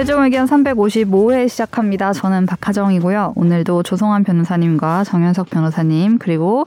최종 0.00 0.24
의견 0.24 0.46
355회 0.46 1.46
시작합니다. 1.46 2.14
저는 2.14 2.46
박하정이고요. 2.46 3.34
오늘도 3.36 3.82
조성환 3.82 4.24
변호사님과 4.24 5.04
정현석 5.04 5.50
변호사님 5.50 6.16
그리고 6.18 6.64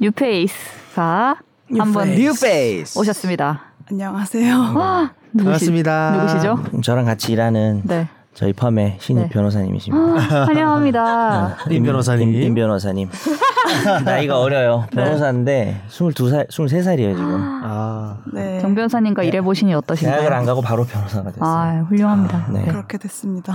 뉴페이스가 0.00 1.36
한번 1.76 2.08
뉴페이스 2.14 2.98
오셨습니다. 2.98 3.64
안녕하세요. 3.90 4.54
아, 4.56 5.10
누구시, 5.34 5.44
반갑습니다. 5.44 6.10
누구시죠? 6.16 6.80
저랑 6.82 7.04
같이 7.04 7.32
일하는 7.32 7.82
네. 7.84 8.08
저희 8.32 8.52
firm의 8.52 8.96
신입 9.00 9.24
네. 9.24 9.28
변호사님이십니다. 9.28 10.44
환영합니다. 10.46 11.56
임 11.70 11.82
변호사님. 11.82 12.32
임, 12.34 12.42
임 12.42 12.54
변호사님. 12.54 13.08
나이가 14.04 14.38
어려요. 14.40 14.86
변호사인데 14.92 15.82
22살, 15.88 16.48
23살이에요 16.48 17.16
지금. 17.16 17.60
아, 17.64 18.18
네. 18.32 18.60
정 18.60 18.74
변호사님과 18.74 19.24
일해 19.24 19.40
보시니 19.40 19.70
대학을 19.72 19.76
안 19.76 19.82
어떠신가요? 19.82 20.44
가고 20.46 20.62
바로 20.62 20.84
변호사가 20.84 21.32
됐어요. 21.32 21.44
아, 21.44 21.84
훌륭합니다. 21.88 22.46
네. 22.52 22.64
그렇게 22.66 22.98
됐습니다. 22.98 23.52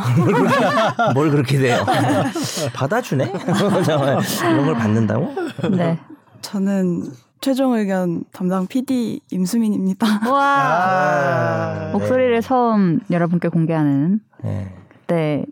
뭘 1.15 1.31
그렇게 1.31 1.57
돼요? 1.57 1.77
받아주네? 2.75 3.31
정말 3.85 4.19
이런 4.51 4.65
걸 4.65 4.75
받는다고? 4.75 5.33
네. 5.71 5.99
저는 6.41 7.11
최종 7.41 7.73
의견 7.73 8.23
담당 8.31 8.67
PD 8.67 9.21
임수민입니다. 9.31 10.29
와 10.31 11.89
목소리를 11.93 12.41
처음 12.41 12.99
여러분께 13.09 13.47
공개하는 13.49 14.19
네. 14.45 14.67
그때 14.89 15.45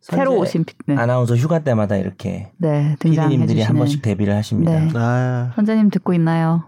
새로 0.00 0.38
오신 0.38 0.64
피, 0.64 0.74
네, 0.86 0.94
아나운서 0.94 1.34
휴가 1.34 1.58
때마다 1.58 1.96
이렇게 1.96 2.52
네 2.58 2.94
PD님들이 3.00 3.60
한 3.62 3.76
번씩 3.76 4.02
데뷔를 4.02 4.36
하십니다. 4.36 4.70
네. 4.70 4.88
아, 4.94 5.52
선재님 5.56 5.90
듣고 5.90 6.12
있나요? 6.12 6.62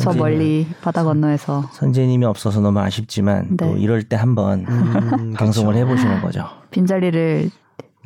저 0.00 0.12
멀리 0.12 0.68
바다 0.80 1.02
건너에서 1.02 1.62
선재님이 1.72 2.24
없어서 2.26 2.60
너무 2.60 2.78
아쉽지만 2.78 3.48
네. 3.50 3.56
또 3.56 3.76
이럴 3.76 4.04
때 4.04 4.14
한번 4.14 4.66
음, 4.68 5.34
방송을 5.36 5.74
해보시는 5.74 6.20
거죠. 6.20 6.44
빈자리를 6.70 7.50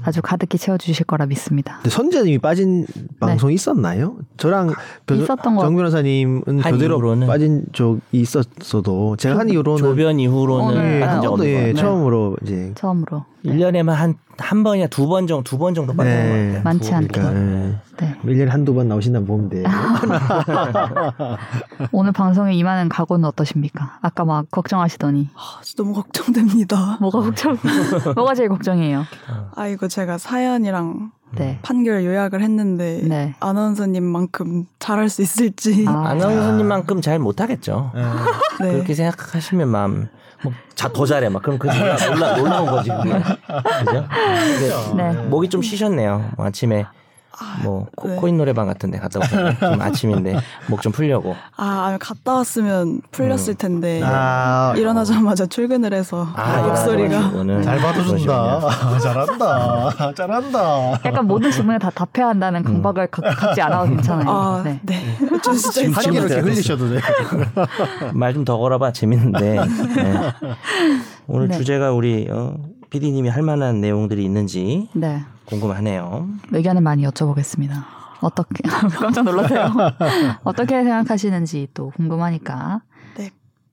아주 0.05 0.21
가득히 0.23 0.59
채워주실 0.59 1.07
거라 1.07 1.27
믿습니다. 1.27 1.77
근데 1.77 1.91
선재님이 1.91 2.39
빠진 2.39 2.87
방송 3.19 3.51
이 3.51 3.55
있었나요? 3.55 4.17
저랑 4.37 4.75
변, 5.07 5.19
있었던 5.19 5.57
것정 5.57 5.77
변호사님은 5.77 6.61
한 6.61 6.73
교대로 6.73 6.97
이후로는? 6.97 7.27
빠진 7.27 7.65
적이 7.73 8.01
있었어도 8.13 9.17
제가 9.17 9.39
한 9.39 9.49
이후로는 9.49 9.83
조변 9.83 10.21
이후로는 10.21 10.65
오늘, 10.67 11.01
빠진 11.01 11.23
적 11.23 11.25
예, 11.25 11.33
없는 11.33 11.69
예. 11.69 11.75
처음으로 11.75 12.37
이제 12.43 12.73
처음으로 12.75 13.25
네. 13.45 13.53
1년에만 13.55 13.91
한, 13.91 14.15
한 14.39 14.65
번이나 14.65 14.87
두 14.89 15.07
번 15.07 15.27
정도, 15.27 15.45
두 15.45 15.59
번 15.59 15.75
정도 15.75 15.95
빠진 15.95 16.13
것 16.13 16.19
같아요. 16.23 16.63
많지 16.63 16.95
않게. 16.95 17.07
그러니까 17.09 17.41
예. 17.41 17.75
네. 18.01 18.17
1년에 18.25 18.49
한두 18.49 18.75
번 18.75 18.89
나오신다면 18.89 19.27
보면 19.27 19.49
돼요. 19.51 19.65
오늘 21.93 22.13
방송에 22.13 22.55
임하는 22.55 22.89
각오는 22.89 23.25
어떠십니까? 23.27 23.99
아까 24.01 24.25
막 24.25 24.51
걱정하시더니 24.51 25.31
아, 25.35 25.61
너무 25.77 25.93
걱정됩니다. 25.95 26.99
뭐가 27.01 27.21
걱정? 27.21 27.57
뭐가 28.17 28.35
제일 28.35 28.49
걱정이에요? 28.49 29.05
아 29.55 29.67
이거 29.67 29.89
제가 29.89 30.19
사연이랑 30.19 31.13
네. 31.37 31.59
판결 31.63 32.05
요약을 32.05 32.43
했는데 32.43 33.01
네. 33.05 33.35
아나운서님만큼 33.41 34.67
잘할 34.79 35.09
수 35.09 35.23
있을지. 35.23 35.85
아, 35.89 36.11
아나운서님만큼 36.11 37.01
잘 37.01 37.19
못하겠죠. 37.19 37.91
네. 38.61 38.73
그렇게 38.73 38.95
생각하시면 38.95 39.69
마음, 39.69 40.09
뭐, 40.43 40.53
자, 40.75 40.89
더 40.89 41.07
잘해. 41.07 41.29
막, 41.29 41.43
그럼 41.43 41.59
그게 41.59 41.77
놀라, 41.79 41.97
놀라, 41.97 42.37
놀라운 42.37 42.67
거지. 42.67 42.91
그게. 42.91 43.13
그죠? 43.13 44.07
근데 44.91 45.13
네. 45.13 45.13
목이 45.29 45.49
좀 45.49 45.63
쉬셨네요. 45.63 46.33
뭐 46.37 46.47
아침에 46.47 46.87
뭐 47.63 47.87
코, 47.97 48.09
네. 48.09 48.17
코인 48.17 48.37
노래방 48.37 48.67
같은 48.67 48.91
데 48.91 48.99
갔다 48.99 49.21
오셨네. 49.21 49.55
지금 49.55 49.81
아침인데 49.83 50.37
목 50.69 50.81
좀 50.83 50.93
풀려고. 50.93 51.35
아 51.57 51.87
아니, 51.89 51.99
갔다 51.99 52.35
왔으면 52.35 53.01
풀렸을 53.11 53.55
텐데 53.55 54.01
아, 54.05 54.75
일어나자마자 54.77 55.47
출근을 55.47 55.95
해서 55.95 56.27
아, 56.35 56.63
목소리가 56.63 57.31
오늘 57.35 57.63
잘 57.63 57.79
받아준다. 57.79 58.61
잘한다. 59.01 60.15
잘한다. 60.15 60.91
약간 61.05 61.27
모든 61.27 61.51
질문에 61.51 61.79
다 61.79 61.91
답해야 61.91 62.29
한다는 62.29 62.63
강박을 62.63 63.07
가- 63.09 63.23
갖지 63.35 63.61
않아도 63.63 63.89
괜찮아요. 63.91 64.29
아 64.29 64.63
네. 64.65 64.81
네. 64.83 65.17
저 65.43 65.53
진짜 65.53 65.83
한 65.93 66.03
지금 66.03 66.17
이렇게. 66.17 66.41
흘리셔도 66.41 66.89
돼요. 66.91 67.01
말 68.15 68.35
좀 68.35 68.45
더 68.45 68.59
걸어봐 68.59 68.93
재밌는데 68.93 69.41
네. 69.55 70.33
오늘 71.27 71.49
네. 71.49 71.57
주제가 71.57 71.93
우리 71.93 72.29
어, 72.31 72.55
PD님이 72.95 73.29
할 73.29 73.43
만한 73.43 73.81
내용들이 73.81 74.25
있는지 74.25 74.89
네. 74.93 75.25
궁금하네요. 75.47 76.29
의견을 76.53 76.81
많이 76.81 77.05
여쭤보겠습니다. 77.05 77.73
어떻게 78.21 78.63
깜짝 79.01 79.25
놀라세요? 79.25 79.69
어떻게 80.45 80.85
생각하시는지 80.85 81.67
또 81.75 81.91
궁금하니까. 81.97 82.83
네. 83.19 83.31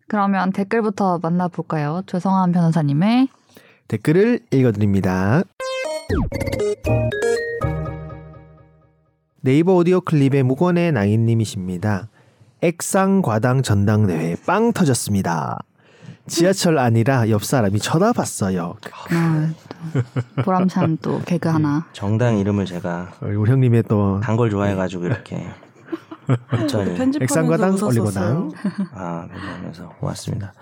그러면 0.07 0.51
댓글부터 0.51 1.19
만나볼까요? 1.21 2.01
조성한 2.07 2.51
변호사님의 2.51 3.27
댓글을 3.87 4.39
읽어드립니다. 4.49 5.43
네이버 9.41 9.75
오디오 9.75 10.01
클립의 10.01 10.41
무권의 10.41 10.93
낭인님이십니다. 10.93 12.09
액상 12.63 13.21
과당 13.21 13.61
전당대회 13.61 14.35
빵 14.47 14.73
터졌습니다. 14.73 15.59
지하철 16.27 16.77
아니라 16.77 17.29
옆 17.29 17.43
사람이 17.43 17.79
쳐다봤어요. 17.79 18.75
아, 19.09 19.49
또 20.35 20.43
보람찬 20.43 20.99
또 21.01 21.21
개그 21.21 21.49
하나. 21.49 21.85
정당 21.93 22.37
이름을 22.37 22.65
제가 22.65 23.11
우리 23.21 23.49
형님의 23.49 23.83
또단 23.83 24.37
걸 24.37 24.49
좋아해가지고 24.49 25.05
이렇게 25.05 25.47
했더니 26.53 26.95
편집하면서 26.95 27.19
액상과당 27.21 27.71
웃었었어요. 27.71 27.87
올리고당. 27.89 28.51
아 28.93 29.27
괜찮아서 29.31 29.89
고맙습니다. 29.99 30.53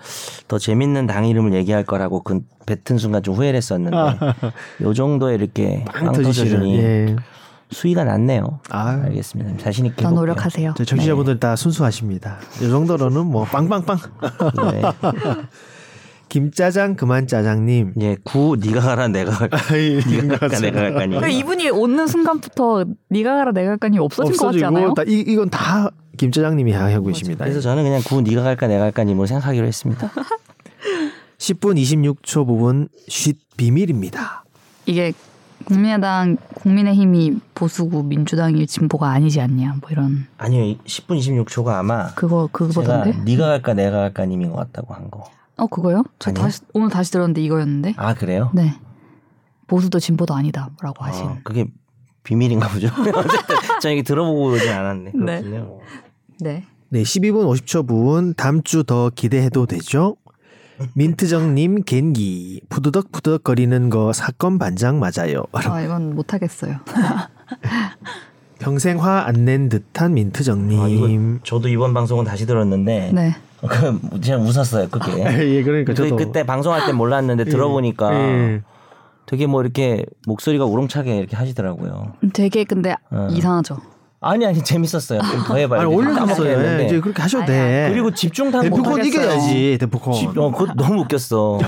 더 0.48 0.58
재밌는 0.58 1.06
당 1.06 1.26
이름을 1.26 1.52
얘기할 1.54 1.84
거라고 1.84 2.22
그 2.22 2.40
뱉은 2.66 2.98
순간 2.98 3.22
좀 3.22 3.34
후회를 3.34 3.56
했었는데 3.56 3.96
요 4.82 4.94
정도에 4.94 5.34
이렇게 5.34 5.84
빵 5.86 6.12
터져주니 6.12 6.78
예. 6.78 7.16
수위가 7.70 8.04
낮네요. 8.04 8.60
아. 8.70 9.00
알겠습니다. 9.04 9.62
자신 9.62 9.86
있게 9.86 10.02
더. 10.02 10.10
노력하세요. 10.10 10.74
저 10.76 10.84
청취자분들 10.84 11.38
다 11.40 11.56
순수하십니다. 11.56 12.38
이 12.60 12.68
정도로는 12.68 13.26
뭐 13.26 13.44
빵빵빵. 13.44 13.98
네. 14.72 14.82
김짜장 16.28 16.94
그만 16.94 17.26
짜장님. 17.26 17.94
예, 18.00 18.16
구 18.22 18.56
네가 18.60 18.80
가라 18.80 19.08
내가 19.08 19.32
갈까 19.32 19.58
네가 19.74 20.38
갈까 20.38 20.60
내가 20.60 20.80
갈까니. 20.80 21.20
그 21.20 21.28
이분이 21.28 21.70
오는 21.70 22.06
순간부터 22.06 22.84
네가 23.08 23.34
가라 23.34 23.52
내가 23.52 23.70
갈까니 23.70 23.98
없어진 23.98 24.36
것 24.36 24.46
같지 24.46 24.64
않아요? 24.64 24.94
다, 24.94 25.02
이, 25.06 25.24
이건 25.26 25.50
다 25.50 25.90
김짜장님이 26.18 26.72
하고 26.72 27.06
계십니다. 27.06 27.44
그래서 27.44 27.60
저는 27.60 27.82
그냥 27.82 28.00
구 28.04 28.20
네가 28.22 28.42
갈까 28.42 28.68
내가 28.68 28.80
갈까니 28.82 29.14
뭐 29.14 29.26
생각하기로 29.26 29.66
했습니다. 29.66 30.10
10분 31.38 31.80
26초 31.80 32.46
부분 32.46 32.88
쉿 33.08 33.36
비밀입니다. 33.56 34.44
이게 34.86 35.12
국민의당 35.64 36.36
국민의힘이 36.54 37.38
보수고 37.54 38.02
민주당이 38.02 38.66
진보가 38.66 39.08
아니지 39.10 39.40
않냐 39.40 39.76
뭐 39.80 39.90
이런 39.90 40.26
아니요, 40.38 40.76
10분 40.84 41.18
26초가 41.18 41.68
아마 41.78 42.08
그거 42.14 42.48
그거보다인데 42.52 43.22
네가 43.24 43.46
갈까 43.46 43.74
내가 43.74 43.98
갈까 43.98 44.24
님인 44.26 44.50
것 44.50 44.56
같다고 44.56 44.94
한 44.94 45.10
거. 45.10 45.24
어 45.56 45.66
그거요? 45.66 46.04
저 46.18 46.30
아니요? 46.30 46.42
다시 46.42 46.60
오늘 46.72 46.88
다시 46.88 47.12
들었는데 47.12 47.42
이거였는데 47.42 47.94
아 47.96 48.14
그래요? 48.14 48.50
네 48.54 48.74
보수도 49.66 49.98
진보도 49.98 50.34
아니다라고 50.34 51.04
하신 51.04 51.24
어, 51.26 51.38
그게 51.44 51.66
비밀인가 52.22 52.68
보죠. 52.68 52.88
어쨌든 53.14 53.56
저 53.80 53.90
이게 53.90 54.02
들어보고 54.02 54.48
오진 54.52 54.70
않았네. 54.70 55.12
네. 55.14 55.42
그렇군요. 55.42 55.78
네 56.40 56.64
네, 56.88 57.02
12분 57.02 57.46
50초 57.46 57.86
부분 57.86 58.34
다음 58.34 58.62
주 58.62 58.82
더 58.82 59.10
기대해도 59.14 59.66
되죠? 59.66 60.16
민트정님 60.94 61.82
겐기 61.84 62.62
푸드덕 62.68 63.12
푸드덕 63.12 63.44
거리는 63.44 63.90
거 63.90 64.12
사건 64.12 64.58
반장 64.58 64.98
맞아요. 65.00 65.44
아 65.52 65.80
이건 65.82 66.14
못하겠어요 66.14 66.76
평생 68.58 69.02
화 69.02 69.26
안 69.26 69.44
낸 69.44 69.68
듯한 69.68 70.14
민트정님. 70.14 71.38
아, 71.40 71.44
저도 71.44 71.68
이번 71.68 71.94
방송은 71.94 72.24
다시 72.26 72.46
들었는데 72.46 73.12
네그 73.12 74.20
제가 74.20 74.38
웃었어요. 74.42 74.88
그게. 74.90 75.22
예, 75.22 75.62
그러니까 75.62 75.92
그, 75.92 75.94
저도 75.94 76.16
그때 76.16 76.44
방송할 76.44 76.84
때 76.86 76.92
몰랐는데 76.92 77.44
들어보니까 77.44 78.12
예. 78.14 78.62
되게 79.26 79.46
뭐 79.46 79.62
이렇게 79.62 80.04
목소리가 80.26 80.64
우렁차게 80.66 81.16
이렇게 81.16 81.36
하시더라고요. 81.36 82.12
되게 82.34 82.64
근데 82.64 82.94
어. 83.10 83.28
이상하죠 83.30 83.78
아니 84.22 84.44
아니 84.46 84.62
재밌었어요. 84.62 85.20
좀 85.20 85.44
더 85.44 85.56
해봐요. 85.56 85.80
아니 85.80 85.94
올려줬어요. 85.94 86.80
예, 86.80 86.84
이제 86.84 87.00
그렇게 87.00 87.22
하셔도 87.22 87.44
아니야. 87.44 87.56
돼. 87.56 87.88
그리고 87.92 88.10
집중탐구 88.12 88.64
대포콘 88.64 88.82
못하겠어요. 88.92 89.22
이겨야지. 89.24 89.78
대포콘. 89.80 90.12
집, 90.12 90.36
어, 90.38 90.50
그거 90.50 90.72
너무 90.74 91.00
웃겼어. 91.02 91.58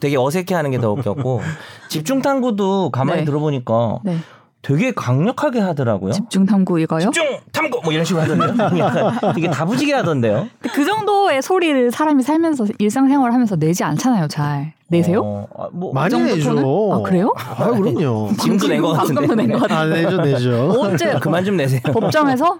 되게 0.00 0.16
어색해하는 0.16 0.70
게 0.70 0.78
더 0.78 0.92
웃겼고 0.92 1.42
집중 1.88 2.22
탐구도 2.22 2.90
가만히 2.90 3.20
네. 3.20 3.24
들어보니까 3.26 3.98
네 4.04 4.16
되게 4.62 4.92
강력하게 4.92 5.58
하더라고요. 5.58 6.12
집중 6.12 6.46
탐구 6.46 6.78
이거요? 6.80 7.00
집중 7.00 7.24
탐구 7.50 7.80
뭐 7.82 7.92
이런 7.92 8.04
식으로 8.04 8.22
하던데요. 8.22 9.10
되게 9.34 9.50
다부지게 9.50 9.92
하던데요. 9.92 10.46
그 10.72 10.84
정도 10.84 11.01
의 11.32 11.42
소리를 11.42 11.90
사람이 11.90 12.22
살면서 12.22 12.66
일상생활을 12.78 13.32
하면서 13.32 13.56
내지 13.56 13.84
않잖아요 13.84 14.28
잘 14.28 14.72
내세요? 14.88 15.22
어, 15.24 15.48
아, 15.56 15.68
뭐 15.72 15.92
많이? 15.92 16.14
내죠. 16.20 16.92
아, 16.92 17.02
그래요? 17.02 17.32
아, 17.36 17.70
그럼요. 17.70 18.30
지금도 18.38 18.68
낸것 18.68 18.96
같은데. 18.96 19.26
방금도 19.26 19.58
같아요 19.58 19.78
아, 19.78 19.84
내죠, 19.86 20.16
내죠. 20.18 20.70
언제 20.78 21.14
그만 21.18 21.44
좀 21.44 21.56
내세요. 21.56 21.80
법정에서 21.84 22.58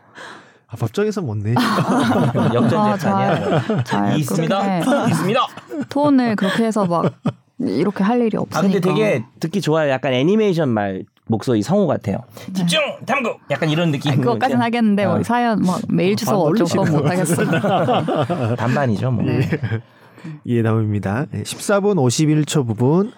아, 0.69 0.77
법정에서 0.77 1.21
못 1.21 1.37
내죠. 1.37 1.61
역전 2.55 2.81
아, 2.81 2.97
재판이야. 2.97 3.85
잘 3.85 4.19
있습니다. 4.19 4.79
있습니다. 5.09 5.47
톤을 5.91 6.37
그렇게 6.37 6.65
해서 6.65 6.87
막 6.87 7.13
이렇게 7.59 8.03
할 8.03 8.23
일이 8.23 8.37
아 8.39 8.41
없으니까. 8.41 8.63
근데 8.63 8.81
되게 8.81 9.25
듣기 9.39 9.61
좋아요. 9.61 9.91
약간 9.91 10.15
애니메이션 10.15 10.71
말 10.71 11.05
목소리 11.29 11.63
성우 11.63 11.87
같아요. 11.87 12.19
집중 12.53 12.81
탐구 13.07 13.37
약간 13.51 13.69
이런 13.71 13.91
느낌. 13.93 14.13
아니, 14.13 14.21
그것까지는 14.21 14.61
하겠는데 14.63 15.07
뭐 15.07 15.21
어. 15.21 15.23
사연 15.23 15.63
뭐 15.63 15.79
메일 15.89 16.17
주소 16.17 16.33
아, 16.33 16.39
어쩌고 16.39 16.85
못 16.87 17.07
하겠어. 17.09 17.45
반반이죠 18.57 19.11
뭐. 19.11 19.25
네. 19.25 19.49
이해남입니다. 20.45 21.27
14분 21.33 21.97
51초 21.97 22.67
부분 22.67 23.13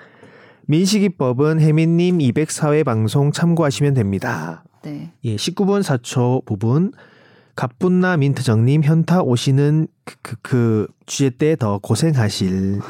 민식이법은 0.66 1.60
혜민님 1.60 2.18
204회 2.18 2.84
방송 2.84 3.32
참고하시면 3.32 3.94
됩니다. 3.94 4.64
네. 4.82 5.10
예, 5.24 5.36
19분 5.36 5.82
4초 5.82 6.44
부분 6.44 6.92
갑분나 7.56 8.16
민트정님 8.16 8.82
현타 8.84 9.22
오시는 9.22 9.86
그, 10.04 10.16
그, 10.22 10.36
그 10.42 10.86
주제 11.06 11.30
때 11.30 11.56
더 11.56 11.78
고생하실 11.78 12.80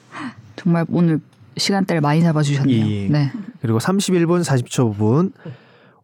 정말 0.56 0.84
오늘 0.90 1.20
시간대를 1.58 2.00
많이 2.00 2.22
잡아주셨네요. 2.22 2.86
예, 2.86 3.04
예. 3.04 3.08
네. 3.08 3.32
그리고 3.60 3.78
31분 3.78 4.44
40초 4.44 4.92
부분 4.92 5.32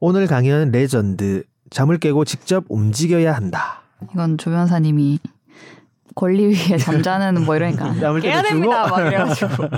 오늘 0.00 0.26
강연 0.26 0.70
레전드 0.70 1.44
잠을 1.70 1.98
깨고 1.98 2.24
직접 2.24 2.64
움직여야 2.68 3.32
한다. 3.34 3.82
이건 4.12 4.36
조 4.38 4.50
변사님이 4.50 5.18
권리 6.14 6.46
위에 6.46 6.76
잠자는 6.76 7.44
뭐 7.44 7.56
이러니까 7.56 7.94
잠을 7.98 8.20
깨야 8.20 8.42
됩니다. 8.42 8.86
막 8.88 9.06
이래가지고. 9.06 9.68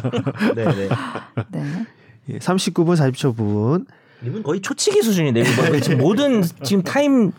네네. 0.54 0.88
네. 1.52 1.86
예, 2.28 2.38
39분 2.38 2.96
40초 2.96 3.36
부분 3.36 3.86
이분 4.24 4.42
거의 4.42 4.60
초치기 4.60 5.02
수준인데 5.02 5.42
뭐 5.42 5.80
지금 5.80 5.98
모든 5.98 6.42
지금 6.62 6.82
타임. 6.82 7.32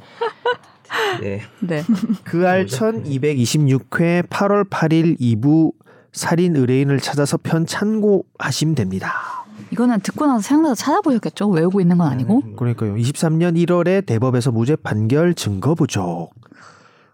네. 1.21 1.41
네. 1.59 1.83
그알 2.23 2.65
1226회 2.65 4.27
8월 4.29 4.69
8일 4.69 5.19
2부 5.19 5.73
살인 6.17 6.55
의뢰인을 6.55 6.99
찾아서 6.99 7.37
편 7.37 7.65
참고하시면 7.65 8.75
됩니다. 8.75 9.45
이거는 9.71 9.99
듣고 9.99 10.25
나서 10.25 10.41
생각나서 10.41 10.75
찾아보셨겠죠? 10.75 11.49
외우고 11.49 11.79
있는 11.79 11.97
건 11.97 12.11
아니고. 12.11 12.55
그러니까요. 12.55 12.95
23년 12.95 13.55
1월에 13.65 14.05
대법에서 14.05 14.51
무죄 14.51 14.75
판결 14.75 15.33
증거 15.33 15.75
부족. 15.75 16.31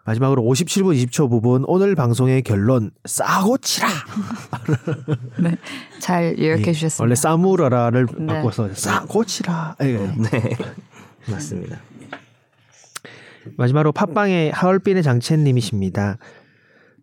마지막으로 0.05 0.41
57분 0.43 0.95
20초 0.95 1.29
부분 1.29 1.63
오늘 1.65 1.95
방송의 1.95 2.43
결론 2.43 2.91
싸고 3.05 3.57
치라. 3.59 3.87
네. 5.39 5.55
잘 5.99 6.37
요약해 6.37 6.67
예, 6.67 6.73
주셨습니다. 6.73 7.03
원래 7.03 7.15
싸무라라를 7.15 8.07
네. 8.19 8.25
바꿔서 8.27 8.73
싸고 8.73 9.23
치라. 9.23 9.75
예. 9.81 9.97
네. 9.97 10.57
맞습니다. 11.29 11.77
마지막으로 13.57 13.91
팟빵의 13.93 14.51
하얼빈의 14.51 15.03
장첸님이십니다. 15.03 16.17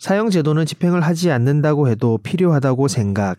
사형 0.00 0.30
제도는 0.30 0.64
집행을 0.64 1.02
하지 1.02 1.30
않는다고 1.30 1.88
해도 1.88 2.16
필요하다고 2.22 2.88
생각. 2.88 3.38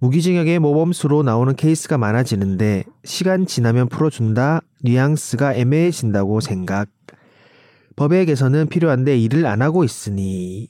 무기징역의 0.00 0.58
모범수로 0.58 1.22
나오는 1.22 1.56
케이스가 1.56 1.96
많아지는데 1.96 2.84
시간 3.04 3.46
지나면 3.46 3.88
풀어준다 3.88 4.60
뉘앙스가 4.82 5.54
애매해진다고 5.54 6.40
생각. 6.40 6.90
법의 7.96 8.26
개선은 8.26 8.68
필요한데 8.68 9.18
일을 9.18 9.46
안 9.46 9.62
하고 9.62 9.82
있으니 9.82 10.68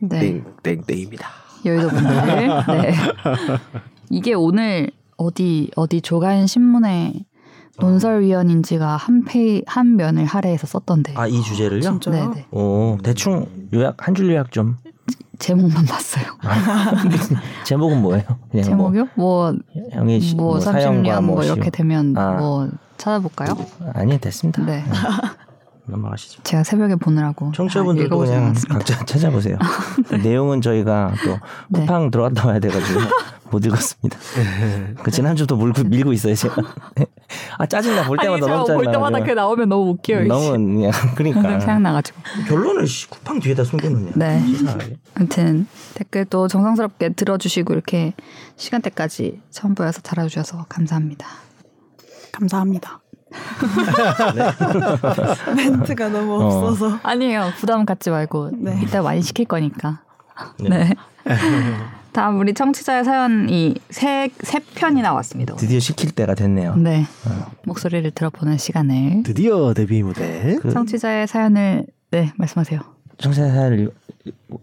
네. 0.00 0.42
땡땡땡입니다. 0.62 1.28
여의도 1.66 1.88
분들. 1.88 2.08
네. 2.80 2.94
이게 4.08 4.32
오늘 4.32 4.90
어디 5.18 5.70
어디 5.76 6.00
조간 6.00 6.46
신문에 6.46 7.12
논설위원인지가 7.80 8.96
한 8.96 9.24
페이 9.24 9.62
한 9.66 9.96
면을 9.96 10.24
할애해서 10.24 10.66
썼던데. 10.66 11.14
아 11.16 11.26
이 11.26 11.40
주제를요? 11.42 11.80
진짜요? 11.82 12.30
네네. 12.30 12.46
오 12.50 12.98
대충 13.02 13.46
요약 13.72 14.06
한 14.06 14.14
줄 14.14 14.30
요약 14.30 14.50
좀. 14.52 14.76
제목만 15.38 15.86
봤어요. 15.86 16.24
제목은 17.64 18.02
뭐예요? 18.02 18.24
그냥 18.50 18.64
제목이요? 18.64 19.08
뭐, 19.14 19.52
뭐 19.52 19.58
형의 19.92 20.20
시- 20.20 20.34
뭐, 20.34 20.46
뭐 20.54 20.60
사형과 20.60 20.90
30년 21.18 21.22
뭐, 21.22 21.34
뭐 21.36 21.42
시- 21.42 21.52
이렇게 21.52 21.70
되면 21.70 22.16
아. 22.16 22.32
뭐 22.32 22.68
찾아볼까요? 22.96 23.56
아니 23.94 24.18
됐습니다. 24.18 24.64
네. 24.64 24.82
넘어가시죠. 25.88 26.42
제가 26.42 26.62
새벽에 26.64 26.94
보느라고 26.96 27.52
청취자분들도 27.52 28.16
그냥 28.18 28.44
않았습니다. 28.46 28.74
각자 28.74 29.04
찾아보세요. 29.06 29.58
내용은 30.22 30.60
저희가 30.60 31.12
또 31.24 31.38
네. 31.68 31.80
쿠팡 31.80 32.10
들어갔다 32.10 32.48
와야 32.48 32.58
돼가지고 32.58 33.00
못 33.50 33.64
읽었습니다. 33.64 34.18
그 35.02 35.10
지난주도 35.10 35.56
물고 35.56 35.82
밀고 35.82 36.12
있어요 36.12 36.34
제가. 36.34 36.56
아 37.58 37.66
짜증나 37.66 38.04
볼 38.06 38.18
때마다 38.18 38.46
너무 38.46 38.66
짜증나. 38.66 39.34
나오면 39.34 39.68
너무 39.70 39.90
웃겨요. 39.92 40.26
너무 40.26 40.50
그냥 40.50 40.90
그러니까 41.14 41.60
생각나가지고. 41.60 42.18
결론을 42.46 42.86
씨, 42.86 43.08
쿠팡 43.08 43.40
뒤에다 43.40 43.64
숨겨놓냐. 43.64 44.12
네. 44.16 44.44
치사하게. 44.44 44.96
아무튼 45.14 45.66
댓글도 45.94 46.48
정성스럽게 46.48 47.10
들어주시고 47.10 47.72
이렇게 47.72 48.12
시간대까지 48.56 49.40
첨부해서 49.50 50.02
달아주셔서 50.02 50.66
감사합니다. 50.68 51.26
감사합니다. 52.32 53.00
멘트가 55.56 56.08
너무 56.08 56.42
어. 56.42 56.46
없어서. 56.46 56.98
아니에요. 57.02 57.50
부담 57.58 57.84
갖지 57.84 58.10
말고 58.10 58.50
네. 58.58 58.80
이따 58.82 59.02
많이 59.02 59.22
시킬 59.22 59.46
거니까. 59.46 60.00
네. 60.60 60.68
네. 60.68 60.94
다음 62.12 62.40
우리 62.40 62.54
청취자의 62.54 63.04
사연이 63.04 63.74
세, 63.90 64.30
세 64.40 64.58
편이 64.58 65.02
나왔습니다. 65.02 65.54
드디어 65.56 65.78
시킬 65.78 66.10
때가 66.10 66.34
됐네요. 66.34 66.74
네. 66.76 67.04
목소리를 67.64 68.10
들어보는 68.10 68.58
시간을. 68.58 69.22
드디어 69.24 69.74
데뷔 69.74 70.02
무대. 70.02 70.56
그 70.60 70.72
청취자의 70.72 71.26
사연을 71.28 71.86
네 72.10 72.32
말씀하세요. 72.36 72.80
청취자 73.18 73.48
사연을 73.48 73.90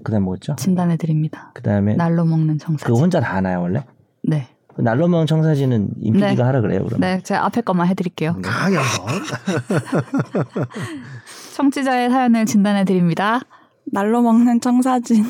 그다음 0.04 0.24
뭐였죠? 0.24 0.56
진단해 0.56 0.98
드립니다. 0.98 1.52
그다음에 1.54 1.96
날로 1.96 2.26
먹는 2.26 2.58
청사진. 2.58 2.88
그거 2.88 3.00
혼자 3.00 3.20
다 3.20 3.36
하나요 3.36 3.62
원래? 3.62 3.84
네. 4.24 4.48
그 4.75 4.81
날로 4.81 5.07
먹는 5.07 5.25
청사진은 5.25 5.89
임PD가 6.01 6.33
네. 6.33 6.42
하라 6.42 6.62
그래요 6.62 6.83
그럼. 6.83 7.00
네, 7.00 7.22
제가 7.24 7.45
앞에 7.45 7.62
것만 7.62 7.88
해드릴게요. 7.88 8.38
강하게 8.42 8.77
한번. 8.77 9.24
청취자의 11.56 12.10
사연을 12.10 12.45
진단해 12.45 12.83
드립니다. 12.83 13.39
날로 13.86 14.22
먹는 14.22 14.60
청사진. 14.60 15.25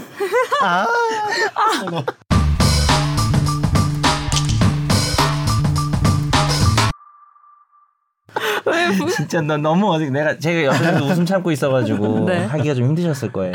진짜 9.16 9.42
너 9.42 9.58
너무 9.58 9.94
어색. 9.94 10.12
내가 10.12 10.38
제가 10.38 10.66
옆에서 10.66 11.06
웃음 11.06 11.26
참고 11.26 11.52
있어가지고 11.52 12.26
네. 12.28 12.46
하기가 12.46 12.74
좀 12.76 12.86
힘드셨을 12.88 13.32
거예요. 13.32 13.54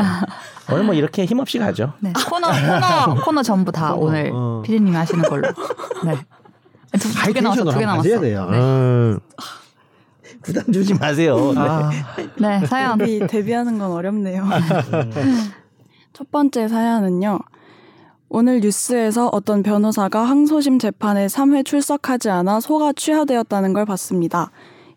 오늘 0.71 0.85
뭐 0.85 0.95
이렇게 0.95 1.25
힘없이 1.25 1.59
가죠. 1.59 1.93
네. 2.01 2.13
코너 2.29 2.49
코너 2.49 3.15
코너 3.25 3.43
전부 3.43 3.73
다 3.73 3.95
오늘 3.95 4.31
어. 4.33 4.63
피디님이 4.65 4.97
하시는 4.97 5.23
걸로. 5.25 5.49
네. 6.05 6.15
두개 7.25 7.41
남았어. 7.41 7.65
두개 7.65 7.85
남았어. 7.85 8.21
돼요. 8.21 8.49
네. 8.51 8.59
어. 8.59 9.19
부담 10.43 10.73
주지 10.73 10.95
마세요. 10.95 11.53
네. 11.55 11.61
아, 11.61 11.91
네, 12.39 12.67
사연. 12.67 12.99
데뷔, 12.99 13.27
데뷔하는 13.27 13.79
건 13.79 13.93
어렵네요. 13.93 14.49
첫 16.13 16.31
번째 16.31 16.67
사연은요. 16.69 17.41
오늘 18.29 18.61
뉴스에서 18.61 19.29
어떤 19.33 19.63
변호사가 19.63 20.23
항소심 20.23 20.79
재판에 20.79 21.27
3회 21.27 21.65
출석하지 21.65 22.31
않아 22.31 22.61
소가 22.61 22.93
취하되었다는 22.93 23.73
걸 23.73 23.85
봤습니다. 23.85 24.51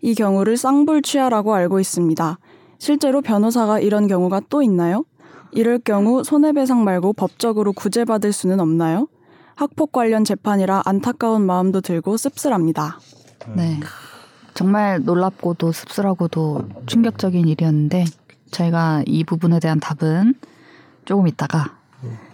이 0.04 0.16
경우를 0.16 0.58
쌍불 0.58 1.02
취하라고 1.02 1.56
알고 1.56 1.80
있습니다. 1.80 2.38
실제로 2.78 3.22
변호사가 3.22 3.80
이런 3.80 4.08
경우가 4.08 4.42
또 4.50 4.62
있나요? 4.62 5.06
이럴 5.54 5.80
경우 5.80 6.26
손해배상 6.26 6.84
말고 6.84 7.14
법적으로 7.14 7.72
구제받을 7.72 8.34
수는 8.34 8.60
없나요? 8.60 9.08
학폭 9.56 9.94
관련 9.94 10.26
재판이라 10.26 10.82
안타까운 10.84 11.46
마음도 11.46 11.80
들고 11.80 12.18
씁쓸합니다. 12.18 13.00
네. 13.56 13.80
정말 14.54 15.02
놀랍고도 15.04 15.72
씁쓸하고도 15.72 16.68
충격적인 16.86 17.48
일이었는데 17.48 18.04
저희가 18.52 19.04
이 19.06 19.24
부분에 19.24 19.62
대한 19.62 19.80
답은 19.80 20.34
조금 21.06 21.30
있다가 21.30 21.78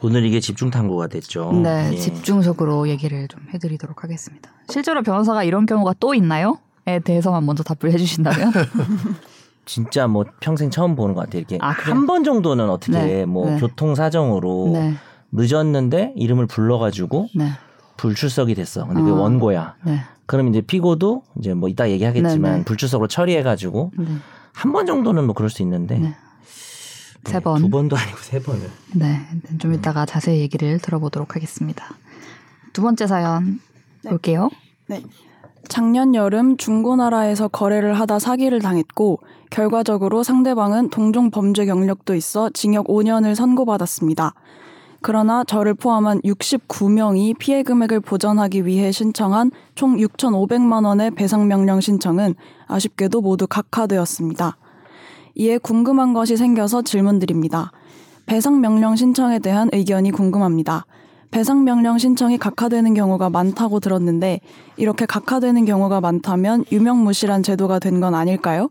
오늘 0.02 0.26
이게 0.26 0.40
집중 0.40 0.72
탐구가 0.72 1.08
됐죠. 1.08 1.52
네, 1.52 1.92
예. 1.94 1.96
집중적으로 1.96 2.90
얘기를 2.90 3.28
좀 3.28 3.46
해드리도록 3.54 4.04
하겠습니다. 4.04 4.50
실제로 4.70 5.04
변호사가 5.04 5.44
이런 5.44 5.68
경우가 5.68 5.94
또 6.00 6.16
있나요? 6.16 6.58
에 6.90 7.00
대해서만 7.00 7.46
먼저 7.46 7.62
답을 7.64 7.94
해주신다면 7.94 8.52
진짜 9.66 10.08
뭐 10.08 10.26
평생 10.40 10.70
처음 10.72 10.96
보는 10.96 11.14
것 11.16 11.22
같아요. 11.22 11.40
이렇게 11.40 11.58
아? 11.62 11.70
한 11.70 12.08
번 12.08 12.24
정도는 12.24 12.70
어떻게 12.70 12.92
네, 12.98 13.26
뭐 13.26 13.50
네. 13.52 13.60
교통 13.60 13.94
사정으로 13.94 14.72
네, 14.74 14.96
늦었는데 15.32 16.14
이름을 16.16 16.48
불러가지고 16.48 17.28
네, 17.36 17.52
불출석이 17.98 18.56
됐어. 18.56 18.86
근데 18.88 19.02
그게 19.02 19.12
아. 19.12 19.16
원고야. 19.16 19.76
네, 19.84 20.00
그럼 20.26 20.48
이제 20.48 20.62
피고도 20.62 21.24
이제 21.40 21.54
뭐 21.54 21.70
이따 21.70 21.90
얘기하겠지만 21.90 22.52
네, 22.52 22.58
네. 22.60 22.64
불출석으로 22.66 23.08
처리해가지고 23.08 23.92
네, 23.98 24.06
한번 24.54 24.86
정도는 24.88 25.26
뭐 25.26 25.36
그럴 25.36 25.50
수 25.52 25.62
있는데 25.62 26.00
네. 26.00 26.16
세 27.26 27.40
번. 27.40 27.62
두 27.62 27.70
번도 27.70 27.96
아니고 27.96 28.18
세 28.18 28.42
번을. 28.42 28.68
네, 28.96 29.20
좀 29.60 29.74
이따가 29.74 30.06
자세히 30.08 30.40
얘기를 30.40 30.80
들어보도록 30.80 31.36
하겠습니다. 31.36 31.86
두 32.74 32.82
번째 32.82 33.06
사연 33.06 33.60
네. 34.04 34.10
볼게요. 34.10 34.50
네. 34.88 35.04
작년 35.68 36.16
여름 36.16 36.58
중고나라에서 36.58 37.48
거래를 37.48 38.00
하다 38.00 38.20
사기를 38.20 38.60
당했고 38.60 39.20
결과적으로 39.50 40.24
상대방은 40.24 40.90
동종 40.90 41.32
범죄 41.32 41.66
경력도 41.66 42.16
있어 42.16 42.50
징역 42.52 42.88
5년을 42.88 43.36
선고받았습니다. 43.36 44.34
그러나 45.02 45.44
저를 45.44 45.74
포함한 45.74 46.22
69명이 46.22 47.38
피해 47.38 47.64
금액을 47.64 48.02
보전하기 48.02 48.66
위해 48.66 48.92
신청한 48.92 49.52
총 49.76 49.98
6,500만 49.98 50.86
원의 50.86 51.12
배상 51.12 51.48
명령 51.48 51.80
신청은 51.80 52.36
아쉽게도 52.68 53.22
모두 53.22 53.48
각하되었습니다. 53.48 54.58
이에 55.36 55.58
궁금한 55.58 56.14
것이 56.14 56.36
생겨서 56.36 56.82
질문드립니다. 56.82 57.72
배상 58.26 58.60
명령 58.60 58.96
신청에 58.96 59.40
대한 59.40 59.70
의견이 59.72 60.12
궁금합니다. 60.12 60.86
배상 61.32 61.64
명령 61.64 61.98
신청이 61.98 62.38
각하되는 62.38 62.94
경우가 62.96 63.30
많다고 63.30 63.80
들었는데 63.80 64.40
이렇게 64.78 65.06
각하되는 65.06 65.64
경우가 65.66 66.02
많다면 66.02 66.66
유명무실한 66.72 67.44
제도가 67.44 67.80
된 67.80 68.00
건 68.00 68.16
아닐까요? 68.16 68.70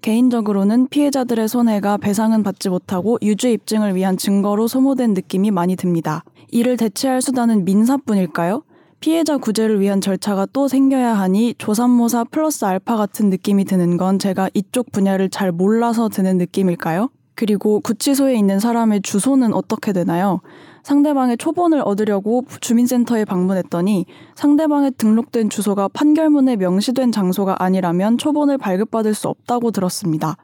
개인적으로는 0.00 0.88
피해자들의 0.88 1.46
손해가 1.46 1.98
배상은 1.98 2.42
받지 2.42 2.70
못하고 2.70 3.18
유죄 3.20 3.52
입증을 3.52 3.94
위한 3.94 4.16
증거로 4.16 4.66
소모된 4.68 5.12
느낌이 5.12 5.50
많이 5.50 5.76
듭니다. 5.76 6.24
이를 6.50 6.78
대체할 6.78 7.20
수단은 7.20 7.66
민사뿐일까요? 7.66 8.62
피해자 9.00 9.36
구제를 9.36 9.80
위한 9.80 10.00
절차가 10.00 10.46
또 10.54 10.66
생겨야 10.68 11.12
하니 11.14 11.54
조삼모사 11.58 12.24
플러스 12.30 12.64
알파 12.64 12.96
같은 12.96 13.28
느낌이 13.28 13.66
드는 13.66 13.98
건 13.98 14.18
제가 14.18 14.48
이쪽 14.54 14.90
분야를 14.92 15.28
잘 15.28 15.52
몰라서 15.52 16.08
드는 16.08 16.38
느낌일까요? 16.38 17.10
그리고 17.34 17.80
구치소에 17.80 18.34
있는 18.34 18.58
사람의 18.60 19.02
주소는 19.02 19.52
어떻게 19.52 19.92
되나요? 19.92 20.40
상대방의 20.82 21.38
초본을 21.38 21.82
얻으려고 21.84 22.44
주민센터에 22.60 23.24
방문했더니 23.24 24.06
상대방의 24.34 24.92
등록된 24.96 25.50
주소가 25.50 25.88
판결문에 25.88 26.56
명시된 26.56 27.12
장소가 27.12 27.56
아니라면 27.58 28.18
초본을 28.18 28.58
발급받을 28.58 29.14
수 29.14 29.28
없다고 29.28 29.70
들었습니다. 29.70 30.36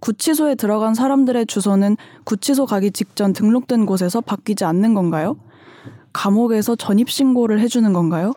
구치소에 0.00 0.54
들어간 0.54 0.94
사람들의 0.94 1.46
주소는 1.46 1.96
구치소 2.24 2.66
가기 2.66 2.90
직전 2.90 3.32
등록된 3.32 3.86
곳에서 3.86 4.20
바뀌지 4.20 4.64
않는 4.64 4.94
건가요? 4.94 5.36
감옥에서 6.12 6.76
전입신고를 6.76 7.60
해주는 7.60 7.92
건가요? 7.92 8.32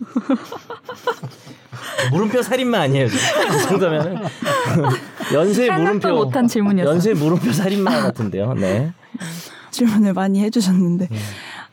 물음표 2.10 2.42
살인마 2.42 2.80
아니에요? 2.80 3.08
그 3.08 3.68
정도면 3.68 4.24
연쇄 5.32 5.70
물음표 5.70 6.08
못한 6.10 6.48
질문이었어요. 6.48 6.92
연쇄 6.92 7.14
물음표 7.14 7.52
살인마 7.52 8.02
같은데요. 8.02 8.54
네. 8.54 8.92
질문을 9.72 10.12
많이 10.12 10.40
해주셨는데 10.42 11.08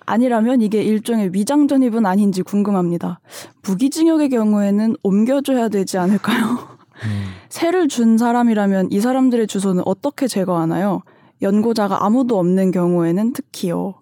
아니라면 0.06 0.62
이게 0.62 0.82
일종의 0.82 1.32
위장 1.34 1.68
전입은 1.68 2.06
아닌지 2.06 2.42
궁금합니다. 2.42 3.20
무기징역의 3.64 4.30
경우에는 4.30 4.96
옮겨줘야 5.04 5.68
되지 5.68 5.98
않을까요? 5.98 6.78
세를 7.50 7.88
준 7.88 8.18
사람이라면 8.18 8.92
이 8.92 9.02
사람들의 9.02 9.48
주소는 9.48 9.84
어떻게 9.86 10.28
제거하나요? 10.28 11.02
연고자가 11.42 12.06
아무도 12.06 12.40
없는 12.40 12.72
경우에는 12.72 13.34
특히요. 13.34 13.96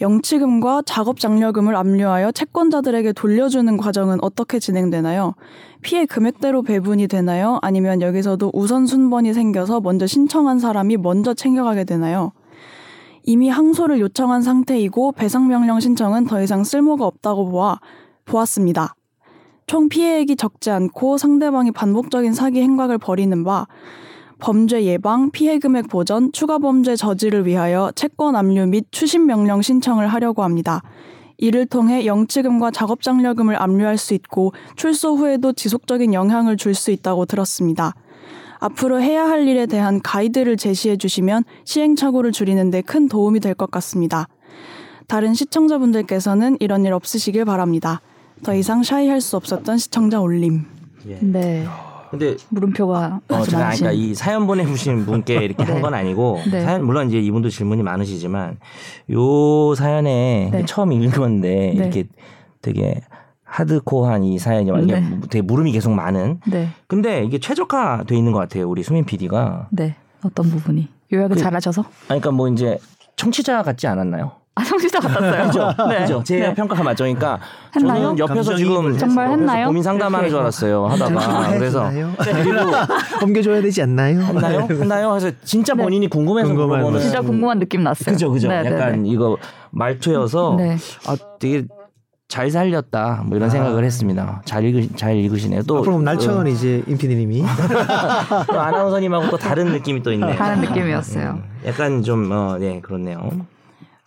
영치금과 0.00 0.82
작업 0.86 1.20
장려금을 1.20 1.76
압류하여 1.76 2.32
채권자들에게 2.32 3.12
돌려주는 3.12 3.76
과정은 3.76 4.18
어떻게 4.22 4.58
진행되나요? 4.58 5.34
피해 5.82 6.06
금액대로 6.06 6.62
배분이 6.62 7.06
되나요? 7.06 7.58
아니면 7.60 8.00
여기서도 8.00 8.50
우선 8.54 8.86
순번이 8.86 9.34
생겨서 9.34 9.80
먼저 9.80 10.06
신청한 10.06 10.58
사람이 10.58 10.96
먼저 10.98 11.34
챙겨가게 11.34 11.84
되나요? 11.84 12.32
이미 13.24 13.48
항소를 13.48 14.00
요청한 14.00 14.42
상태이고 14.42 15.12
배상 15.12 15.48
명령 15.48 15.80
신청은 15.80 16.26
더 16.26 16.42
이상 16.42 16.64
쓸모가 16.64 17.06
없다고 17.06 17.50
보아 17.50 17.78
보았습니다. 18.24 18.94
총 19.66 19.88
피해액이 19.88 20.36
적지 20.36 20.70
않고 20.70 21.18
상대방이 21.18 21.70
반복적인 21.70 22.32
사기 22.32 22.60
행각을 22.60 22.98
벌이는 22.98 23.44
바 23.44 23.66
범죄 24.40 24.82
예방, 24.84 25.30
피해 25.30 25.58
금액 25.58 25.88
보전, 25.88 26.32
추가 26.32 26.58
범죄 26.58 26.96
저지를 26.96 27.46
위하여 27.46 27.92
채권 27.94 28.34
압류 28.36 28.66
및 28.66 28.86
추심 28.90 29.26
명령 29.26 29.60
신청을 29.62 30.08
하려고 30.08 30.42
합니다. 30.42 30.82
이를 31.36 31.66
통해 31.66 32.04
영치금과 32.06 32.70
작업장려금을 32.70 33.60
압류할 33.60 33.96
수 33.96 34.14
있고 34.14 34.52
출소 34.76 35.14
후에도 35.14 35.52
지속적인 35.52 36.14
영향을 36.14 36.56
줄 36.56 36.74
수 36.74 36.90
있다고 36.90 37.26
들었습니다. 37.26 37.94
앞으로 38.60 39.00
해야 39.02 39.24
할 39.28 39.48
일에 39.48 39.66
대한 39.66 40.00
가이드를 40.02 40.56
제시해 40.56 40.96
주시면 40.96 41.44
시행착오를 41.64 42.32
줄이는 42.32 42.70
데 42.70 42.82
큰 42.82 43.08
도움이 43.08 43.40
될 43.40 43.54
것 43.54 43.70
같습니다. 43.70 44.28
다른 45.08 45.34
시청자분들께서는 45.34 46.56
이런 46.60 46.84
일 46.84 46.92
없으시길 46.92 47.44
바랍니다. 47.44 48.00
더 48.44 48.54
이상 48.54 48.82
샤이할 48.82 49.20
수 49.20 49.36
없었던 49.36 49.76
시청자 49.78 50.20
올림. 50.20 50.64
예. 51.08 51.18
네. 51.20 51.66
근데 52.10 52.36
물음표가 52.48 53.20
어, 53.28 53.34
아주 53.36 53.50
제가 53.50 53.62
많으신. 53.64 53.84
그러니까 53.86 54.02
이 54.04 54.14
사연 54.14 54.46
보내주신 54.46 55.06
분께 55.06 55.36
이렇게 55.44 55.62
한 55.62 55.76
네. 55.76 55.80
건 55.80 55.94
아니고 55.94 56.40
네. 56.50 56.62
사연 56.62 56.84
물론 56.84 57.08
이제 57.08 57.18
이분도 57.20 57.50
질문이 57.50 57.82
많으시지만 57.82 58.58
요 59.12 59.74
사연에 59.74 60.50
네. 60.52 60.64
처음 60.66 60.92
읽었는데 60.92 61.48
네. 61.48 61.72
이렇게 61.74 62.04
되게 62.62 63.00
하드코어한 63.50 64.22
이 64.24 64.38
사연이 64.38 64.70
이게 64.84 65.00
네. 65.00 65.20
되게 65.28 65.42
물음이 65.42 65.72
계속 65.72 65.90
많은. 65.90 66.40
네. 66.46 66.68
근데 66.86 67.24
이게 67.24 67.38
최적화돼 67.38 68.16
있는 68.16 68.32
것 68.32 68.38
같아요 68.38 68.68
우리 68.68 68.82
수민 68.82 69.04
PD가. 69.04 69.68
네. 69.70 69.96
어떤 70.24 70.48
부분이 70.50 70.88
요약을 71.12 71.36
그- 71.36 71.42
잘하셔서 71.42 71.84
그러니까 72.04 72.30
뭐 72.30 72.48
이제 72.48 72.78
청취자 73.16 73.62
같지 73.62 73.86
않았나요? 73.88 74.32
아 74.54 74.64
성취자 74.64 75.00
같았어요. 75.00 75.46
그죠? 75.46 75.68
네. 75.88 75.98
그죠? 76.00 76.22
제 76.24 76.38
네. 76.40 76.54
평가가 76.54 76.82
맞으니까 76.82 77.40
했나요? 77.74 78.02
저는 78.02 78.18
옆에서 78.18 78.56
지금 78.56 78.96
정말 78.98 79.30
했나요? 79.30 79.66
고민 79.66 79.82
상담하는 79.82 80.28
줄 80.28 80.38
알았어요. 80.38 80.86
하다가 80.86 81.48
그래서 81.56 81.88
해주나요? 81.88 82.14
그리고 82.18 82.70
옮겨줘야 83.24 83.62
되지 83.62 83.82
않나요? 83.82 84.20
했나요? 84.20 84.66
했나요? 84.70 85.14
해서 85.14 85.30
진짜 85.44 85.74
네. 85.74 85.82
본인이 85.82 86.08
궁금해서 86.08 86.48
궁금한. 86.54 87.00
진짜 87.00 87.20
궁금한 87.20 87.58
느낌 87.58 87.82
났어요. 87.82 88.12
그죠, 88.14 88.30
그죠. 88.30 88.48
네, 88.48 88.62
네, 88.62 88.70
약간 88.72 89.02
네. 89.02 89.08
이거 89.08 89.36
말투여서 89.70 90.56
네. 90.58 90.76
아 91.06 91.16
되게 91.38 91.64
잘 92.30 92.48
살렸다 92.48 93.24
뭐 93.26 93.36
이런 93.36 93.48
아. 93.48 93.50
생각을 93.50 93.84
했습니다. 93.84 94.40
잘 94.44 94.64
읽으 94.64 94.96
잘 94.96 95.16
읽으시네요. 95.16 95.62
또 95.64 95.78
앞으로 95.78 95.90
그럼 95.92 96.04
날청은 96.04 96.46
이제 96.46 96.82
임피디님이 96.86 97.42
또 98.52 98.60
아나운서님하고 98.60 99.30
또 99.30 99.36
다른 99.36 99.66
느낌이 99.72 100.02
또 100.02 100.12
있네요. 100.12 100.34
다른 100.36 100.60
느낌이었어요. 100.60 101.30
음, 101.30 101.42
약간 101.66 102.02
좀 102.04 102.30
어, 102.30 102.56
네 102.58 102.80
그렇네요. 102.80 103.30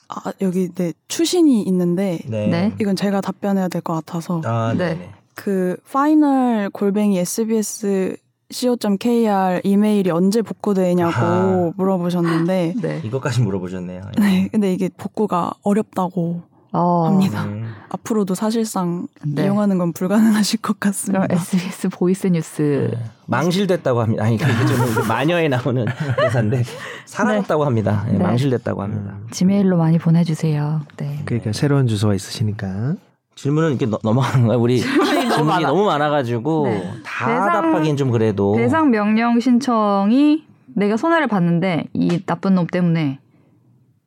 아, 0.07 0.31
여기 0.41 0.69
네 0.73 0.93
추신이 1.09 1.63
있는데 1.63 2.19
네. 2.27 2.47
네. 2.47 2.73
이건 2.79 2.95
제가 2.95 3.19
답변해야 3.21 3.67
될 3.67 3.81
것 3.81 3.93
같아서 3.93 4.41
아, 4.45 4.73
네. 4.77 4.95
네. 4.95 5.09
그 5.35 5.75
파이널 5.91 6.69
골뱅이 6.69 7.17
sbs 7.19 8.15
co.kr 8.51 9.59
이메일이 9.63 10.11
언제 10.11 10.41
복구되냐고 10.41 11.11
아하. 11.11 11.71
물어보셨는데 11.75 12.75
네. 12.81 13.01
이것까지 13.03 13.41
물어보셨네요. 13.41 14.01
네, 14.19 14.47
근데 14.51 14.71
이게 14.71 14.89
복구가 14.95 15.53
어렵다고 15.63 16.43
어, 16.73 17.05
합니다. 17.05 17.43
음. 17.45 17.71
앞으로도 17.89 18.33
사실상 18.33 19.07
네. 19.23 19.43
이용하는 19.45 19.77
건 19.77 19.93
불가능하실 19.93 20.61
것 20.61 20.79
같습니다. 20.79 21.27
SBS 21.29 21.89
보이스 21.89 22.25
뉴스 22.27 22.89
네. 22.91 22.97
망실됐다고 23.27 24.01
합니다. 24.01 24.23
아니 24.23 24.37
그게 24.37 24.51
좀 24.65 25.07
마녀에 25.07 25.47
나오는 25.47 25.85
대사인데 26.17 26.63
사라졌다고 27.05 27.63
합니다. 27.65 28.03
예, 28.09 28.13
네. 28.13 28.17
망실됐다고 28.17 28.81
합니다. 28.81 29.15
Gmail로 29.31 29.77
많이 29.77 29.99
보내주세요. 29.99 30.81
네. 30.97 31.19
그러니까 31.25 31.51
새로운 31.53 31.85
주소가 31.85 32.15
있으시니까 32.15 32.95
질문은 33.35 33.69
이렇게 33.69 33.85
넘- 33.85 33.99
넘어가는 34.03 34.47
거예요. 34.47 34.59
우리 34.61 34.79
질문이 34.79 35.25
너무, 35.29 35.45
많아. 35.45 35.71
많아가지고 35.71 36.67
네. 36.67 36.93
다 37.05 37.27
대상- 37.27 37.51
답하기엔 37.71 37.97
좀 37.97 38.09
그래도 38.09 38.53
배상 38.55 38.89
명령 38.89 39.39
신청이 39.39 40.43
내가 40.75 40.97
손해를 40.97 41.27
봤는데 41.27 41.85
이 41.93 42.19
나쁜 42.25 42.55
놈 42.55 42.65
때문에 42.65 43.19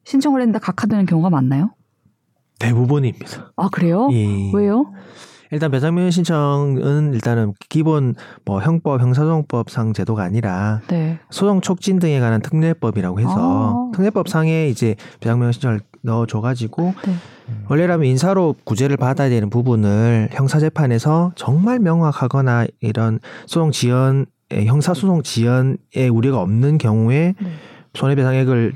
신청을 0.05 0.41
했는데 0.41 0.59
각하되는 0.59 1.07
경우가 1.07 1.31
많나요? 1.31 1.71
대부분입니다. 2.59 3.53
아 3.57 3.69
그래요? 3.71 4.09
예. 4.13 4.51
왜요? 4.55 4.93
일단 5.53 5.71
배상명 5.71 6.11
신청은 6.11 7.15
일단은 7.15 7.53
기본 7.69 8.15
뭐 8.45 8.61
형법 8.61 9.01
형사소송법상 9.01 9.93
제도가 9.93 10.25
아니라 10.25 10.81
네. 10.89 11.19
소송 11.31 11.61
촉진 11.61 12.01
등에 12.01 12.19
관한 12.19 12.41
특례법이라고 12.43 13.21
해서 13.21 13.31
아. 13.37 13.91
특례법 13.95 14.29
상에 14.29 14.69
이제 14.69 14.97
배상명 15.21 15.53
신청을 15.53 15.81
넣어줘가지고 16.03 16.95
네. 17.07 17.15
원래라면 17.69 18.07
인사로 18.09 18.57
구제를 18.65 18.97
받아야 18.97 19.29
되는 19.29 19.49
부분을 19.49 20.31
형사재판에서 20.33 21.33
정말 21.37 21.79
명확하거나 21.79 22.67
이런 22.81 23.21
소송 23.47 23.71
지연 23.71 24.27
형사소송 24.51 25.23
지연에 25.23 26.09
우려가 26.13 26.41
없는 26.41 26.79
경우에 26.79 27.35
네. 27.41 27.51
손해배상액을 27.95 28.73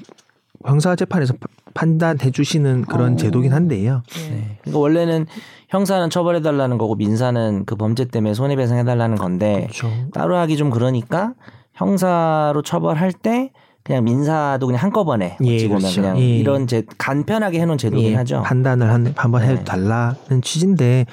형사재판에서 0.64 1.34
파- 1.34 1.48
판단해 1.74 2.30
주시는 2.30 2.82
그런 2.82 3.14
어. 3.14 3.16
제도긴 3.16 3.52
한데요. 3.52 4.02
네. 4.30 4.58
그러니까 4.62 4.78
원래는 4.78 5.26
형사는 5.68 6.10
처벌해 6.10 6.42
달라는 6.42 6.78
거고 6.78 6.96
민사는 6.96 7.64
그 7.64 7.76
범죄 7.76 8.04
때문에 8.04 8.34
손해 8.34 8.56
배상해 8.56 8.84
달라는 8.84 9.16
건데 9.16 9.68
그렇죠. 9.70 9.90
따로 10.12 10.36
하기 10.36 10.56
좀 10.56 10.70
그러니까 10.70 11.34
형사로 11.74 12.62
처벌할 12.62 13.12
때 13.12 13.52
그냥 13.82 14.04
민사도 14.04 14.66
그냥 14.66 14.82
한꺼번에 14.82 15.36
예, 15.42 15.54
어찌 15.54 15.68
보면 15.68 15.80
그렇죠. 15.80 16.02
그냥 16.02 16.18
예. 16.18 16.22
이런 16.22 16.66
제 16.66 16.82
간편하게 16.98 17.60
해놓은 17.60 17.78
제도긴 17.78 18.10
예, 18.10 18.14
하죠. 18.16 18.42
판단을 18.42 18.90
한, 18.90 19.14
한번 19.16 19.42
네. 19.46 19.64
달라는 19.64 20.42
취지인데 20.42 21.06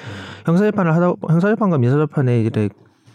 형사재판을 0.44 0.94
하다 0.94 1.14
형사재판과 1.28 1.78
민사재판의 1.78 2.50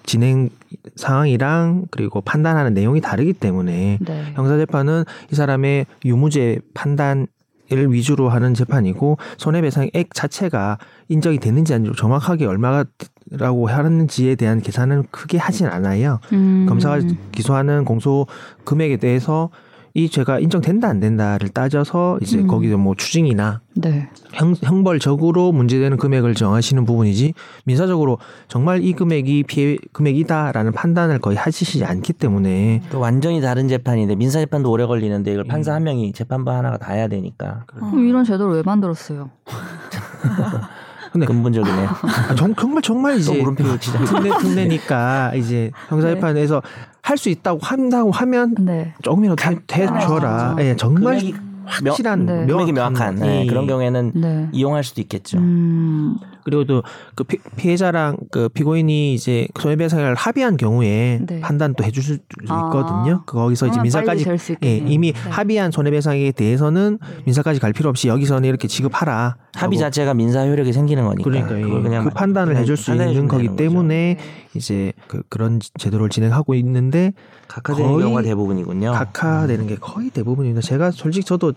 진행 0.06 0.50
상황이랑 0.96 1.86
그리고 1.92 2.22
판단하는 2.22 2.74
내용이 2.74 3.00
다르기 3.00 3.34
때문에 3.34 4.00
네. 4.02 4.24
형사재판은 4.34 5.06
이 5.32 5.36
사람의 5.36 5.86
유무죄 6.04 6.60
판단에 6.74 7.28
손해배상액을 7.74 7.92
위주로 7.92 8.30
하는 8.30 8.54
재판이고 8.54 9.18
손해배상액 9.38 10.14
자체가 10.14 10.78
인정이 11.10 11.40
됐는지 11.40 11.74
아닌지 11.74 11.98
정확하게 11.98 12.46
얼마라고 12.46 13.68
하는지에 13.68 14.36
대한 14.36 14.62
계산은 14.62 15.06
크게 15.12 15.38
하진 15.38 15.68
않아요. 15.68 16.20
음. 16.32 16.66
검사가 16.70 17.00
기소하는 17.32 17.84
공소 17.86 18.28
금액에 18.64 18.98
대해서 18.98 19.50
이 19.96 20.10
죄가 20.10 20.40
인정된다 20.40 20.88
안 20.88 21.00
된다를 21.00 21.50
따져서 21.50 22.18
이제 22.20 22.40
음. 22.40 22.48
거기서 22.48 22.78
뭐 22.78 22.96
추징이나 22.96 23.62
네. 23.76 24.10
형, 24.34 24.56
형벌적으로 24.60 25.52
문제되는 25.52 25.98
금액을 25.98 26.34
정하시는 26.34 26.84
부분이지 26.84 27.36
민사적으로 27.66 28.18
정말 28.48 28.84
이 28.84 28.94
금액이 28.94 29.44
피해 29.44 29.78
금액이다라는 29.92 30.72
판단을 30.72 31.20
거의 31.20 31.38
하시지 31.38 31.86
않기 31.86 32.14
때문에 32.14 32.82
또 32.90 33.00
완전히 33.00 33.40
다른 33.40 33.68
재판인데 33.68 34.16
민사 34.16 34.40
재판도 34.40 34.72
오래 34.72 34.88
걸리는데 34.88 35.32
이걸 35.32 35.44
판사 35.44 35.76
한 35.76 35.84
명이 35.84 36.14
재판부 36.14 36.50
하나가 36.50 36.78
다 36.78 36.94
해야 36.94 37.08
되니까 37.08 37.64
그럼 37.68 38.08
이런 38.08 38.24
제도를 38.24 38.56
왜 38.56 38.64
만들었어요? 38.64 39.30
근데 41.14 41.28
근본적이네요. 41.28 41.88
아, 42.30 42.36
정, 42.36 42.54
정말 42.56 42.82
정말 42.82 43.14
또 43.14 43.20
이제 43.20 43.38
물음표 43.38 43.78
치자. 43.78 44.04
특례 44.04 44.32
특례니까 44.40 45.34
이제 45.38 45.72
형사재판에서 45.90 46.62
할수 47.04 47.30
있다고 47.30 47.60
한다고 47.62 48.12
하면 48.12 48.56
네. 48.60 48.94
조금이라도 49.04 49.36
해- 49.44 49.60
해줘라. 49.72 50.56
예, 50.60 50.76
정말 50.76 51.20
금액이 51.20 51.36
확실한 51.66 52.26
네. 52.26 52.46
금액이 52.48 52.72
명확한 52.72 53.16
네, 53.16 53.42
예. 53.44 53.46
그런 53.46 53.68
경우에는 53.68 54.12
네. 54.16 54.50
이용할 54.52 54.84
수도 54.84 55.02
있겠죠. 55.02 55.38
음. 55.38 56.18
그리고 56.44 56.66
또 56.66 56.84
그 57.16 57.24
피해자랑 57.56 58.18
그 58.32 58.50
피고인이 58.50 59.14
이제 59.14 59.48
손해배상을 59.60 60.16
합의한 60.16 60.58
경우에 60.58 61.20
네. 61.26 61.40
판단 61.42 61.74
도 61.76 61.84
해줄 61.84 62.04
수 62.04 62.18
아. 62.48 62.70
있거든요. 62.70 63.24
그 63.26 63.38
거기서 63.38 63.68
이제 63.68 63.74
그러면 63.74 63.84
민사까지 63.84 64.56
예. 64.64 64.78
이미 64.78 65.12
네. 65.14 65.30
합의한 65.30 65.72
손해배상에 65.72 66.32
대해서는 66.32 67.00
민사까지 67.26 67.60
갈 67.60 67.74
필요 67.74 67.90
없이 67.90 68.08
여기서는 68.08 68.48
이렇게 68.50 68.68
지급하라. 68.68 69.38
합의 69.56 69.78
하고 69.78 69.86
자체가 69.86 70.16
민사 70.16 70.46
효력이 70.46 70.74
생기는 70.74 71.04
거니까. 71.06 71.24
그러니까 71.24 71.50
그걸 71.50 71.80
예, 71.80 71.84
그냥 71.84 72.04
그 72.06 72.10
판단을 72.10 72.58
해줄 72.58 72.76
수 72.76 72.92
있는 72.92 73.28
거기. 73.28 73.56
때문에 73.56 74.18
이제 74.56 74.94
그 75.08 75.22
그런 75.30 75.60
제도를 75.78 76.10
진행하고 76.10 76.56
있는데 76.56 77.14
각하되는 77.48 77.92
거의 77.92 78.04
경우가 78.04 78.24
대부분이군요. 78.24 78.92
각하되는 78.94 79.68
게 79.68 79.76
거의 79.76 80.10
대부분입니다. 80.10 80.62
제가 80.62 80.90
솔직히 80.90 81.24
저도 81.26 81.54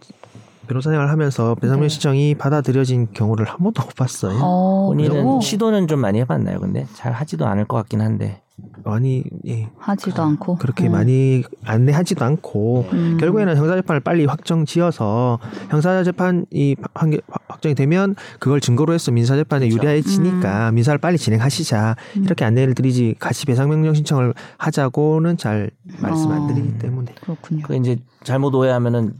변호사 0.66 0.90
생활을 0.90 1.10
하면서 1.10 1.54
배상명 1.54 1.82
네. 1.82 1.88
신청이 1.88 2.34
받아들여진 2.34 3.08
경우를 3.12 3.46
한 3.46 3.58
번도 3.58 3.82
못 3.82 3.94
봤어요. 3.94 4.38
어, 4.42 4.86
본인은 4.88 5.40
시도는 5.40 5.86
좀 5.88 6.00
많이 6.00 6.18
해봤나요? 6.20 6.60
근데 6.60 6.86
잘 6.94 7.12
하지도 7.12 7.46
않을 7.46 7.64
것 7.66 7.76
같긴 7.76 8.00
한데. 8.00 8.42
많이 8.84 9.22
예, 9.46 9.68
하지도 9.78 10.22
않고 10.22 10.56
그렇게 10.56 10.88
음. 10.88 10.92
많이 10.92 11.42
안내하지도 11.64 12.24
않고 12.24 12.86
음. 12.90 13.16
결국에는 13.20 13.54
형사재판을 13.54 14.00
빨리 14.00 14.24
확정지어서 14.24 15.38
형사재판이 15.70 16.76
판결 16.94 17.20
확정이 17.48 17.74
되면 17.74 18.14
그걸 18.38 18.60
증거로 18.60 18.94
해서 18.94 19.10
민사재판에 19.10 19.68
그렇죠. 19.68 19.86
유리해지니까 19.86 20.72
민사를 20.72 20.98
빨리 20.98 21.18
진행하시자 21.18 21.96
음. 22.16 22.24
이렇게 22.24 22.46
안내를 22.46 22.74
드리지 22.74 23.16
같이 23.18 23.44
배상명령 23.44 23.92
신청을 23.92 24.32
하자고는 24.56 25.36
잘 25.36 25.70
말씀 26.00 26.30
안 26.32 26.42
어. 26.42 26.46
드리기 26.46 26.78
때문에 26.78 27.12
그렇군요. 27.20 27.62
그 27.62 27.76
이제 27.76 27.98
잘못 28.24 28.54
오해하면은 28.54 29.14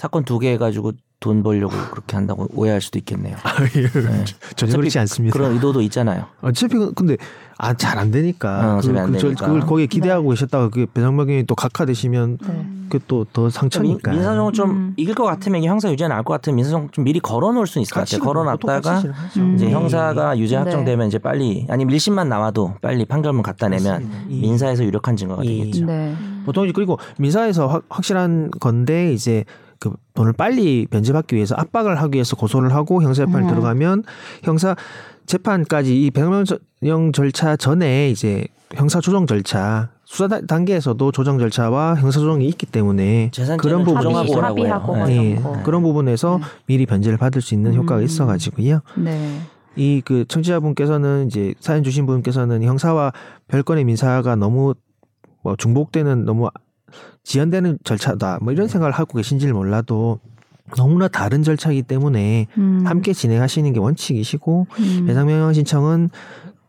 사건 0.00 0.24
두 0.24 0.38
개 0.38 0.52
해가지고 0.52 0.92
돈 1.20 1.42
벌려고 1.42 1.74
그렇게 1.90 2.16
한다고 2.16 2.46
오해할 2.54 2.80
수도 2.80 2.98
있겠네요. 2.98 3.36
네. 3.74 4.24
전혀 4.56 4.74
그렇지 4.74 4.98
않습니다. 5.00 5.34
그런 5.36 5.52
의도도 5.52 5.82
있잖아요. 5.82 6.24
어차피 6.40 6.76
그- 6.78 6.94
근데 6.94 7.18
아 7.58 7.74
잘 7.74 7.98
안 7.98 8.10
되니까 8.10 8.78
어, 8.78 8.80
그, 8.80 8.98
안 8.98 9.12
그, 9.12 9.18
저- 9.18 9.26
되니까. 9.26 9.44
그걸 9.46 9.60
거기에 9.60 9.84
기대하고 9.84 10.30
계셨다가 10.30 10.70
그 10.70 10.86
배상명령이 10.86 11.44
또 11.44 11.54
각하되시면 11.54 12.38
네. 12.48 12.66
그또더 12.88 13.50
상처니까. 13.50 14.12
민사소송 14.12 14.52
좀 14.54 14.70
음. 14.70 14.94
이길 14.96 15.14
것 15.14 15.24
같으면 15.24 15.58
이게 15.60 15.68
형사 15.68 15.92
유죄 15.92 16.08
나올 16.08 16.22
것 16.24 16.32
같으면 16.32 16.56
민사소송 16.56 16.88
좀 16.92 17.04
미리 17.04 17.20
걸어놓을 17.20 17.66
수는 17.66 17.82
있을 17.82 17.92
것 17.92 18.00
같아요. 18.00 18.22
걸어놨다가 18.24 19.02
음. 19.36 19.54
이제 19.56 19.68
형사가 19.70 20.38
유죄 20.38 20.56
네. 20.56 20.62
확정되면 20.62 21.08
이제 21.08 21.18
빨리 21.18 21.66
아니면 21.68 21.94
1심만 21.94 22.28
나와도 22.28 22.76
빨리 22.80 23.04
판결문 23.04 23.42
갖다 23.42 23.68
내면. 23.68 24.10
이- 24.30 24.40
민사에서 24.40 24.82
유력한 24.82 25.16
증거가 25.16 25.44
이- 25.44 25.58
되겠죠. 25.58 25.84
네. 25.84 26.16
보통 26.46 26.64
이제 26.64 26.72
그리고 26.74 26.98
민사에서 27.18 27.66
확, 27.66 27.84
확실한 27.90 28.50
건데 28.58 29.12
이제 29.12 29.44
그 29.80 29.90
돈을 30.14 30.32
빨리 30.34 30.86
변제받기 30.90 31.34
위해서 31.34 31.54
압박을 31.56 31.98
하기 32.00 32.14
위해서 32.16 32.36
고소를 32.36 32.72
하고 32.74 33.02
형사재판에 33.02 33.46
음. 33.46 33.48
들어가면 33.48 34.04
형사 34.44 34.76
재판까지 35.26 36.04
이 36.04 36.10
배상명 36.10 37.12
절차 37.12 37.56
전에 37.56 38.10
이제 38.10 38.46
형사 38.74 39.00
조정 39.00 39.26
절차 39.26 39.90
수사 40.04 40.28
다- 40.28 40.40
단계에서도 40.46 41.12
조정 41.12 41.38
절차와 41.38 41.96
형사 41.96 42.20
조정이 42.20 42.46
있기 42.48 42.66
때문에 42.66 43.30
그런 43.58 43.84
부분 43.84 44.14
합의. 44.14 44.34
합의하고 44.34 44.96
네. 45.06 45.16
예, 45.16 45.34
뭐 45.40 45.60
그런 45.64 45.82
부분에서 45.82 46.38
네. 46.38 46.44
미리 46.66 46.86
변제를 46.86 47.16
받을 47.18 47.40
수 47.40 47.54
있는 47.54 47.74
효과가 47.74 48.00
음. 48.00 48.04
있어가지고요. 48.04 48.80
네. 48.98 49.40
이 49.76 50.02
그 50.04 50.24
청취자분께서는 50.26 51.26
이제 51.28 51.54
사연 51.60 51.82
주신 51.84 52.04
분께서는 52.04 52.62
형사와 52.64 53.12
별건의 53.48 53.84
민사가 53.84 54.34
너무 54.36 54.74
뭐 55.42 55.54
중복되는 55.56 56.24
너무 56.24 56.48
지연되는 57.24 57.78
절차다 57.84 58.38
뭐 58.42 58.52
이런 58.52 58.68
생각을 58.68 58.92
하고 58.92 59.16
계신지를 59.16 59.54
몰라도 59.54 60.18
너무나 60.76 61.08
다른 61.08 61.42
절차이기 61.42 61.82
때문에 61.82 62.46
음. 62.58 62.82
함께 62.86 63.12
진행하시는 63.12 63.72
게 63.72 63.80
원칙이시고 63.80 64.66
음. 64.78 65.04
배상명령 65.06 65.52
신청은 65.52 66.10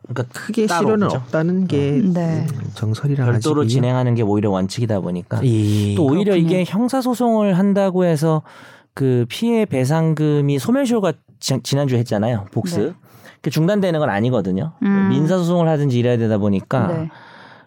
그러니까 0.08 0.24
크게 0.38 0.66
실효는? 0.66 1.10
없다는 1.10 1.66
게 1.68 2.02
네. 2.12 2.46
음, 2.52 2.70
정설이라 2.74 3.24
별도로 3.24 3.60
하시고요. 3.60 3.68
진행하는 3.68 4.14
게 4.16 4.22
오히려 4.22 4.50
원칙이다 4.50 5.00
보니까 5.00 5.40
예. 5.44 5.94
또 5.94 6.04
오히려 6.04 6.32
그렇군요. 6.32 6.36
이게 6.36 6.64
형사 6.66 7.00
소송을 7.00 7.56
한다고 7.56 8.04
해서 8.04 8.42
그 8.94 9.24
피해 9.28 9.64
배상금이 9.64 10.58
소멸시효가 10.58 11.12
지- 11.38 11.60
지난주에 11.62 11.98
했잖아요. 12.00 12.46
복습. 12.52 12.80
네. 12.86 12.92
그 13.40 13.50
중단되는 13.50 13.98
건 14.00 14.10
아니거든요. 14.10 14.72
음. 14.82 15.08
민사 15.10 15.38
소송을 15.38 15.68
하든지 15.68 15.98
이래야 15.98 16.16
되다 16.18 16.38
보니까 16.38 16.86
네. 16.88 17.10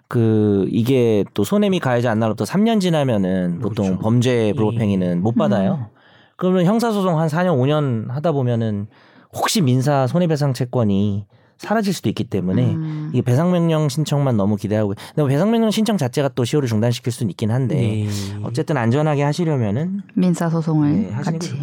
그 0.07 0.67
이게 0.69 1.25
또 1.33 1.43
손해미 1.43 1.79
가해자 1.79 2.11
안 2.11 2.19
나로부터 2.19 2.45
3년 2.45 2.79
지나면은 2.79 3.59
보통 3.59 3.85
그렇죠. 3.85 4.01
범죄 4.01 4.47
예. 4.49 4.53
불법행위는 4.53 5.21
못 5.21 5.35
받아요. 5.35 5.89
그러면 6.35 6.65
형사소송 6.65 7.19
한 7.19 7.27
4년 7.27 7.57
5년 7.57 8.09
하다 8.09 8.31
보면은 8.33 8.87
혹시 9.33 9.61
민사 9.61 10.05
손해배상 10.07 10.53
채권이 10.53 11.25
사라질 11.57 11.93
수도 11.93 12.09
있기 12.09 12.25
때문에 12.25 12.73
음. 12.73 13.09
이게 13.13 13.21
배상명령 13.21 13.87
신청만 13.87 14.35
너무 14.35 14.57
기대하고 14.57 14.93
근데 15.15 15.27
배상명령 15.27 15.71
신청 15.71 15.97
자체가 15.97 16.29
또 16.35 16.43
시효를 16.43 16.67
중단시킬 16.67 17.13
수는 17.13 17.31
있긴 17.31 17.51
한데 17.51 18.05
예. 18.05 18.09
어쨌든 18.43 18.77
안전하게 18.77 19.23
하시려면은 19.23 20.01
민사 20.13 20.49
소송을 20.49 20.91
네, 20.93 21.09
같이. 21.11 21.53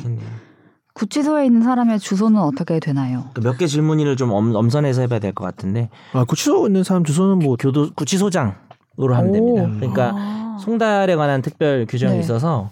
구치소에 0.94 1.46
있는 1.46 1.62
사람의 1.62 1.98
주소는 1.98 2.40
어떻게 2.40 2.78
되나요? 2.78 3.24
그몇개 3.34 3.66
질문을 3.66 4.16
좀 4.16 4.30
엄, 4.32 4.54
엄선해서 4.54 5.02
해봐야 5.02 5.18
될 5.20 5.32
것 5.32 5.44
같은데 5.44 5.88
아, 6.12 6.24
구치소 6.24 6.66
있는 6.66 6.84
사람 6.84 7.04
주소는 7.04 7.38
뭐 7.38 7.56
교도 7.58 7.90
구치소장으로 7.94 9.14
하면 9.14 9.28
오. 9.30 9.32
됩니다. 9.32 9.68
그러니까 9.78 10.12
아. 10.14 10.58
송달에 10.60 11.16
관한 11.16 11.40
특별 11.42 11.86
규정이 11.88 12.14
네. 12.14 12.20
있어서 12.20 12.70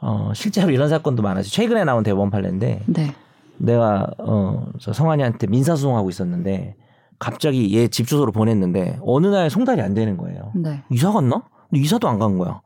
어, 0.00 0.30
실제로 0.34 0.70
이런 0.70 0.88
사건도 0.88 1.22
많았어요. 1.22 1.50
최근에 1.50 1.82
나온 1.84 2.04
대법원 2.04 2.30
판례인데 2.30 2.82
네. 2.86 3.14
내가 3.56 4.06
어, 4.18 4.66
저 4.78 4.92
성환이한테 4.92 5.48
민사소송하고 5.48 6.08
있었는데 6.10 6.76
갑자기 7.18 7.76
얘 7.76 7.88
집 7.88 8.06
주소로 8.06 8.30
보냈는데 8.30 9.00
어느 9.04 9.26
날 9.26 9.50
송달이 9.50 9.80
안 9.82 9.94
되는 9.94 10.16
거예요. 10.16 10.52
네. 10.54 10.84
이사 10.90 11.10
갔나? 11.10 11.42
근데 11.68 11.82
이사도 11.82 12.08
안 12.08 12.20
간 12.20 12.38
거야. 12.38 12.60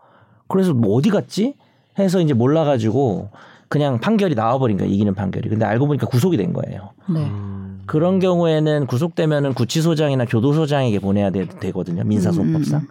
그래서 0.48 0.74
뭐 0.74 0.94
어디 0.96 1.08
갔지? 1.08 1.54
해서 1.98 2.20
이제 2.20 2.34
몰라가지고 2.34 3.30
그냥 3.72 3.98
판결이 3.98 4.34
나와버린 4.34 4.76
거야 4.76 4.86
이기는 4.86 5.14
판결이. 5.14 5.48
근데 5.48 5.64
알고 5.64 5.86
보니까 5.86 6.06
구속이 6.06 6.36
된 6.36 6.52
거예요. 6.52 6.90
네. 7.08 7.20
음. 7.20 7.80
그런 7.86 8.18
경우에는 8.18 8.86
구속되면은 8.86 9.54
구치소장이나 9.54 10.26
교도소장에게 10.26 10.98
보내야 10.98 11.30
되, 11.30 11.46
거든요 11.72 12.04
민사소송법상. 12.04 12.80
음, 12.82 12.86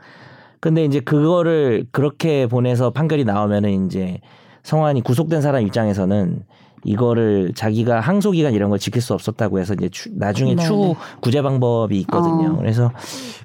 근데 0.60 0.84
이제 0.84 1.00
그거를 1.00 1.86
그렇게 1.92 2.48
보내서 2.48 2.90
판결이 2.90 3.26
나오면은 3.26 3.86
이제 3.86 4.22
성환이 4.64 5.02
구속된 5.02 5.44
사람 5.44 5.62
입장에서는 5.68 6.46
이거를 6.84 7.54
자기가 7.54 8.00
항소 8.00 8.32
기간 8.32 8.54
이런 8.54 8.72
걸 8.72 8.80
지킬 8.80 9.04
수 9.04 9.14
없었다고 9.14 9.60
해서 9.60 9.76
이제 9.76 9.88
추- 9.90 10.10
나중에 10.16 10.56
네네. 10.56 10.68
추후 10.68 10.96
구제 11.20 11.44
방법이 11.44 11.96
있거든요. 12.00 12.54
어. 12.54 12.58
그래서 12.58 12.92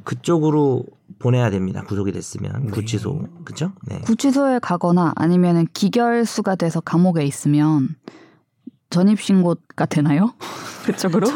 그쪽으로 0.05 0.85
보내야 1.19 1.51
됩니다. 1.51 1.83
구속이 1.83 2.13
네. 2.13 2.19
됐으면 2.19 2.71
구치소 2.71 3.27
그죠? 3.45 3.73
네. 3.87 4.01
구치소에 4.01 4.59
가거나 4.61 5.13
아니면 5.17 5.67
기결수가 5.73 6.57
돼서 6.57 6.81
감옥에 6.81 7.25
있으면 7.25 7.97
전입 8.91 9.21
신고가 9.21 9.87
되나요? 9.87 10.33
그쪽으로? 10.85 11.27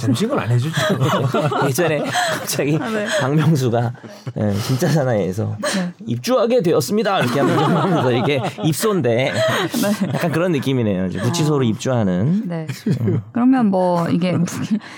점심을 0.00 0.36
안 0.40 0.50
해주죠. 0.50 0.74
예전에 1.68 2.02
갑자기 2.40 2.76
네. 2.76 3.06
박명수가 3.20 3.92
예, 4.40 4.52
진짜 4.54 4.88
사나이에서 4.88 5.56
네. 5.62 5.92
입주하게 6.06 6.62
되었습니다 6.62 7.20
이렇게 7.20 7.38
하면서 7.38 8.10
이게 8.10 8.42
입소인데 8.64 9.32
네. 9.32 10.08
약간 10.14 10.32
그런 10.32 10.50
느낌이네요. 10.50 11.08
구치소로 11.22 11.62
입주하는 11.62 12.48
네. 12.48 12.66
그러면 13.32 13.66
뭐 13.66 14.08
이게 14.08 14.36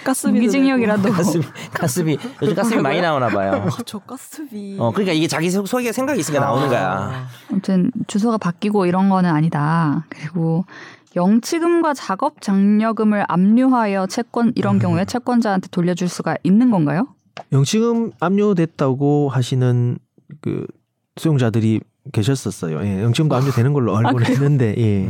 가스비도 0.04 0.32
무기징역이라도 0.34 1.10
가슴 1.12 1.42
가슴이 1.74 2.16
요즘 2.40 2.54
가슴이 2.54 2.80
많이 2.80 3.02
나오나 3.02 3.28
봐요. 3.28 3.52
내고. 3.52 3.68
저 3.84 3.98
가스비. 3.98 4.76
어 4.78 4.90
그러니까 4.92 5.12
이게 5.12 5.26
자기 5.28 5.50
속- 5.50 5.68
속에 5.68 5.92
생각이 5.92 6.18
있으니까 6.20 6.42
나오는 6.42 6.68
거야. 6.68 7.26
아무튼 7.50 7.90
주소가 8.06 8.38
바뀌고 8.38 8.86
이런 8.86 9.10
거는 9.10 9.28
아니다. 9.28 10.06
그리고 10.08 10.64
영치금과 11.16 11.94
작업 11.94 12.40
장려금을 12.40 13.24
압류하여 13.28 14.06
채권 14.06 14.52
이런 14.54 14.78
경우에 14.78 15.04
채권자한테 15.04 15.68
돌려줄 15.70 16.08
수가 16.08 16.36
있는 16.42 16.70
건가요? 16.70 17.08
영치금 17.52 18.12
압류됐다고 18.20 19.28
하시는 19.28 19.98
그 20.40 20.66
수용자들이 21.16 21.80
계셨었어요. 22.12 22.82
예, 22.84 23.02
영치금도 23.02 23.34
압류되는 23.34 23.72
걸로 23.72 23.96
알고 23.96 24.16
그래요? 24.16 24.32
했는데 24.32 24.74
예. 24.78 25.08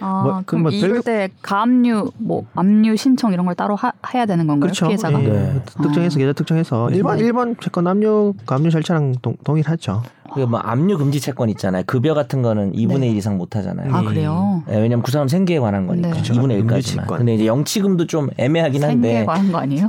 아, 0.00 0.22
뭐, 0.22 0.36
그 0.38 0.44
그럼 0.46 0.62
뭐 0.62 0.70
이럴 0.70 0.94
별- 0.94 1.02
때 1.02 1.28
가압류 1.42 2.12
뭐 2.18 2.46
압류 2.54 2.96
신청 2.96 3.32
이런 3.32 3.46
걸 3.46 3.54
따로 3.54 3.74
하, 3.76 3.92
해야 4.14 4.26
되는 4.26 4.46
건가요? 4.46 4.60
그렇죠. 4.68 4.86
피해자가. 4.86 5.22
예, 5.22 5.28
네. 5.28 5.62
특정해서 5.82 6.18
계좌 6.18 6.32
특정해서 6.32 6.90
일반 6.90 7.16
네. 7.18 7.24
일반 7.24 7.56
채권 7.60 7.86
압류 7.86 8.34
압류 8.46 8.70
절차랑 8.70 9.16
동, 9.22 9.36
동일하죠. 9.44 10.02
그뭐 10.34 10.58
압류 10.58 10.98
금지 10.98 11.20
채권 11.20 11.48
있잖아요. 11.50 11.82
급여 11.86 12.14
같은 12.14 12.42
거는 12.42 12.72
2분의 12.74 13.00
네. 13.00 13.08
1 13.10 13.16
이상 13.16 13.38
못 13.38 13.56
하잖아요. 13.56 13.94
아 13.94 14.02
그래요? 14.02 14.62
예, 14.70 14.76
왜냐면 14.76 15.02
그 15.02 15.10
사람 15.10 15.26
생계에 15.26 15.58
관한 15.58 15.86
거니까 15.86 16.10
네. 16.10 16.22
2분의 16.22 16.62
1까지만. 16.62 16.68
금지채권. 16.68 17.18
근데 17.18 17.34
이제 17.34 17.46
영치금도 17.46 18.06
좀 18.06 18.28
애매하긴 18.36 18.80
생계에 18.80 19.14
한데 19.16 19.26
관한 19.26 19.50
거 19.52 19.58
아니에요? 19.58 19.88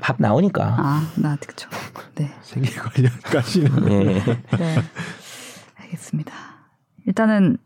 밥 0.00 0.16
나오니까. 0.18 0.74
아, 0.78 1.08
나 1.16 1.36
그렇죠. 1.40 1.68
네. 2.16 2.30
생계 2.42 2.70
관련까지는 2.72 3.90
예. 3.90 4.04
네. 4.04 4.82
알겠습니다. 5.82 6.32
일단은 7.06 7.56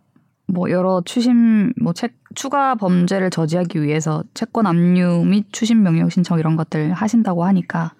뭐 0.52 0.70
여러 0.70 1.02
추심 1.04 1.72
뭐 1.80 1.92
책, 1.92 2.14
추가 2.34 2.74
범죄를 2.74 3.30
저지하기 3.30 3.82
위해서 3.82 4.22
채권 4.34 4.66
압류 4.66 5.24
및 5.24 5.46
추심 5.52 5.82
명령 5.82 6.08
신청 6.08 6.38
이런 6.38 6.56
것들 6.56 6.92
하신다고 6.92 7.44
하니까 7.44 7.92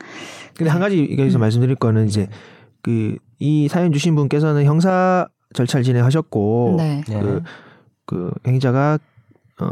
근데 0.55 0.71
한 0.71 0.81
가지 0.81 1.09
음. 1.11 1.19
여기서 1.19 1.39
말씀드릴 1.39 1.77
거는 1.77 2.07
이제 2.07 2.29
그 2.83 3.17
이 3.43 3.67
사연 3.67 3.93
주신 3.93 4.15
분께서는 4.15 4.65
형사 4.65 5.27
절차를 5.53 5.83
진행하셨고 5.83 6.77
네. 6.79 7.03
네. 7.09 7.21
그, 7.21 7.43
그 8.07 8.31
행위자가 8.47 9.01
어 9.61 9.67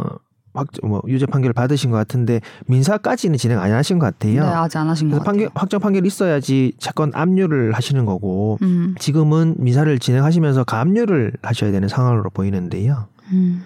확, 0.52 0.66
뭐 0.82 1.00
유죄 1.06 1.26
판결을 1.26 1.52
받으신 1.52 1.90
것 1.90 1.96
같은데 1.96 2.40
민사까지는 2.66 3.38
진행 3.38 3.60
안 3.60 3.72
하신 3.72 3.98
것 3.98 4.06
같아요. 4.06 4.42
네, 4.42 4.48
아직 4.48 4.78
안 4.78 4.88
하신 4.88 5.08
것 5.08 5.12
그래서 5.12 5.24
같아요. 5.24 5.32
판결 5.32 5.50
확정 5.54 5.80
판결이 5.80 6.06
있어야지 6.08 6.72
채권 6.78 7.12
압류를 7.14 7.72
하시는 7.72 8.04
거고 8.04 8.58
음, 8.62 8.94
지금은 8.98 9.54
민사를 9.58 9.96
진행하시면서 9.98 10.64
가압류를 10.64 11.34
하셔야 11.42 11.70
되는 11.70 11.86
상황으로 11.88 12.30
보이는데요. 12.30 13.06
음, 13.32 13.62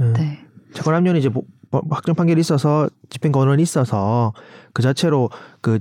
음. 0.00 0.12
네. 0.16 0.38
채권 0.72 0.94
압류는 0.94 1.20
이제 1.20 1.28
뭐- 1.28 1.42
뭐 1.70 1.82
확정 1.90 2.14
판결이 2.14 2.40
있어서 2.40 2.88
집행 3.10 3.30
권한이 3.32 3.62
있어서 3.62 4.32
그 4.72 4.80
자체로 4.82 5.28
그 5.60 5.80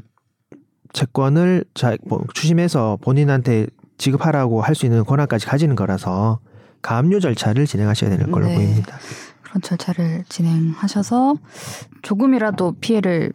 채권을 0.94 1.66
자, 1.74 1.96
뭐 2.06 2.24
추심해서 2.34 2.98
본인한테 3.02 3.68
지급하라고 3.98 4.62
할 4.62 4.76
수 4.76 4.86
있는 4.86 5.04
권한까지 5.06 5.46
가지는 5.46 5.76
거라서 5.76 6.40
가압류 6.82 7.20
절차를 7.20 7.66
진행하셔야 7.66 8.10
되는 8.10 8.30
걸로 8.32 8.48
네. 8.48 8.56
보입니다. 8.56 8.98
그런 9.54 9.62
절차를 9.62 10.24
진행하셔서 10.30 11.36
조금이라도 12.02 12.74
피해를 12.82 13.32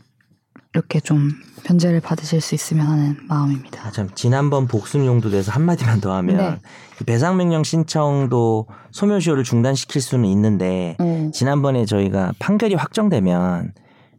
이렇게 0.75 0.99
좀 0.99 1.31
변제를 1.63 2.01
받으실 2.01 2.41
수 2.41 2.57
있으면 2.57 2.87
하는 2.87 3.17
마음입니다. 3.29 3.87
아, 3.87 3.91
참 3.93 4.09
지난번 4.17 4.67
복순 4.67 5.07
용도 5.07 5.31
돼서 5.31 5.53
한마디만 5.53 6.01
더 6.01 6.13
하면 6.17 6.37
네. 6.37 6.59
이 7.01 7.05
배상 7.05 7.37
명령 7.37 7.63
신청도 7.63 8.67
소멸시효를 8.91 9.45
중단시킬 9.45 10.03
수는 10.03 10.25
있는데 10.27 10.97
어, 10.99 11.31
지난번에 11.33 11.85
저희가 11.85 12.33
판결이 12.41 12.75
확정되면 12.75 13.73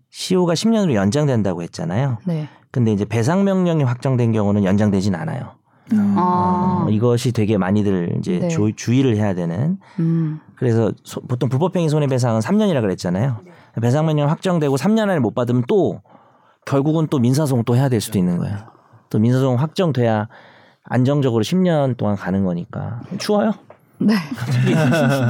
시효가 0.09 0.53
10년으로 0.53 0.93
연장된다고 0.93 1.63
했잖아요. 1.63 2.19
네. 2.25 2.47
근데 2.71 2.93
이제 2.93 3.03
배상 3.03 3.43
명령이 3.43 3.83
확정된 3.83 4.31
경우는 4.31 4.63
연장되진 4.63 5.15
않아요. 5.15 5.58
음. 5.93 6.15
아, 6.17 6.85
어, 6.87 6.89
이것이 6.89 7.31
되게 7.31 7.57
많이들 7.57 8.15
이제 8.19 8.39
네. 8.39 8.47
조- 8.49 8.71
주의를 8.75 9.15
해야 9.15 9.33
되는 9.33 9.77
음, 9.99 10.39
그래서 10.55 10.91
소- 11.03 11.21
보통 11.21 11.49
불법행위 11.49 11.89
손해배상은 11.89 12.41
3년이라 12.41 12.81
그랬잖아요. 12.81 13.37
배상명령 13.81 14.29
확정되고 14.29 14.75
3년 14.75 15.03
안에 15.09 15.19
못 15.19 15.33
받으면 15.33 15.63
또 15.67 16.01
결국은 16.65 17.07
또 17.09 17.19
민사소송 17.19 17.63
또 17.63 17.75
해야 17.75 17.89
될 17.89 18.01
수도 18.01 18.19
있는 18.19 18.37
거예요. 18.37 18.57
또 19.09 19.19
민사소송 19.19 19.55
확정돼야 19.59 20.27
안정적으로 20.83 21.43
10년 21.43 21.97
동안 21.97 22.15
가는 22.15 22.43
거니까 22.45 23.01
추워요. 23.17 23.53
네. 24.01 24.13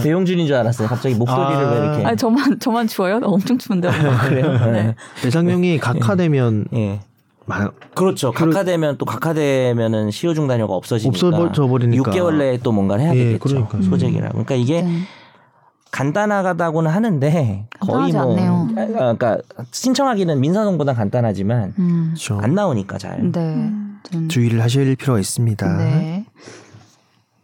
배용준인 0.03 0.45
줄 0.47 0.55
알았어요. 0.55 0.87
갑자기 0.87 1.15
목소리를 1.15 1.65
아. 1.65 1.71
왜 1.71 1.77
이렇게? 1.85 2.05
아니 2.05 2.17
저만 2.17 2.59
저만 2.59 2.87
추워요? 2.87 3.19
나 3.19 3.27
엄청 3.27 3.57
추운데. 3.57 3.89
그래요? 4.27 4.71
네. 4.71 4.95
배상명이 5.23 5.79
각하되면 5.79 6.65
예. 7.55 7.63
마- 7.63 7.71
그렇죠. 7.95 8.31
각하되면 8.31 8.97
또 8.97 9.05
각하되면은 9.05 10.11
시효 10.11 10.33
중단료가 10.33 10.73
없어지니까 10.73 11.27
없어져 11.27 11.67
버리니까 11.67 12.11
6개월 12.11 12.37
내에 12.37 12.57
또 12.59 12.71
뭔가를 12.71 13.03
해야 13.03 13.15
예, 13.15 13.17
되겠죠. 13.33 13.39
그러니까요. 13.49 13.81
소재기라. 13.83 14.29
그러니까 14.29 14.55
이게 14.55 14.81
네. 14.83 14.99
간단하다고는 15.91 16.91
하는데 16.91 17.67
거의 17.79 18.11
간단하지 18.11 18.13
뭐 18.13 18.21
않네요. 18.21 18.67
아, 18.77 18.85
그러니까 18.87 19.37
신청하기는 19.71 20.39
민사소송보다 20.39 20.93
간단하지만 20.93 21.73
음, 21.79 22.03
그렇죠. 22.13 22.39
안 22.41 22.53
나오니까 22.53 22.97
잘. 22.99 23.31
네. 23.31 23.71
좀, 24.11 24.27
주의를 24.29 24.61
하실 24.61 24.95
필요가 24.95 25.19
있습니다. 25.19 25.77
네. 25.77 26.25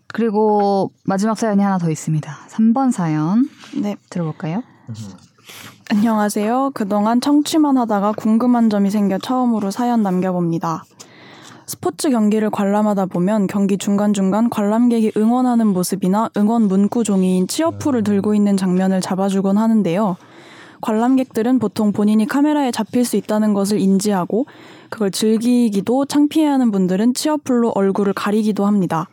그리고 0.08 0.92
마지막 1.04 1.38
사연이 1.38 1.62
하나 1.64 1.78
더 1.78 1.90
있습니다. 1.90 2.32
3번 2.50 2.92
사연 2.92 3.50
네. 3.82 3.96
들어볼까요? 4.10 4.64
안녕하세요. 5.88 6.72
그동안 6.74 7.22
청취만 7.22 7.78
하다가 7.78 8.14
궁금한 8.14 8.72
점이 8.72 8.90
생겨 8.90 9.20
처음으로 9.20 9.70
사연 9.70 10.02
남겨봅니다. 10.02 10.84
스포츠 11.68 12.10
경기를 12.10 12.50
관람하다 12.50 13.06
보면 13.06 13.46
경기 13.46 13.78
중간중간 13.78 14.50
관람객이 14.50 15.12
응원하는 15.16 15.68
모습이나 15.68 16.32
응원 16.38 16.64
문구 16.64 17.04
종이인 17.04 17.48
치어풀을 17.48 18.04
들고 18.04 18.34
있는 18.34 18.58
장면을 18.58 19.00
잡아주곤 19.00 19.60
하는데요. 19.60 20.18
관람객들은 20.82 21.60
보통 21.60 21.92
본인이 21.92 22.26
카메라에 22.26 22.72
잡힐 22.72 23.06
수 23.06 23.16
있다는 23.16 23.54
것을 23.54 23.80
인지하고 23.80 24.48
그걸 24.90 25.12
즐기기도 25.12 26.06
창피해하는 26.06 26.72
분들은 26.72 27.14
치어풀로 27.14 27.74
얼굴을 27.76 28.14
가리기도 28.14 28.66
합니다. 28.66 29.08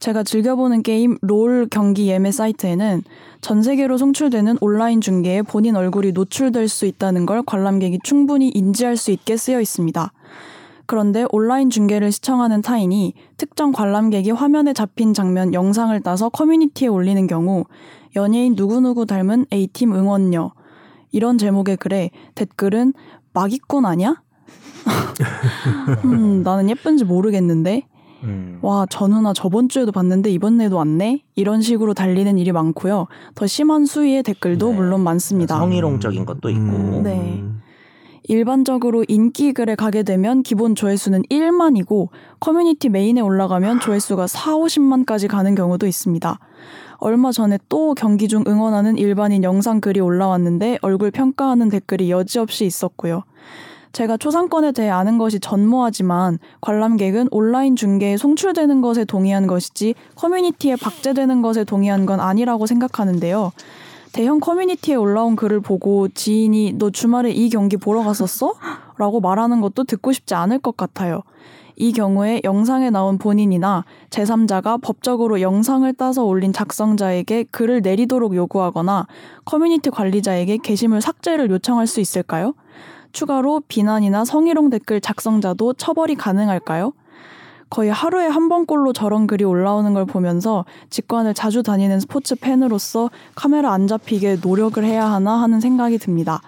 제가 0.00 0.22
즐겨보는 0.22 0.82
게임 0.82 1.18
롤 1.22 1.66
경기 1.70 2.08
예매 2.08 2.30
사이트에는 2.30 3.02
전 3.40 3.62
세계로 3.62 3.98
송출되는 3.98 4.58
온라인 4.60 5.00
중계에 5.00 5.42
본인 5.42 5.74
얼굴이 5.76 6.12
노출될 6.12 6.68
수 6.68 6.86
있다는 6.86 7.26
걸 7.26 7.42
관람객이 7.42 8.00
충분히 8.04 8.48
인지할 8.48 8.96
수 8.96 9.10
있게 9.10 9.36
쓰여 9.36 9.60
있습니다. 9.60 10.12
그런데 10.86 11.26
온라인 11.32 11.68
중계를 11.68 12.12
시청하는 12.12 12.62
타인이 12.62 13.12
특정 13.36 13.72
관람객이 13.72 14.30
화면에 14.30 14.72
잡힌 14.72 15.12
장면 15.12 15.52
영상을 15.52 16.00
따서 16.00 16.28
커뮤니티에 16.28 16.88
올리는 16.88 17.26
경우 17.26 17.64
연예인 18.16 18.54
누구누구 18.56 19.04
닮은 19.04 19.46
A팀 19.52 19.94
응원녀 19.94 20.52
이런 21.10 21.38
제목의 21.38 21.76
글에 21.76 22.10
댓글은 22.34 22.94
마기꾼 23.32 23.84
아냐? 23.84 24.22
음, 26.04 26.42
나는 26.42 26.70
예쁜지 26.70 27.04
모르겠는데 27.04 27.82
음. 28.24 28.58
와, 28.62 28.86
전우나 28.88 29.32
저번 29.32 29.68
주에도 29.68 29.92
봤는데 29.92 30.30
이번에도 30.30 30.76
왔네? 30.76 31.22
이런 31.36 31.62
식으로 31.62 31.94
달리는 31.94 32.38
일이 32.38 32.52
많고요. 32.52 33.06
더 33.34 33.46
심한 33.46 33.84
수위의 33.86 34.22
댓글도 34.22 34.70
네. 34.70 34.76
물론 34.76 35.02
많습니다. 35.02 35.58
성희롱적인 35.58 36.24
것도 36.26 36.50
있고. 36.50 36.60
음, 36.60 37.02
네. 37.02 37.44
일반적으로 38.24 39.04
인기 39.08 39.54
글에 39.54 39.74
가게 39.74 40.02
되면 40.02 40.42
기본 40.42 40.74
조회수는 40.74 41.22
1만이고 41.30 42.08
커뮤니티 42.40 42.90
메인에 42.90 43.22
올라가면 43.22 43.80
조회수가 43.80 44.26
4, 44.26 44.54
50만까지 44.56 45.28
가는 45.28 45.54
경우도 45.54 45.86
있습니다. 45.86 46.38
얼마 46.98 47.32
전에 47.32 47.58
또 47.70 47.94
경기 47.94 48.28
중 48.28 48.44
응원하는 48.46 48.98
일반인 48.98 49.44
영상 49.44 49.80
글이 49.80 50.00
올라왔는데 50.00 50.78
얼굴 50.82 51.10
평가하는 51.10 51.70
댓글이 51.70 52.10
여지없이 52.10 52.66
있었고요. 52.66 53.22
제가 53.92 54.16
초상권에 54.16 54.72
대해 54.72 54.90
아는 54.90 55.18
것이 55.18 55.40
전무하지만 55.40 56.38
관람객은 56.60 57.28
온라인 57.30 57.76
중계에 57.76 58.16
송출되는 58.16 58.80
것에 58.80 59.04
동의한 59.04 59.46
것이지 59.46 59.94
커뮤니티에 60.14 60.76
박제되는 60.76 61.42
것에 61.42 61.64
동의한 61.64 62.06
건 62.06 62.20
아니라고 62.20 62.66
생각하는데요. 62.66 63.52
대형 64.12 64.40
커뮤니티에 64.40 64.94
올라온 64.94 65.36
글을 65.36 65.60
보고 65.60 66.08
지인이 66.08 66.74
너 66.78 66.90
주말에 66.90 67.30
이 67.30 67.50
경기 67.50 67.76
보러 67.76 68.02
갔었어? 68.02 68.54
라고 68.98 69.20
말하는 69.20 69.60
것도 69.60 69.84
듣고 69.84 70.12
싶지 70.12 70.34
않을 70.34 70.58
것 70.58 70.76
같아요. 70.76 71.22
이 71.76 71.92
경우에 71.92 72.40
영상에 72.42 72.90
나온 72.90 73.18
본인이나 73.18 73.84
제3자가 74.10 74.82
법적으로 74.82 75.40
영상을 75.40 75.90
따서 75.94 76.24
올린 76.24 76.52
작성자에게 76.52 77.44
글을 77.52 77.82
내리도록 77.82 78.34
요구하거나 78.34 79.06
커뮤니티 79.44 79.88
관리자에게 79.90 80.58
게시물 80.58 81.00
삭제를 81.00 81.48
요청할 81.50 81.86
수 81.86 82.00
있을까요? 82.00 82.54
추가로 83.12 83.62
비난이나 83.68 84.24
성희롱 84.24 84.70
댓글 84.70 85.00
작성자도 85.00 85.74
처벌이 85.74 86.14
가능할까요? 86.14 86.92
거의 87.70 87.90
하루에 87.90 88.26
한 88.26 88.48
번꼴로 88.48 88.92
저런 88.92 89.26
글이 89.26 89.44
올라오는 89.44 89.92
걸 89.92 90.06
보면서 90.06 90.64
직관을 90.90 91.34
자주 91.34 91.62
다니는 91.62 92.00
스포츠 92.00 92.34
팬으로서 92.34 93.10
카메라 93.34 93.72
안 93.72 93.86
잡히게 93.86 94.38
노력을 94.42 94.82
해야 94.82 95.10
하나 95.10 95.40
하는 95.42 95.60
생각이 95.60 95.98
듭니다. 95.98 96.40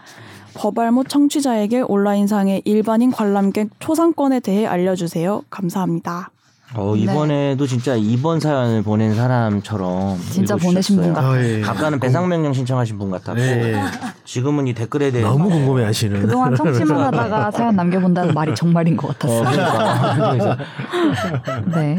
법알못 0.54 1.08
청취자에게 1.08 1.82
온라인상의 1.82 2.62
일반인 2.64 3.10
관람객 3.10 3.68
초상권에 3.78 4.40
대해 4.40 4.66
알려주세요. 4.66 5.42
감사합니다. 5.50 6.30
어, 6.74 6.94
이번에도 6.94 7.66
진짜 7.66 7.96
이번 7.96 8.38
사연을 8.38 8.82
보낸 8.82 9.14
사람처럼 9.14 10.18
진짜. 10.30 10.56
보내신 10.56 10.96
분 10.96 11.12
같아요. 11.12 11.32
아, 11.32 11.42
예. 11.42 11.64
아까는 11.64 11.98
배상명령 11.98 12.52
신청하신 12.52 12.98
분 12.98 13.10
같았고 13.10 13.34
네. 13.34 13.82
지금은 14.24 14.68
이 14.68 14.74
댓글에 14.74 15.10
대해 15.10 15.24
너무 15.24 15.48
궁금해하시는. 15.48 16.20
그동안 16.22 16.54
청취만 16.54 16.96
하다가 17.06 17.50
사연 17.50 17.74
남겨본다는 17.74 18.34
말이 18.34 18.54
정말인 18.54 18.96
것 18.96 19.08
어, 19.08 19.12
같았어요. 19.12 19.44
그러니까. 19.50 20.30
그래서 20.30 20.56
네. 21.74 21.96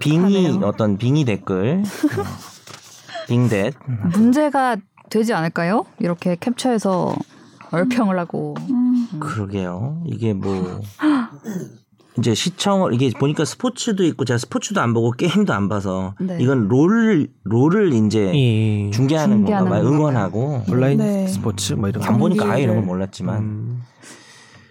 빙의. 0.00 0.60
어떤 0.64 0.96
빙의 0.96 1.24
댓글 1.24 1.82
어, 2.18 2.22
빙댓 3.28 3.74
문제가 4.14 4.76
되지 5.10 5.32
않을까요? 5.34 5.84
이렇게 6.00 6.36
캡처해서 6.40 7.14
얼평을 7.70 8.18
하고. 8.18 8.54
음. 8.70 9.08
그러게요. 9.20 10.02
이게 10.06 10.32
뭐 10.32 10.80
이제 12.18 12.34
시청을 12.34 12.92
이게 12.92 13.10
보니까 13.18 13.44
스포츠도 13.44 14.04
있고 14.04 14.24
제가 14.24 14.36
스포츠도 14.38 14.80
안 14.80 14.92
보고 14.92 15.12
게임도 15.12 15.52
안 15.52 15.68
봐서 15.68 16.14
네. 16.20 16.36
이건 16.40 16.68
롤 16.68 17.28
롤을 17.44 17.94
이제 17.94 18.30
예. 18.34 18.90
중계하는 18.90 19.44
건가 19.44 19.58
중계하는 19.58 19.70
봐요. 19.70 19.82
응원하고 19.88 20.62
온라인 20.68 20.98
네. 20.98 21.26
스포츠 21.26 21.72
뭐 21.72 21.88
이런 21.88 22.02
안 22.04 22.12
거. 22.14 22.18
보니까 22.18 22.50
아예 22.52 22.64
이런 22.64 22.76
걸 22.76 22.84
몰랐지만 22.84 23.38
음. 23.38 23.82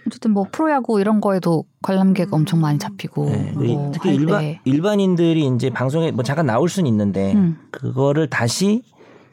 어쨌든 0.06 0.32
뭐 0.32 0.46
프로야구 0.52 1.00
이런 1.00 1.22
거에도 1.22 1.66
관람객 1.82 2.34
엄청 2.34 2.60
많이 2.62 2.78
잡히고. 2.78 3.26
네. 3.26 3.52
뭐 3.56 3.92
특히 3.94 4.10
할 4.10 4.20
일반 4.20 4.42
때. 4.42 4.60
일반인들이 4.66 5.46
이제 5.56 5.70
방송에 5.70 6.12
뭐 6.12 6.24
잠깐 6.24 6.46
나올 6.46 6.70
수는 6.70 6.88
있는데 6.90 7.34
음. 7.34 7.58
그거를 7.72 8.30
다시 8.30 8.84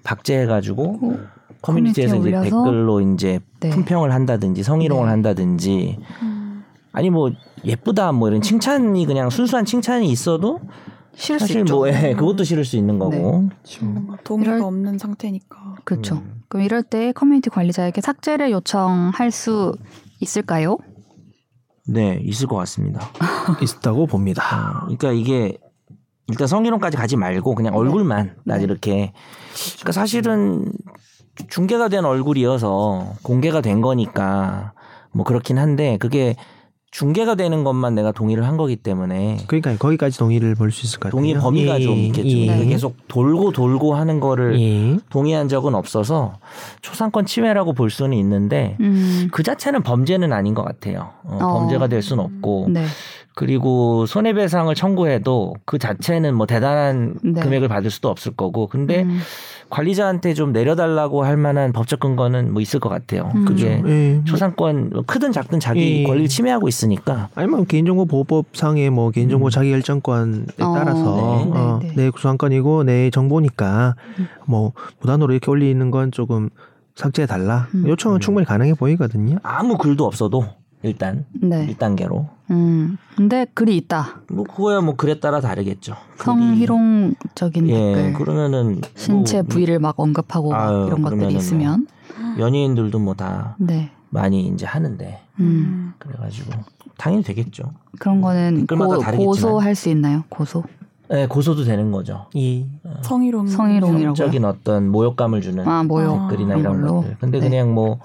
박제해 0.04 0.46
가지고 0.46 1.18
커뮤니티에서 1.60 1.62
커뮤니티에 1.62 2.04
이제 2.04 2.16
올려서? 2.16 2.44
댓글로 2.44 3.00
이제 3.12 3.40
네. 3.60 3.70
품평을 3.70 4.12
한다든지 4.12 4.62
성희롱을 4.62 5.04
네. 5.04 5.10
한다든지 5.10 5.98
음. 6.22 6.37
아니 6.98 7.10
뭐 7.10 7.30
예쁘다 7.64 8.10
뭐 8.10 8.26
이런 8.28 8.40
칭찬이 8.42 9.06
그냥 9.06 9.30
순수한 9.30 9.64
칭찬이 9.64 10.08
있어도 10.10 10.58
싫을 11.14 11.38
수 11.38 11.46
사실 11.46 11.60
있죠. 11.60 11.76
뭐 11.76 11.88
예, 11.88 12.12
그것도 12.18 12.42
싫을 12.42 12.64
수 12.64 12.76
있는 12.76 12.98
거고 12.98 13.48
뭔가 13.82 14.16
동의가 14.24 14.56
이럴- 14.56 14.64
없는 14.66 14.98
상태니까. 14.98 15.76
그렇죠. 15.84 16.16
음. 16.16 16.42
그럼 16.48 16.64
이럴 16.66 16.82
때 16.82 17.12
커뮤니티 17.12 17.50
관리자에게 17.50 18.00
삭제를 18.00 18.50
요청할 18.50 19.30
수 19.30 19.72
있을까요? 20.18 20.76
네 21.86 22.18
있을 22.24 22.48
것 22.48 22.56
같습니다. 22.56 23.00
있다고 23.62 24.06
봅니다. 24.06 24.42
어, 24.82 24.86
그러니까 24.86 25.12
이게 25.12 25.56
일단 26.26 26.48
성희롱까지 26.48 26.96
가지 26.96 27.16
말고 27.16 27.54
그냥 27.54 27.76
얼굴만 27.76 28.38
나 28.44 28.56
네. 28.56 28.64
이렇게 28.64 29.12
그러니까 29.76 29.92
사실은 29.92 30.72
중계가 31.48 31.90
된 31.90 32.04
얼굴이어서 32.04 33.14
공개가 33.22 33.60
된 33.60 33.82
거니까 33.82 34.72
뭐 35.12 35.24
그렇긴 35.24 35.58
한데 35.58 35.96
그게 35.98 36.34
중계가 36.90 37.34
되는 37.34 37.64
것만 37.64 37.94
내가 37.94 38.12
동의를 38.12 38.46
한 38.46 38.56
거기 38.56 38.74
때문에 38.76 39.38
그러니까 39.46 39.76
거기까지 39.76 40.18
동의를 40.18 40.54
볼 40.54 40.72
수 40.72 40.86
있을 40.86 40.98
것 40.98 41.08
같아요. 41.10 41.20
동의 41.20 41.34
범위가 41.34 41.80
예, 41.80 41.84
좀 41.84 41.96
있겠죠. 41.98 42.28
예. 42.28 42.64
계속 42.66 42.96
돌고 43.08 43.52
돌고 43.52 43.94
하는 43.94 44.20
거를 44.20 44.58
예. 44.60 44.96
동의한 45.10 45.48
적은 45.48 45.74
없어서 45.74 46.38
초상권 46.80 47.26
침해라고 47.26 47.74
볼 47.74 47.90
수는 47.90 48.16
있는데 48.16 48.76
음. 48.80 49.28
그 49.32 49.42
자체는 49.42 49.82
범죄는 49.82 50.32
아닌 50.32 50.54
것 50.54 50.62
같아요. 50.64 51.10
어, 51.24 51.38
어. 51.40 51.58
범죄가 51.58 51.88
될 51.88 52.00
수는 52.02 52.24
없고 52.24 52.68
네. 52.70 52.84
그리고 53.38 54.04
손해배상을 54.04 54.74
청구해도 54.74 55.54
그 55.64 55.78
자체는 55.78 56.34
뭐 56.34 56.44
대단한 56.44 57.14
네. 57.22 57.40
금액을 57.40 57.68
받을 57.68 57.88
수도 57.88 58.08
없을 58.08 58.32
거고 58.32 58.66
근데 58.66 59.04
음. 59.04 59.20
관리자한테 59.70 60.34
좀 60.34 60.50
내려달라고 60.50 61.22
할 61.22 61.36
만한 61.36 61.72
법적 61.72 62.00
근거는 62.00 62.52
뭐 62.52 62.60
있을 62.60 62.80
것 62.80 62.88
같아요. 62.88 63.30
음. 63.36 63.44
그게 63.44 63.80
예. 63.86 64.20
초상권 64.24 64.90
뭐 64.90 65.04
크든 65.06 65.30
작든 65.30 65.60
자기 65.60 66.00
예. 66.00 66.02
권리를 66.02 66.26
침해하고 66.26 66.66
있으니까 66.66 67.28
아니면 67.36 67.64
개인정보 67.66 68.06
보호법상의 68.06 68.90
뭐 68.90 69.12
개인정보 69.12 69.50
자기 69.50 69.70
결정권에 69.70 70.42
어, 70.58 70.74
따라서 70.74 71.00
네, 71.04 71.58
어, 71.60 71.78
네, 71.80 71.88
네. 71.90 71.94
내 71.94 72.10
구상권이고 72.10 72.82
내 72.82 73.08
정보니까 73.10 73.94
음. 74.18 74.26
뭐 74.48 74.72
무단으로 74.98 75.32
이렇게 75.32 75.48
올리는 75.48 75.88
건 75.92 76.10
조금 76.10 76.50
삭제해 76.96 77.26
달라. 77.26 77.68
음. 77.72 77.86
요청은 77.86 78.18
충분히 78.18 78.44
가능해 78.44 78.74
보이거든요. 78.74 79.38
아무 79.44 79.78
글도 79.78 80.04
없어도 80.04 80.44
일단 80.82 81.24
네. 81.32 81.66
1단계로 81.66 82.28
음. 82.50 82.96
근데 83.16 83.46
글이 83.52 83.76
있다. 83.76 84.20
뭐 84.30 84.44
그거야 84.44 84.80
뭐 84.80 84.94
글에 84.96 85.20
따라 85.20 85.40
다르겠죠. 85.40 85.94
성희롱적인 86.16 87.68
예 87.68 87.94
댓글. 87.94 88.12
그러면은 88.14 88.80
신체 88.94 89.42
뭐 89.42 89.48
부위를 89.48 89.78
막 89.80 89.98
언급하고 89.98 90.50
막 90.50 90.60
아유, 90.68 90.86
이런 90.86 91.02
것들이 91.02 91.18
그러면은 91.20 91.28
뭐. 91.32 91.38
있으면. 91.38 91.86
연예인들도 92.38 92.98
뭐다 92.98 93.56
네. 93.58 93.90
많이 94.10 94.46
이제 94.48 94.64
하는데 94.66 95.20
음. 95.40 95.92
그래 95.98 96.14
가지고 96.18 96.52
당연히 96.96 97.22
되겠죠. 97.22 97.64
그런 97.98 98.20
거는 98.20 98.66
고. 98.66 98.76
고소할 99.16 99.74
수 99.74 99.88
있나요? 99.88 100.24
고소? 100.28 100.64
네, 101.10 101.26
고소도 101.26 101.64
되는 101.64 101.90
거죠. 101.90 102.26
예. 102.36 102.66
성희롱. 103.02 103.46
성희롱이라고요? 103.46 104.14
적인 104.14 104.44
어떤 104.44 104.88
모욕감을 104.90 105.40
주는 105.40 105.66
아, 105.66 105.82
모욕. 105.82 106.28
댓글이나 106.28 106.56
그런 106.56 106.60
이런 106.60 106.80
걸로. 106.82 107.00
것들. 107.02 107.16
근데 107.18 107.40
네. 107.40 107.48
그냥 107.48 107.72
뭐 107.74 107.98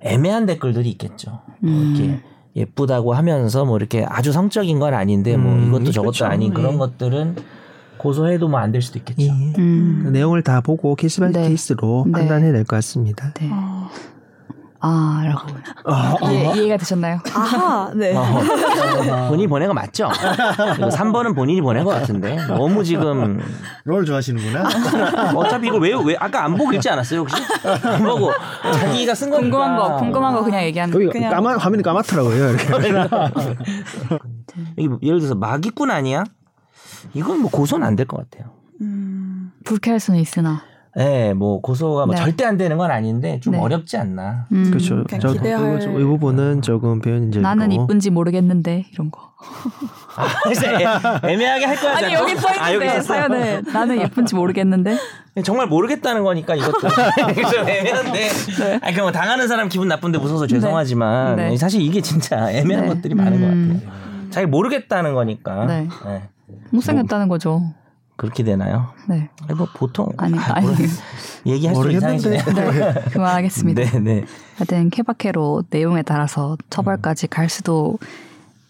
애매한 0.00 0.46
댓글들이 0.46 0.90
있겠죠. 0.90 1.40
뭐 1.60 1.70
음. 1.72 1.94
이렇게 1.96 2.20
예쁘다고 2.56 3.12
하면서 3.14 3.64
뭐 3.64 3.76
이렇게 3.76 4.04
아주 4.08 4.32
성적인 4.32 4.78
건 4.78 4.94
아닌데 4.94 5.36
뭐 5.36 5.52
음, 5.52 5.68
이것도 5.68 5.92
저것도 5.92 6.10
그렇죠. 6.12 6.24
아닌 6.26 6.54
그런 6.54 6.74
예. 6.74 6.78
것들은 6.78 7.36
고소해도 7.98 8.48
뭐 8.48 8.60
안 8.60 8.72
될 8.72 8.82
수도 8.82 8.98
있겠죠. 8.98 9.22
예. 9.22 9.30
음. 9.58 10.00
그 10.04 10.08
내용을 10.08 10.42
다 10.42 10.60
보고 10.60 10.94
case 10.94 11.20
by 11.20 11.32
네. 11.32 11.48
case로 11.48 12.04
네. 12.06 12.12
판단해야 12.12 12.52
될 12.52 12.64
것 12.64 12.76
같습니다. 12.76 13.32
네. 13.34 13.48
어. 13.52 13.88
아, 14.86 15.22
라고. 15.24 16.30
이해, 16.30 16.52
이해가 16.56 16.76
되셨나요? 16.76 17.18
아하, 17.34 17.90
네. 17.94 18.14
어, 18.16 19.28
본인이 19.28 19.46
보낸 19.48 19.68
거 19.68 19.74
맞죠? 19.74 20.08
이거 20.78 20.88
3번은 20.88 21.34
본인이 21.34 21.60
보낸 21.60 21.84
것 21.84 21.90
같은데 21.90 22.36
너무 22.46 22.84
지금 22.84 23.40
롤 23.84 24.04
좋아하시는구나. 24.04 24.68
어차피 25.34 25.68
이걸 25.68 25.80
왜, 25.80 25.92
왜 26.04 26.16
아까 26.18 26.44
안 26.44 26.54
보고 26.56 26.72
읽지 26.72 26.88
않았어요 26.88 27.20
혹시? 27.20 27.36
안 27.84 28.02
보고 28.04 28.30
자기가 28.62 29.14
쓴 29.14 29.30
거니까 29.30 29.58
궁금한 29.58 29.76
거, 29.76 29.96
궁금한 29.96 30.34
거 30.34 30.44
그냥 30.44 30.62
얘기하는 30.64 30.92
거기 30.92 31.06
그냥- 31.08 31.32
까마 31.32 31.56
화면이 31.56 31.82
까맣더라고요. 31.82 32.50
이렇게. 32.50 32.66
여기 34.78 34.88
예를 35.02 35.18
들어서 35.20 35.34
마기꾼 35.34 35.90
아니야? 35.90 36.24
이건 37.14 37.40
뭐 37.40 37.50
고소는 37.50 37.86
안 37.86 37.96
될 37.96 38.06
것 38.06 38.18
같아요. 38.30 38.52
음, 38.80 39.52
불쾌할 39.64 40.00
수는 40.00 40.20
있으나. 40.20 40.62
예, 40.98 41.34
뭐 41.34 41.60
고소가 41.60 42.06
뭐 42.06 42.14
네. 42.14 42.20
절대 42.22 42.44
안 42.46 42.56
되는 42.56 42.78
건 42.78 42.90
아닌데 42.90 43.38
좀 43.40 43.52
네. 43.52 43.58
어렵지 43.60 43.98
않나. 43.98 44.46
음. 44.52 44.64
그렇죠. 44.70 45.04
저 45.20 45.28
기대할- 45.34 45.82
이 46.00 46.04
부분은 46.04 46.62
조금 46.62 47.00
표현이 47.02 47.28
이제 47.28 47.40
나는 47.40 47.70
있고. 47.70 47.84
이쁜지 47.84 48.08
모르겠는데 48.10 48.86
이런 48.92 49.10
거. 49.10 49.20
아, 50.16 50.26
애- 51.26 51.32
애매하게 51.34 51.64
할 51.66 51.76
거야. 51.76 51.96
아니? 51.96 52.14
여기 52.14 52.34
써 52.36 52.48
아, 52.58 52.70
있는데 52.70 52.86
있었어? 52.86 53.02
사연에 53.02 53.60
나는 53.72 54.00
예쁜지 54.00 54.34
모르겠는데. 54.34 54.96
정말 55.44 55.66
모르겠다는 55.66 56.24
거니까 56.24 56.54
이것도 56.54 56.80
좀 57.52 57.68
애매한데. 57.68 58.28
아니 58.80 58.96
그뭐 58.96 59.12
당하는 59.12 59.48
사람 59.48 59.68
기분 59.68 59.88
나쁜데 59.88 60.16
무서워서 60.18 60.46
죄송하지만 60.46 61.36
네. 61.36 61.56
사실 61.58 61.82
이게 61.82 62.00
진짜 62.00 62.50
애매한 62.50 62.84
네. 62.88 62.94
것들이 62.94 63.14
많은 63.14 63.32
것 63.40 63.46
음. 63.46 63.80
같아요. 63.84 64.30
잘 64.30 64.46
모르겠다는 64.46 65.12
거니까. 65.12 65.66
네. 65.66 65.88
네. 66.06 66.22
못생겼다는 66.70 67.28
거죠. 67.28 67.60
그렇게 68.16 68.42
되나요? 68.42 68.88
네. 69.08 69.28
아니, 69.46 69.54
뭐 69.54 69.66
보통 69.74 70.08
아니 70.16 70.38
아, 70.38 70.54
아니. 70.56 70.68
얘기할 71.46 71.74
수 71.74 71.80
모르겠는데. 71.82 72.36
이상해지네요. 72.36 72.92
네. 72.92 73.00
그만하겠습니다. 73.10 73.82
네, 73.82 73.98
네. 74.00 74.24
하여튼 74.56 74.90
케바케로 74.90 75.64
내용에 75.70 76.02
따라서 76.02 76.56
처벌까지 76.70 77.26
갈 77.28 77.48
수도 77.48 77.98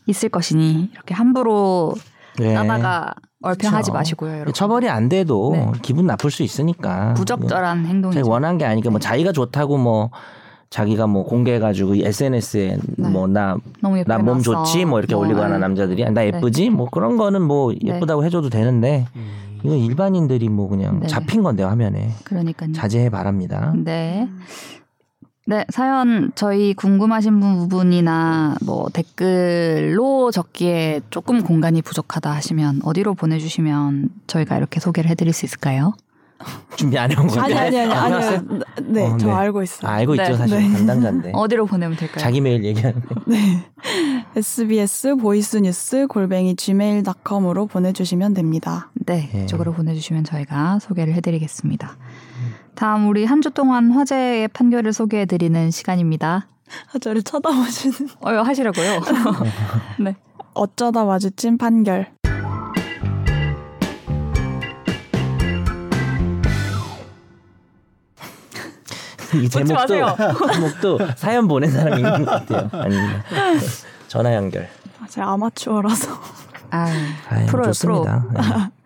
있을 0.06 0.28
것이니 0.28 0.90
이렇게 0.92 1.14
함부로 1.14 1.94
네. 2.38 2.54
따다가 2.54 3.14
얼평하지. 3.42 3.92
마시고요, 3.92 4.32
여러분. 4.32 4.52
처벌이 4.52 4.88
안 4.88 5.08
돼도 5.08 5.50
네. 5.52 5.72
기분 5.82 6.06
나쁠 6.06 6.30
수 6.30 6.42
있으니까. 6.42 7.14
부적절한 7.14 7.78
자기 7.78 7.88
행동이죠. 7.88 8.28
원한 8.28 8.58
게 8.58 8.64
아니니까 8.64 8.90
뭐 8.90 8.98
자기가 8.98 9.32
좋다고 9.32 9.78
뭐 9.78 10.10
자기가 10.70 11.06
뭐 11.06 11.24
공개해가지고 11.24 11.96
SNS에 11.96 12.78
네. 12.96 13.08
뭐나 13.08 13.56
너무 13.80 14.02
나 14.06 14.18
몸. 14.18 14.40
좋지 14.42 14.84
뭐 14.84 14.98
이렇게 14.98 15.14
뭐, 15.14 15.24
올리거나 15.24 15.54
네. 15.54 15.58
남자들이 15.58 16.10
나 16.10 16.26
예쁘지 16.26 16.70
뭐 16.70 16.88
그런 16.90 17.16
거는 17.16 17.42
뭐 17.42 17.72
네. 17.72 17.78
예쁘다고 17.94 18.24
해줘도 18.24 18.50
되는데 18.50 19.06
이건 19.64 19.78
일반인들이 19.78 20.48
뭐 20.48 20.68
그냥 20.68 21.00
네. 21.00 21.06
잡힌 21.06 21.42
건데 21.42 21.62
화면에 21.62 22.10
그러니까요. 22.24 22.72
자제해 22.72 23.10
바랍니다. 23.10 23.72
네. 23.76 24.28
네, 25.48 25.64
사연 25.68 26.32
저희 26.34 26.74
궁금하신 26.74 27.38
부분이나 27.38 28.56
뭐 28.66 28.88
댓글로 28.92 30.32
적기에 30.32 31.02
조금 31.10 31.44
공간이 31.44 31.82
부족하다 31.82 32.32
하시면 32.32 32.80
어디로 32.82 33.14
보내주시면 33.14 34.08
저희가 34.26 34.56
이렇게 34.56 34.80
소개를 34.80 35.08
해드릴 35.10 35.32
수 35.32 35.44
있을까요? 35.44 35.92
준비 36.76 36.98
안 36.98 37.10
해온 37.10 37.26
건데. 37.26 37.40
아니 37.40 37.54
아니 37.54 37.80
아니 37.80 37.92
안 37.92 38.12
아니. 38.12 38.12
해왔어요? 38.12 38.42
네, 38.84 39.06
어, 39.06 39.16
저 39.16 39.26
네. 39.28 39.32
알고 39.32 39.62
있어요. 39.62 39.90
아, 39.90 39.94
알고 39.94 40.14
네. 40.16 40.22
있죠 40.24 40.36
사실 40.36 40.58
네. 40.58 40.72
담당자인데 40.72 41.30
어디로 41.34 41.66
보내면 41.66 41.96
될까요? 41.96 42.18
자기 42.18 42.40
메일 42.40 42.64
얘기하는 42.64 43.00
거. 43.02 43.14
네. 43.26 43.64
SBS 44.36 45.16
보이스뉴스 45.16 46.06
골뱅이 46.06 46.54
gmail.com으로 46.56 47.66
보내주시면 47.66 48.34
됩니다. 48.34 48.90
네, 49.06 49.30
네. 49.32 49.44
이쪽으로 49.44 49.72
보내주시면 49.72 50.24
저희가 50.24 50.78
소개를 50.80 51.14
해드리겠습니다. 51.14 51.96
다음 52.74 53.08
우리 53.08 53.24
한 53.24 53.40
주 53.40 53.50
동안 53.50 53.90
화제의 53.92 54.48
판결을 54.48 54.92
소개해드리는 54.92 55.70
시간입니다. 55.70 56.48
아, 56.92 56.98
저를 56.98 57.22
쳐다보시는. 57.22 58.10
어, 58.20 58.30
하시라고요? 58.30 59.00
네. 60.04 60.16
어쩌다 60.52 61.04
마주친 61.04 61.56
판결. 61.58 62.08
이 69.34 69.48
제목도. 69.50 69.86
제목도 70.52 70.98
사연 71.16 71.48
보낸 71.48 71.70
사람이 71.70 71.96
있는 71.96 72.24
것 72.24 72.46
같아요. 72.46 72.70
아닙니다. 72.72 73.24
전화 74.08 74.34
연결. 74.34 74.68
아, 75.02 75.06
제가 75.08 75.32
아마추어라서. 75.32 76.10
아, 76.70 76.86
프로요, 77.48 77.66
좋습니다. 77.72 78.24
네. 78.32 78.40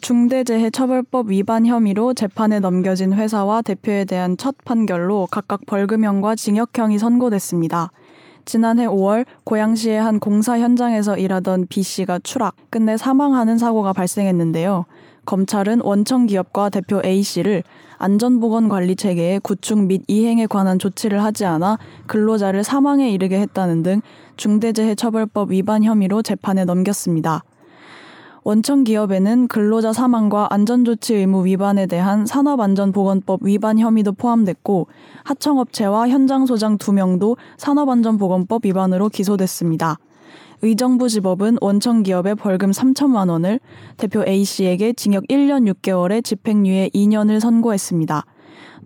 중대재해처벌법 0.00 1.30
위반 1.30 1.66
혐의로 1.66 2.14
재판에 2.14 2.60
넘겨진 2.60 3.12
회사와 3.12 3.62
대표에 3.62 4.04
대한 4.04 4.36
첫 4.36 4.54
판결로 4.64 5.26
각각 5.30 5.66
벌금형과 5.66 6.36
징역형이 6.36 6.98
선고됐습니다. 6.98 7.90
지난해 8.44 8.86
5월 8.86 9.26
고양시의 9.44 10.00
한 10.00 10.20
공사 10.20 10.58
현장에서 10.58 11.18
일하던 11.18 11.66
B 11.68 11.82
씨가 11.82 12.20
추락, 12.22 12.54
끝내 12.70 12.96
사망하는 12.96 13.58
사고가 13.58 13.92
발생했는데요. 13.92 14.86
검찰은 15.28 15.82
원청 15.84 16.24
기업과 16.24 16.70
대표 16.70 17.02
A 17.04 17.22
씨를 17.22 17.62
안전보건관리 17.98 18.96
체계의 18.96 19.40
구축 19.40 19.78
및 19.84 20.00
이행에 20.08 20.46
관한 20.46 20.78
조치를 20.78 21.22
하지 21.22 21.44
않아 21.44 21.78
근로자를 22.06 22.64
사망에 22.64 23.10
이르게 23.10 23.38
했다는 23.38 23.82
등 23.82 24.00
중대재해처벌법 24.38 25.50
위반 25.50 25.84
혐의로 25.84 26.22
재판에 26.22 26.64
넘겼습니다. 26.64 27.44
원청 28.42 28.84
기업에는 28.84 29.48
근로자 29.48 29.92
사망과 29.92 30.46
안전조치 30.50 31.16
의무 31.16 31.44
위반에 31.44 31.86
대한 31.86 32.24
산업안전보건법 32.24 33.40
위반 33.42 33.78
혐의도 33.78 34.12
포함됐고 34.12 34.86
하청업체와 35.24 36.08
현장 36.08 36.46
소장 36.46 36.78
2명도 36.78 37.36
산업안전보건법 37.58 38.64
위반으로 38.64 39.10
기소됐습니다. 39.10 39.98
의정부지법은 40.62 41.58
원청 41.60 42.02
기업에 42.02 42.34
벌금 42.34 42.70
3천만 42.70 43.30
원을 43.30 43.60
대표 43.96 44.24
A 44.26 44.44
씨에게 44.44 44.92
징역 44.92 45.24
1년 45.28 45.72
6개월에 45.72 46.24
집행유예 46.24 46.90
2년을 46.94 47.40
선고했습니다. 47.40 48.24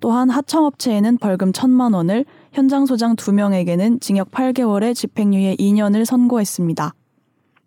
또한 0.01 0.31
하청업체에는 0.31 1.19
벌금 1.19 1.53
1천만 1.53 1.95
원을 1.95 2.25
현장 2.53 2.87
소장 2.87 3.17
2명에게는 3.17 4.01
징역 4.01 4.31
8개월에 4.31 4.95
집행유예 4.95 5.57
2년을 5.57 6.05
선고했습니다. 6.05 6.95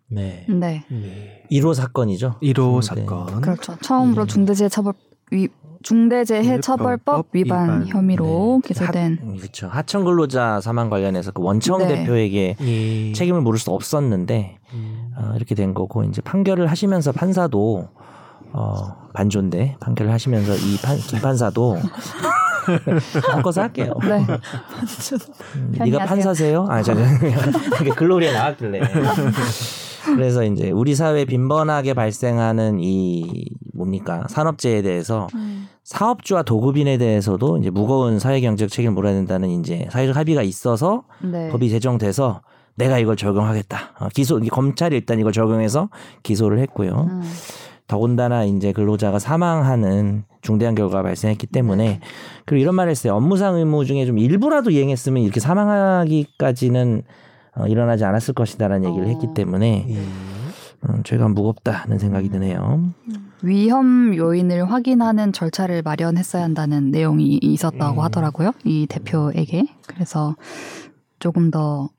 네. 0.08 0.46
네. 0.48 0.84
네. 0.88 1.42
1호 1.50 1.74
사건이죠. 1.74 2.36
1호 2.42 2.80
네. 2.80 2.86
사건. 2.86 3.40
그렇죠. 3.40 3.76
처음으로 3.82 4.22
음. 4.22 4.26
중대재해처벌 4.26 4.92
위 5.32 5.48
중대재해처벌법 5.82 7.26
위반 7.32 7.64
위반. 7.82 7.86
혐의로 7.88 8.60
네. 8.62 8.68
기소된 8.68 9.18
하- 9.22 9.36
그렇죠. 9.38 9.68
하청 9.68 10.04
근로자 10.04 10.60
사망 10.60 10.90
관련해서 10.90 11.32
그 11.32 11.42
원청 11.42 11.78
네. 11.78 11.88
대표에게 11.88 12.56
예. 12.60 13.12
책임을 13.12 13.40
물을 13.40 13.58
수 13.58 13.70
없었는데 13.70 14.58
음. 14.74 15.12
어, 15.16 15.32
이렇게 15.36 15.54
된 15.54 15.74
거고 15.74 16.04
이제 16.04 16.20
판결을 16.22 16.66
하시면서 16.68 17.12
판사도 17.12 17.88
어, 18.52 18.74
반존대 19.14 19.76
판결을 19.80 20.12
하시면서 20.12 20.54
이 20.56 20.76
판, 20.82 20.96
김 20.98 21.20
판사도 21.20 21.76
바꿔서 23.30 23.62
할게요. 23.62 23.92
네. 24.02 24.24
음, 25.56 25.74
네가. 25.78 26.04
판사세요? 26.06 26.66
아, 26.68 26.82
저 26.82 26.94
이게 27.80 27.90
글로리에 27.90 28.32
나왔길래. 28.32 28.80
그래서 30.06 30.44
이제 30.44 30.70
우리 30.70 30.94
사회에 30.94 31.24
빈번하게 31.24 31.94
발생하는 31.94 32.78
이 32.80 33.44
뭡니까 33.86 34.26
산업재해에 34.28 34.82
대해서 34.82 35.28
사업주와 35.84 36.42
도급인에 36.42 36.98
대해서도 36.98 37.58
이제 37.58 37.70
무거운 37.70 38.18
사회경제적 38.18 38.70
책임을 38.70 38.94
물어야 38.94 39.14
된다는 39.14 39.48
이제 39.48 39.86
사회적 39.90 40.16
합의가 40.16 40.42
있어서 40.42 41.04
네. 41.22 41.48
법이 41.50 41.70
제정돼서 41.70 42.42
내가 42.74 42.98
이걸 42.98 43.16
적용하겠다. 43.16 43.78
어, 44.00 44.08
기소 44.12 44.38
이 44.38 44.48
검찰이 44.48 44.96
일단 44.96 45.18
이걸 45.18 45.32
적용해서 45.32 45.88
기소를 46.22 46.58
했고요. 46.58 47.06
음. 47.08 47.22
더군다나 47.86 48.44
이제 48.44 48.72
근로자가 48.72 49.18
사망하는 49.18 50.24
중대한 50.42 50.74
결과가 50.74 51.04
발생했기 51.04 51.46
때문에 51.46 52.00
그리고 52.44 52.60
이런 52.60 52.74
말을 52.74 52.90
했어요. 52.90 53.14
업무상 53.14 53.54
의무 53.54 53.84
중에 53.84 54.04
좀 54.06 54.18
일부라도 54.18 54.70
이행했으면 54.70 55.22
이렇게 55.22 55.40
사망하기까지는 55.40 57.02
어, 57.54 57.66
일어나지 57.68 58.04
않았을 58.04 58.34
것이다라는 58.34 58.88
얘기를 58.88 59.06
어. 59.06 59.08
했기 59.08 59.28
때문에 59.32 59.86
예. 59.88 59.96
음, 60.88 61.02
죄가 61.04 61.28
무겁다는 61.28 61.98
생각이 61.98 62.28
드네요. 62.28 62.92
위험 63.42 64.16
요인을 64.16 64.70
확인하는 64.70 65.32
절차를 65.32 65.82
마련했어야 65.82 66.42
한다는 66.42 66.90
내용이 66.90 67.38
있었다고 67.42 68.00
음. 68.00 68.04
하더라고요. 68.04 68.52
이 68.64 68.86
대표에게. 68.86 69.66
그래서 69.86 70.36
조금 71.18 71.50
더 71.50 71.90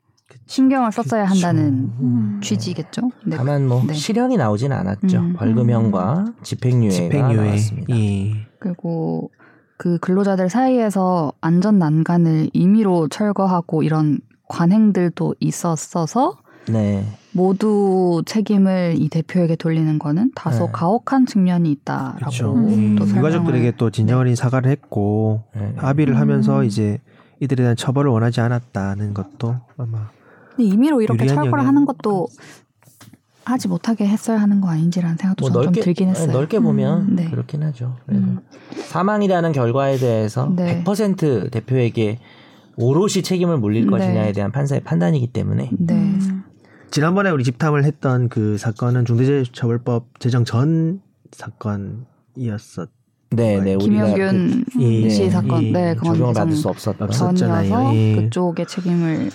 신경을 0.48 0.92
썼어야 0.92 1.26
한다는 1.26 1.92
음. 2.00 2.40
취지겠죠. 2.42 3.12
네. 3.26 3.36
다만 3.38 3.68
뭐 3.68 3.84
네. 3.86 3.94
실형이 3.94 4.38
나오진 4.38 4.72
않았죠. 4.72 5.18
음. 5.20 5.34
벌금형과 5.34 6.26
집행유예가 6.44 6.96
집행유예. 6.96 7.46
나왔습니다. 7.46 7.96
예. 7.96 8.48
그리고 8.60 9.30
그 9.78 10.00
근로자들 10.00 10.50
사이에서 10.50 11.34
안전 11.42 11.78
난간을 11.78 12.50
임의로 12.54 13.10
철거하고 13.10 13.84
이런 13.84 14.20
관행들도 14.50 15.36
있었어서 15.40 16.38
네. 16.68 17.06
모두 17.38 18.24
책임을 18.26 18.96
이 18.98 19.10
대표에게 19.10 19.56
돌리는 19.56 20.00
거는 20.00 20.32
다소 20.34 20.66
네. 20.66 20.72
가혹한 20.74 21.28
측면이 21.28 21.72
있다라고 21.72 22.18
그렇죠. 22.18 22.56
음. 22.56 22.96
또 22.96 23.08
유가족들에게 23.08 23.74
또 23.78 23.92
진정 23.92 24.20
어린 24.20 24.36
사과를 24.36 24.72
했고 24.72 25.44
네. 25.56 25.74
합의를 25.78 26.16
음. 26.16 26.20
하면서 26.20 26.64
이제 26.64 26.98
이들에 27.40 27.62
대한 27.62 27.76
처벌을 27.76 28.10
원하지 28.10 28.42
않았다는 28.42 29.14
것도 29.14 29.56
아마 29.78 30.10
임의로 30.58 31.04
이렇게 31.04 31.28
철거를 31.28 31.52
영향. 31.52 31.68
하는 31.68 31.86
것도 31.86 32.28
하지 33.46 33.68
못하게 33.68 34.08
했어야 34.08 34.42
하는 34.42 34.60
거 34.60 34.70
아닌지라는 34.70 35.18
생각도 35.18 35.44
뭐 35.44 35.52
저는 35.52 35.66
넓게 35.66 35.82
좀 35.82 35.86
들긴 35.86 36.10
했어요. 36.10 36.32
넓게 36.32 36.60
보면 36.60 37.02
음, 37.02 37.16
네. 37.16 37.30
그렇긴 37.30 37.62
하죠. 37.62 37.98
그래서 38.08 38.26
음. 38.26 38.40
사망이라는 38.72 39.52
결과에 39.52 39.98
대해서 39.98 40.52
네. 40.56 40.84
100% 40.84 41.52
대표에게 41.52 42.18
오롯이 42.78 43.22
책임을 43.22 43.60
물릴 43.60 43.86
네. 43.86 43.92
것이냐에 43.92 44.32
대한 44.32 44.52
판사의 44.52 44.82
판단이기 44.82 45.28
때문에 45.28 45.70
네. 45.78 46.18
음. 46.88 46.92
지난번에 46.92 47.30
우리 47.30 47.44
집탐을 47.44 47.84
했던 47.84 48.30
그 48.30 48.58
사건은 48.58 49.06
중대재해처벌법 49.06 50.20
제정 50.20 50.46
전 50.46 51.02
사건이었었 51.32 52.90
네, 53.32 53.60
네, 53.60 53.76
김영균 53.78 54.64
예, 54.80 55.10
씨 55.10 55.24
예, 55.24 55.30
사건, 55.30 55.64
예. 55.64 55.72
네, 55.72 55.94
그 55.96 56.00
그건 56.00 56.14
적용을 56.14 56.34
받을 56.34 56.56
수 56.56 56.70
없었던. 56.70 57.12
전이어서 57.12 57.96
예. 57.96 58.16
그쪽에 58.16 58.66
책임을 58.66 59.30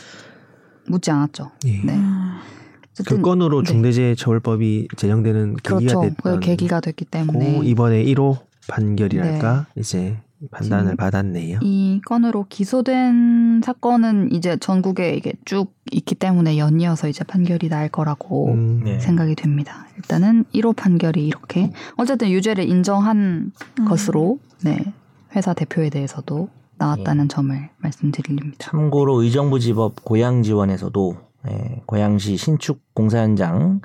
묻지 0.86 1.10
않았죠. 1.10 1.50
예. 1.66 1.82
네. 1.84 1.94
그 1.94 3.02
어쨌든 3.02 3.22
건으로 3.22 3.62
네. 3.62 3.70
중대재해처벌법이 3.70 4.88
제정되는 4.96 5.56
계기가 5.56 5.78
그렇죠. 5.78 6.00
그 6.00 6.08
됐던 6.08 6.40
계기가 6.40 6.80
됐기 6.80 7.04
때문에 7.06 7.56
고 7.58 7.62
이번에 7.62 8.04
1호 8.04 8.38
판결이랄까 8.68 9.66
이제 9.76 10.16
판단을 10.50 10.96
받았네요. 10.96 11.60
이 11.62 12.00
건으로 12.04 12.46
기소된 12.48 13.62
사건은 13.64 14.32
이제 14.32 14.56
전국에 14.56 15.14
이게 15.14 15.34
쭉 15.44 15.74
있기 15.90 16.14
때문에 16.14 16.58
연이어서 16.58 17.08
이제 17.08 17.24
판결이 17.24 17.68
날 17.68 17.88
거라고 17.88 18.52
음, 18.52 18.82
네. 18.84 18.98
생각이 18.98 19.34
됩니다. 19.34 19.86
일단은 19.96 20.44
1호 20.54 20.74
판결이 20.74 21.26
이렇게 21.26 21.70
어쨌든 21.96 22.30
유죄를 22.30 22.68
인정한 22.68 23.52
음. 23.78 23.84
것으로 23.84 24.38
네 24.64 24.92
회사 25.34 25.54
대표에 25.54 25.90
대해서도 25.90 26.48
나왔다는 26.76 27.28
점을 27.28 27.68
말씀드립니다. 27.78 28.56
참고로 28.58 29.22
의정부지법 29.22 30.04
고양지원에서도 30.04 31.16
예, 31.48 31.82
고양시 31.86 32.36
신축 32.36 32.80
공사 32.94 33.18
현장 33.18 33.80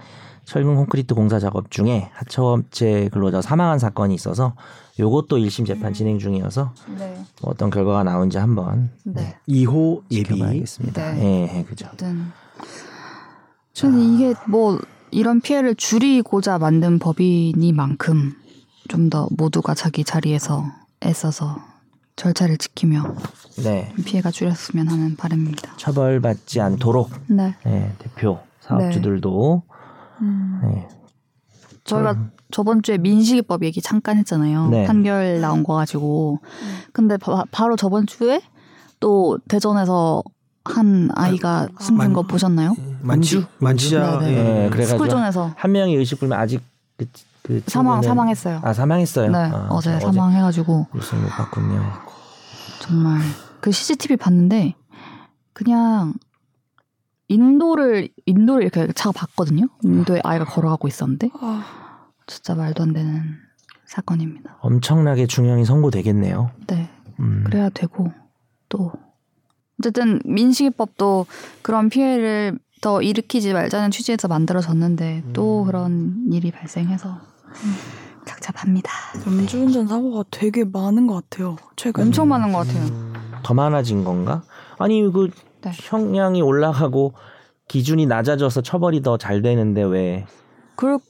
철근 0.48 0.78
콘크리트 0.78 1.14
공사 1.14 1.40
작업 1.40 1.70
중에 1.72 2.10
하청업체 2.14 3.10
근로자 3.12 3.42
사망한 3.42 3.80
사건이 3.80 4.16
있어서 4.16 4.56
요것도 4.98 5.40
1심 5.40 5.68
재판 5.68 5.92
진행 5.92 6.20
중이어서 6.20 6.74
네. 6.98 7.22
뭐 7.42 7.52
어떤 7.52 7.70
결과가 7.70 8.06
나온지 8.06 8.38
한번 8.38 8.90
네. 9.04 9.36
2호 9.50 10.04
예비 10.10 10.36
지켜봐야겠습니다. 10.36 11.12
네. 11.16 11.22
예, 11.22 11.58
예, 11.60 11.64
그죠. 11.64 11.88
어쨌든 11.88 12.32
근데 13.80 14.06
이게 14.06 14.34
뭐 14.48 14.80
이런 15.12 15.42
피해를 15.42 15.76
줄이고자 15.76 16.60
만든 16.60 16.98
법이니만큼 16.98 18.34
좀 18.88 19.10
더 19.10 19.28
모두가 19.32 19.76
자기 19.76 20.06
자리에서 20.06 20.64
애써서 21.06 21.58
절차를 22.16 22.58
지키며 22.58 23.04
네. 23.66 23.94
피해가 24.06 24.32
줄였으면 24.32 24.88
하는 24.88 25.18
바람입니다. 25.18 25.76
처벌받지 25.76 26.62
않도록 26.62 27.12
네. 27.28 27.54
예, 27.66 27.92
대표 28.00 28.40
사업주들도 28.62 29.64
음. 30.22 30.62
예, 30.66 30.88
저희가 31.84 32.16
저번 32.52 32.82
주에 32.82 32.98
민식이법 32.98 33.64
얘기 33.64 33.82
잠깐 33.82 34.18
했잖아요. 34.18 34.70
네. 34.70 34.86
판결 34.86 35.42
나온 35.42 35.64
거 35.64 35.74
가지고. 35.74 36.40
근데 36.94 37.18
바, 37.18 37.68
로 37.68 37.76
저번 37.76 38.08
주에 38.08 38.42
또 39.00 39.38
대전에서 39.48 40.24
한 40.66 41.10
아이가 41.16 41.68
숨진 41.80 41.98
만- 41.98 42.14
거 42.14 42.24
보셨나요? 42.24 42.76
만취 43.02 43.46
만취자 43.60 44.20
네, 44.20 44.26
네. 44.26 44.32
예. 44.38 44.44
네, 44.44 44.70
그래가지고 44.70 44.98
스쿨존에서 45.06 45.54
한 45.56 45.72
명이 45.72 45.96
의식불명 45.96 46.38
아직 46.40 46.62
그, 46.98 47.06
그 47.44 47.62
사망 47.68 48.02
사망했어요. 48.02 48.60
아 48.64 48.74
사망했어요. 48.74 49.32
네, 49.32 49.38
아, 49.38 49.68
어제 49.70 49.98
저 50.00 50.12
사망해가지고 50.12 50.88
뉴스 50.94 51.16
못 51.16 51.28
봤군요. 51.30 51.82
정말 52.82 53.22
그 53.62 53.72
CCTV 53.72 54.18
봤는데 54.18 54.76
그냥 55.54 56.14
인도를 57.28 58.10
인도를 58.26 58.64
이렇게 58.64 58.92
차가 58.94 59.12
봤거든요. 59.12 59.68
인도에 59.84 60.22
아이가 60.24 60.46
걸어가고 60.46 60.88
있었는데 60.88 61.30
아, 61.40 62.08
진짜 62.26 62.56
말도 62.56 62.84
안 62.84 62.94
되는 62.94 63.36
사건입니다. 63.86 64.58
엄청나게 64.62 65.28
중형이 65.28 65.66
선고되겠네요. 65.66 66.52
네, 66.68 66.90
음. 67.20 67.44
그래야 67.46 67.70
되고 67.70 68.12
또 68.70 68.92
어쨌든 69.80 70.20
민식이법도 70.26 71.26
그런 71.62 71.90
피해를 71.90 72.60
더 72.82 73.02
일으키지 73.02 73.54
말자는 73.54 73.92
취지에서 73.92 74.28
만들어졌는데 74.28 75.24
또 75.34 75.64
그런 75.66 76.28
일이 76.32 76.52
발생해서 76.52 77.20
착잡합니다. 78.26 78.92
음주운전 79.26 79.88
사고가 79.88 80.26
되게 80.32 80.64
많은 80.64 81.08
것 81.08 81.28
같아요. 81.30 81.56
최근. 81.76 82.06
엄청 82.06 82.28
많은 82.28 82.52
것 82.52 82.68
같아요. 82.68 82.86
더 83.44 83.54
많아진 83.54 84.04
건가? 84.04 84.44
아니 84.78 85.02
그 85.12 85.30
네. 85.62 85.72
형량이 85.74 86.42
올라가고 86.42 87.14
기준이 87.68 88.06
낮아져서 88.06 88.62
처벌이 88.62 89.02
더 89.02 89.18
잘 89.18 89.42
되는데 89.42 89.84
왜 89.84 90.26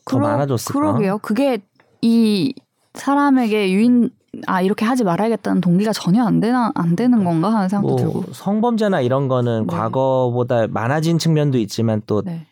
더 0.09 0.17
많아졌을까? 0.19 0.79
그러게요. 0.79 1.17
그게 1.19 1.59
이 2.01 2.53
사람에게 2.93 3.71
유인 3.73 4.09
아 4.45 4.61
이렇게 4.61 4.85
하지 4.85 5.03
말아야겠다는 5.03 5.61
동기가 5.61 5.91
전혀 5.91 6.23
안 6.23 6.39
되나 6.39 6.71
안 6.75 6.95
되는 6.95 7.23
건가 7.23 7.53
하는 7.53 7.67
생각도 7.69 7.87
뭐 7.89 7.97
들고. 7.97 8.33
성범죄나 8.33 9.01
이런 9.01 9.27
거는 9.27 9.67
네. 9.67 9.75
과거보다 9.75 10.67
많아진 10.67 11.17
측면도 11.19 11.57
있지만 11.59 12.01
또더 12.05 12.29
네. 12.31 12.45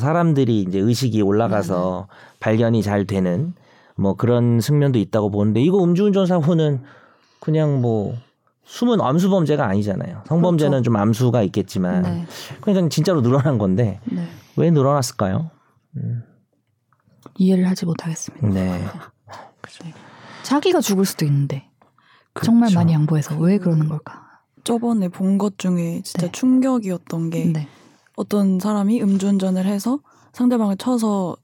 사람들이 0.00 0.62
이제 0.62 0.78
의식이 0.78 1.22
올라가서 1.22 2.08
발견이 2.40 2.82
잘 2.82 3.06
되는 3.06 3.54
뭐 3.96 4.14
그런 4.14 4.60
측면도 4.60 4.98
있다고 4.98 5.30
보는데 5.30 5.60
이거 5.60 5.82
음주운전 5.82 6.26
사고는 6.26 6.82
그냥 7.40 7.80
뭐 7.80 8.14
숨은 8.68 9.00
암수 9.00 9.30
범죄가 9.30 9.66
아니잖아요. 9.66 10.24
성범죄는 10.26 10.70
그렇죠. 10.70 10.82
좀 10.84 10.96
암수가 10.96 11.42
있겠지만 11.44 12.02
네. 12.02 12.26
그러니까 12.60 12.88
진짜로 12.90 13.22
늘어난 13.22 13.56
건데 13.56 13.98
네. 14.04 14.28
왜 14.56 14.70
늘어났을까요? 14.70 15.50
이해를 17.36 17.66
하지 17.68 17.86
못하겠습니다. 17.86 18.46
네. 18.52 18.84
자기가 20.42 20.80
죽을 20.80 21.04
수도 21.06 21.24
있는데 21.24 21.68
정말 22.44 22.68
그렇죠. 22.68 22.78
많이 22.78 22.92
양보해서 22.92 23.36
왜 23.38 23.58
그러는 23.58 23.88
걸까? 23.88 24.26
저번에 24.64 25.08
본 25.08 25.38
것 25.38 25.58
중에 25.58 26.02
진짜 26.04 26.26
네. 26.26 26.32
충격이었던 26.32 27.30
게 27.30 27.44
네. 27.46 27.68
어떤 28.16 28.58
사람이 28.60 29.02
음주운전을 29.02 29.64
해서 29.64 30.00
상대방을 30.34 30.76
쳐서 30.76 31.36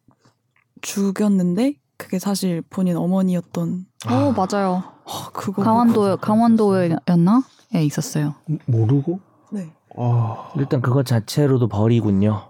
죽였는데 0.82 1.74
그게 1.96 2.18
사실 2.18 2.62
본인 2.68 2.96
어머니였던 2.98 3.86
어 4.08 4.32
맞아요. 4.32 4.84
아, 5.06 5.28
그거 5.32 5.62
강원도 5.62 6.16
강원도였나? 6.16 7.42
에 7.74 7.84
있었어요. 7.84 8.34
모르고? 8.66 9.20
네 9.50 9.72
아, 9.96 10.50
일단 10.56 10.80
그것 10.80 11.04
자체로도 11.06 11.68
벌이군요. 11.68 12.42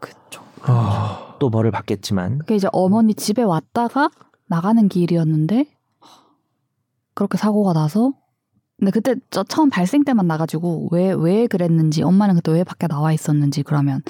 그쵸 0.00 0.42
아, 0.62 1.34
또 1.38 1.50
벌을 1.50 1.70
받겠지만 1.70 2.38
그게 2.38 2.56
이제 2.56 2.68
어머니 2.72 3.14
집에 3.14 3.42
왔다가 3.42 4.10
나가는 4.46 4.88
길이었는데 4.88 5.66
그렇게 7.14 7.36
사고가 7.38 7.72
나서 7.72 8.12
근데 8.78 8.90
그때 8.90 9.14
저 9.30 9.44
처음 9.44 9.70
발생 9.70 10.02
때만 10.04 10.26
나가지고 10.26 10.88
왜 10.90 11.12
왜 11.12 11.46
그랬는지 11.46 12.02
엄마는 12.02 12.34
그때 12.36 12.50
왜 12.52 12.64
밖에 12.64 12.86
나와 12.88 13.12
있었는지 13.12 13.62
그러면 13.62 14.02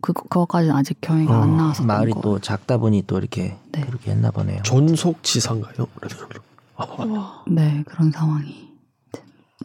그 0.00 0.12
그것까지는 0.14 0.74
아직 0.74 0.98
경위가 1.02 1.38
어, 1.38 1.42
안 1.42 1.56
나와서 1.56 1.84
마을이 1.84 2.12
거. 2.12 2.20
또 2.22 2.38
작다 2.38 2.78
보니 2.78 3.04
또 3.06 3.18
이렇게 3.18 3.56
네. 3.72 3.82
그렇게 3.82 4.10
했나 4.12 4.30
보네요. 4.30 4.62
존속지사인가요? 4.62 5.86
그래서 5.94 6.16
와 6.22 6.28
네 7.48 7.82
그런 7.86 8.10
상황이 8.10 8.70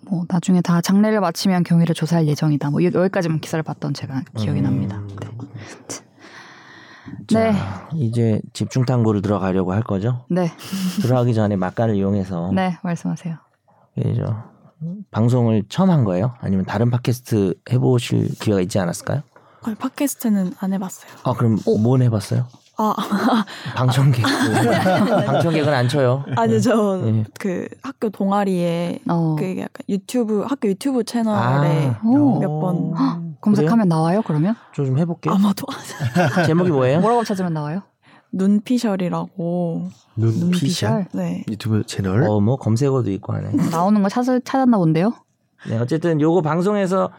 뭐 0.10 0.24
나중에 0.28 0.62
다 0.62 0.82
장례를 0.82 1.20
마치면 1.20 1.64
경위를 1.64 1.96
조사할 1.96 2.28
예정이다 2.28 2.70
뭐 2.70 2.84
여- 2.84 2.92
여기까지만 2.94 3.40
기사를 3.40 3.62
봤던 3.64 3.94
제가 3.94 4.24
기억이 4.38 4.60
음, 4.60 4.64
납니다. 4.64 5.02
네. 5.22 5.28
자, 7.28 7.52
네. 7.52 7.56
이제 7.94 8.42
집중 8.54 8.84
탐구를 8.86 9.22
들어가려고 9.22 9.74
할 9.74 9.84
거죠. 9.84 10.26
네, 10.30 10.52
들어가기 11.02 11.34
전에 11.34 11.56
막간을 11.56 11.96
이용해서 11.96 12.52
네 12.54 12.78
말씀하세요. 12.84 13.36
예, 14.04 14.14
저 14.16 14.44
방송을 15.12 15.64
처음 15.70 15.90
한 15.92 16.04
거예요? 16.04 16.34
아니면 16.42 16.66
다른 16.66 16.90
팟캐스트 16.92 17.56
해보실 17.72 18.30
기회가 18.40 18.62
있지 18.62 18.78
않았을까요? 18.80 19.22
아니, 19.64 19.76
팟캐스트는 19.76 20.54
안 20.60 20.74
해봤어요 20.74 21.12
아 21.24 21.34
그럼 21.34 21.58
뭔 21.82 22.02
해봤어요? 22.04 22.46
아 22.78 22.94
방청객 23.76 24.26
방청객은 25.26 25.74
안 25.74 25.88
쳐요. 25.88 26.24
아니 26.36 26.62
저 26.62 26.98
네. 26.98 27.24
그 27.40 27.68
학교 27.82 28.10
동아리에 28.10 29.00
어, 29.08 29.36
그 29.38 29.52
약간 29.60 29.84
유튜브 29.90 30.42
학교 30.42 30.68
유튜브 30.68 31.00
아. 31.00 31.04
채널에 31.04 31.96
오. 32.04 32.40
몇번 32.40 33.36
검색하면 33.42 33.88
나와요 33.88 34.22
그러면? 34.26 34.56
저 34.76 34.84
좀 34.86 34.98
해볼게요. 34.98 35.34
아마도 35.34 35.66
제목이 36.46 36.72
뭐예요? 36.72 37.00
뭐라고 37.00 37.24
찾으면 37.24 37.54
나와요? 37.54 37.82
눈피셜이라고 38.34 39.88
눈피셜 40.18 41.08
네 41.14 41.44
유튜브 41.50 41.84
채널. 41.86 42.24
어 42.28 42.40
뭐 42.42 42.58
검색어도 42.58 43.10
있고 43.12 43.34
하네. 43.34 43.52
나오는 43.72 44.02
거 44.04 44.10
찾아, 44.10 44.38
찾았나 44.44 44.78
본데요? 44.78 45.14
네 45.70 45.78
어쨌든 45.78 46.20
요거 46.20 46.42
방송에서 46.42 47.10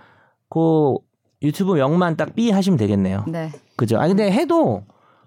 그 0.50 0.94
유튜브 1.42 1.74
명만 1.74 2.16
딱 2.16 2.34
B 2.34 2.50
하시면 2.50 2.76
되겠네요. 2.78 3.24
네. 3.28 3.50
그죠? 3.76 3.98
아 3.98 4.06
근데 4.08 4.30
해도 4.30 4.82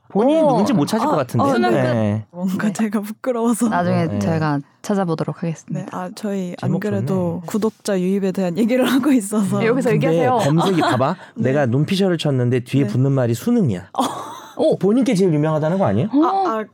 본인이 0.09 0.41
오. 0.41 0.49
누군지 0.49 0.73
못 0.73 0.87
찾을 0.87 1.07
아, 1.07 1.11
것 1.11 1.15
같은데. 1.17 1.43
아, 1.43 1.53
수능 1.53 1.71
네. 1.71 2.25
뭔가 2.31 2.67
네. 2.67 2.73
제가 2.73 2.99
부끄러워서 3.01 3.69
나중에 3.69 4.07
네. 4.07 4.19
저희가 4.19 4.59
찾아보도록 4.81 5.35
네, 5.37 5.47
하겠습니다. 5.47 5.97
아 5.97 6.09
저희 6.15 6.55
안 6.61 6.79
그래도 6.79 7.41
좋네. 7.41 7.41
구독자 7.45 7.99
유입에 7.99 8.31
대한 8.31 8.57
얘기를 8.57 8.85
하고 8.85 9.11
있어서 9.11 9.59
네, 9.59 9.67
여기서 9.67 9.91
근데 9.91 10.07
얘기하세요. 10.07 10.37
검색이 10.37 10.81
봐봐. 10.81 11.15
네. 11.37 11.49
내가 11.51 11.65
눈피셜을 11.67 12.17
쳤는데 12.17 12.61
뒤에 12.61 12.83
네. 12.83 12.87
붙는 12.89 13.11
말이 13.11 13.33
수능이야. 13.35 13.91
오! 14.57 14.77
본인께 14.77 15.13
제일 15.13 15.31
유명하다는 15.33 15.77
거 15.77 15.85
아니에요? 15.85 16.09
어, 16.11 16.25
아, 16.25 16.59
아, 16.59 16.65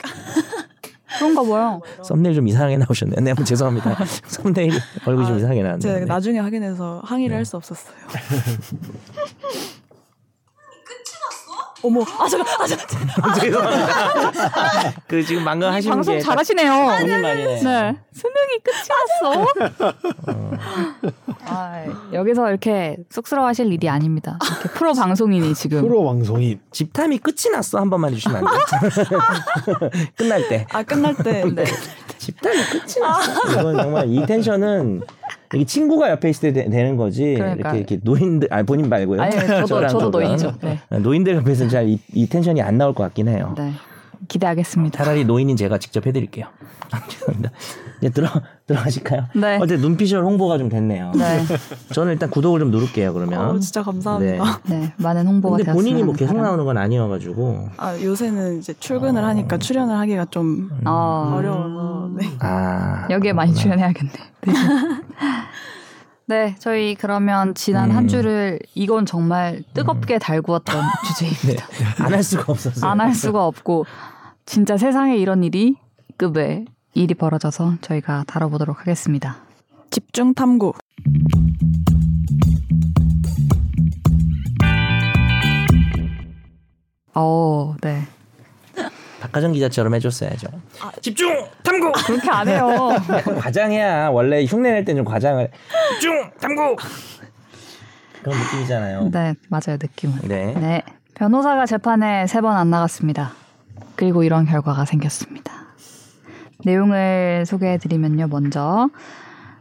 그런가 1.19 1.43
봐요. 1.43 1.81
썸네일 2.03 2.35
좀 2.35 2.47
이상하게 2.47 2.77
나오셨네요. 2.77 3.21
네, 3.21 3.33
뭐 3.33 3.43
죄송합니다. 3.43 3.95
썸네일 4.27 4.71
얼굴이 5.05 5.27
좀 5.27 5.35
아, 5.35 5.37
이상하게 5.37 5.61
나왔네요. 5.61 5.79
제가 5.79 5.99
네. 5.99 6.05
나중에 6.05 6.39
확인해서 6.39 7.01
항의를 7.03 7.33
네. 7.33 7.37
할수 7.37 7.57
없었어요. 7.57 7.95
어머, 11.85 12.01
아 12.01 12.27
잠깐, 12.27 12.61
아 12.61 12.65
잠깐. 12.67 13.35
죄송합니다. 13.39 14.93
그 15.07 15.23
지금 15.23 15.43
방금 15.45 15.71
하신 15.71 15.91
방송 15.91 16.15
게 16.15 16.19
잘하시네요. 16.19 16.73
네. 17.05 17.95
수능이 18.11 18.59
끝이 18.63 18.87
났어. 19.21 19.45
아, 21.45 21.85
여기서 22.11 22.49
이렇게 22.49 22.97
쑥스러워하실 23.09 23.71
일이 23.71 23.87
아닙니다. 23.87 24.39
이렇게 24.43 24.69
프로 24.69 24.93
방송인이 24.93 25.53
지금. 25.53 25.81
프로 25.81 26.03
방송인. 26.05 26.59
집탐이 26.71 27.19
끝이 27.19 27.51
났어 27.51 27.79
한 27.79 27.89
번만 27.89 28.11
해주시면 28.11 28.37
안 28.37 28.45
돼요? 28.45 29.19
끝날 30.17 30.47
때. 30.49 30.65
아 30.71 30.81
끝날 30.83 31.15
때 31.15 31.43
네. 31.53 31.65
집탐이 32.17 32.57
끝이 32.71 32.99
났어. 32.99 33.51
이건 33.51 33.77
정말 33.77 34.09
이 34.09 34.25
텐션은 34.25 35.01
이게 35.53 35.63
친구가 35.65 36.09
옆에 36.09 36.29
있을 36.29 36.53
때 36.53 36.63
되- 36.63 36.69
되는 36.69 36.97
거지. 36.97 37.35
그러니까. 37.35 37.69
이렇게, 37.71 37.77
이렇게 37.77 37.99
노인들, 38.03 38.47
아니 38.51 38.65
본인 38.65 38.89
말고요. 38.89 39.21
아니, 39.21 39.31
저도 39.31 39.65
저도 39.67 39.87
저랑. 39.87 40.11
노인이죠. 40.11 40.53
네. 40.61 40.79
노인들 40.99 41.35
옆에서는 41.35 41.69
잘이 41.69 41.99
텐션이 42.29 42.61
안 42.61 42.77
나올 42.77 42.93
것 42.93 43.03
같긴 43.03 43.27
해요. 43.27 43.53
네. 43.57 43.71
기대하겠습니다. 44.27 44.97
차라리 44.97 45.23
노인인 45.25 45.55
제가 45.55 45.77
직접 45.77 46.05
해드릴게요. 46.07 46.47
죄송합니다. 47.09 47.51
이제 47.99 48.09
들어 48.09 48.27
들어가실까요? 48.67 49.25
네. 49.35 49.57
어제 49.61 49.77
눈피셜 49.77 50.23
홍보가 50.23 50.57
좀 50.57 50.69
됐네요. 50.69 51.11
네. 51.15 51.43
저는 51.93 52.13
일단 52.13 52.29
구독을 52.29 52.59
좀 52.59 52.71
누를게요. 52.71 53.13
그러면. 53.13 53.39
어, 53.55 53.59
진짜 53.59 53.83
감사합니다. 53.83 54.59
네. 54.65 54.93
많은 54.97 55.27
홍보가 55.27 55.57
근데 55.57 55.65
되었으면 55.65 55.83
본인이 55.83 56.03
뭐 56.03 56.13
계속 56.15 56.33
바람- 56.33 56.45
나오는 56.45 56.65
건 56.65 56.77
아니어가지고. 56.77 57.69
아 57.77 57.99
요새는 58.01 58.59
이제 58.59 58.73
출근을 58.79 59.23
어. 59.23 59.27
하니까 59.27 59.57
출연을 59.57 59.97
하기가 59.97 60.25
좀 60.31 60.69
어, 60.85 61.33
어려워서 61.35 62.09
네. 62.15 62.27
아 62.39 63.07
여기에 63.09 63.33
많이. 63.33 63.53
출연해야겠네. 63.53 64.11
네. 64.41 64.53
네, 66.27 66.55
저희 66.57 66.95
그러면 66.95 67.53
지난 67.53 67.91
음. 67.91 67.95
한 67.95 68.07
주를 68.07 68.59
이건 68.73 69.05
정말 69.05 69.61
뜨겁게 69.75 70.17
달구었던 70.17 70.75
주제입니다. 71.07 71.67
네. 71.67 72.03
안할 72.03 72.23
수가 72.23 72.45
없어서. 72.51 72.87
안할 72.87 73.13
수가 73.13 73.45
없고 73.45 73.85
진짜 74.47 74.75
세상에 74.75 75.17
이런 75.17 75.43
일이 75.43 75.75
급의 76.17 76.65
일이 76.95 77.13
벌어져서 77.13 77.75
저희가 77.81 78.23
다뤄보도록 78.25 78.79
하겠습니다. 78.79 79.37
집중 79.91 80.33
탐구. 80.33 80.73
어, 87.13 87.75
네. 87.81 88.03
박가정 89.21 89.53
기자처럼 89.53 89.95
해줬어야죠. 89.95 90.47
아. 90.81 90.91
집중 91.01 91.29
탐구. 91.63 91.91
그렇게 92.05 92.29
안 92.29 92.47
해요. 92.47 92.89
과장해야 93.39 94.09
원래 94.09 94.43
흉내 94.45 94.71
낼때좀 94.73 95.03
과장을 95.05 95.49
집중 95.93 96.29
탐구. 96.39 96.75
그런 98.21 98.37
느낌이잖아요. 98.39 99.09
네, 99.11 99.33
맞아요, 99.49 99.77
느낌은. 99.81 100.19
네. 100.27 100.53
네. 100.53 100.83
변호사가 101.15 101.65
재판에 101.65 102.27
세 102.27 102.41
번 102.41 102.55
안 102.57 102.69
나갔습니다. 102.69 103.31
그리고 103.95 104.23
이런 104.23 104.45
결과가 104.45 104.85
생겼습니다. 104.85 105.64
내용을 106.63 107.45
소개해드리면요. 107.45 108.27
먼저 108.27 108.89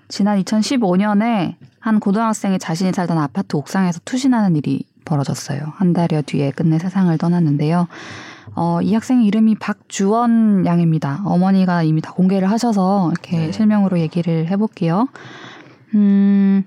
지난 0.08 0.40
2015년에 0.42 1.54
한 1.80 2.00
고등학생이 2.00 2.58
자신이 2.58 2.92
살던 2.92 3.18
아파트 3.18 3.56
옥상에서 3.56 4.00
투신하는 4.04 4.56
일이 4.56 4.84
벌어졌어요. 5.04 5.60
한 5.74 5.92
달여 5.92 6.22
뒤에 6.22 6.50
끝내 6.50 6.78
세상을 6.78 7.16
떠났는데요. 7.18 7.88
어, 8.54 8.80
이 8.82 8.94
학생 8.94 9.22
이름이 9.22 9.56
박주원 9.56 10.64
양입니다. 10.66 11.22
어머니가 11.24 11.82
이미 11.82 12.00
다 12.00 12.12
공개를 12.12 12.50
하셔서 12.50 13.10
이렇게 13.10 13.46
네. 13.46 13.52
실명으로 13.52 13.98
얘기를 13.98 14.46
해볼게요. 14.48 15.08
음, 15.94 16.64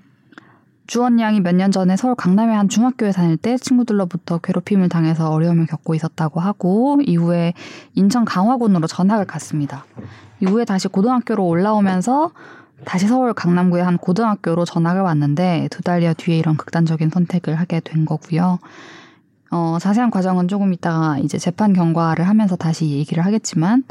주원 0.88 1.20
양이 1.20 1.40
몇 1.40 1.52
년 1.54 1.70
전에 1.70 1.96
서울 1.96 2.14
강남의 2.14 2.56
한 2.56 2.70
중학교에 2.70 3.12
다닐 3.12 3.36
때 3.36 3.58
친구들로부터 3.58 4.38
괴롭힘을 4.38 4.88
당해서 4.88 5.30
어려움을 5.30 5.66
겪고 5.66 5.94
있었다고 5.94 6.40
하고 6.40 6.98
이후에 7.04 7.52
인천 7.94 8.24
강화군으로 8.24 8.86
전학을 8.86 9.26
갔습니다. 9.26 9.84
이후에 10.40 10.64
다시 10.64 10.88
고등학교로 10.88 11.46
올라오면서 11.46 12.30
다시 12.86 13.06
서울 13.06 13.34
강남구의 13.34 13.84
한 13.84 13.98
고등학교로 13.98 14.64
전학을 14.64 15.02
왔는데 15.02 15.68
두 15.70 15.82
달여 15.82 16.14
뒤에 16.14 16.38
이런 16.38 16.56
극단적인 16.56 17.10
선택을 17.10 17.56
하게 17.56 17.80
된 17.80 18.06
거고요. 18.06 18.58
어, 19.50 19.76
자세한 19.78 20.10
과정은 20.10 20.48
조금 20.48 20.72
이따가 20.72 21.18
이제 21.18 21.36
재판 21.36 21.74
경과를 21.74 22.26
하면서 22.26 22.56
다시 22.56 22.88
얘기를 22.88 23.26
하겠지만 23.26 23.84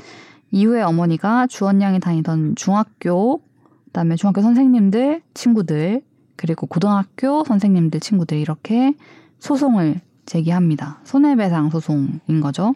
이후에 0.50 0.82
어머니가 0.82 1.46
주원 1.46 1.80
양이 1.84 2.00
다니던 2.00 2.56
중학교 2.56 3.42
그다음에 3.86 4.16
중학교 4.16 4.42
선생님들 4.42 5.22
친구들 5.36 6.02
그리고 6.38 6.68
고등학교 6.68 7.44
선생님들 7.44 8.00
친구들 8.00 8.38
이렇게 8.38 8.94
소송을 9.40 10.00
제기합니다. 10.26 11.00
손해배상 11.04 11.70
소송인 11.70 12.42
거죠. 12.42 12.74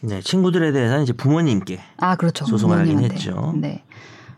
네, 0.00 0.20
친구들에 0.20 0.72
대해서는 0.72 1.04
이제 1.04 1.12
부모님께 1.12 1.78
아 1.98 2.16
그렇죠. 2.16 2.44
소송을 2.44 2.80
하긴. 2.80 2.98
했죠. 3.04 3.54
네. 3.56 3.84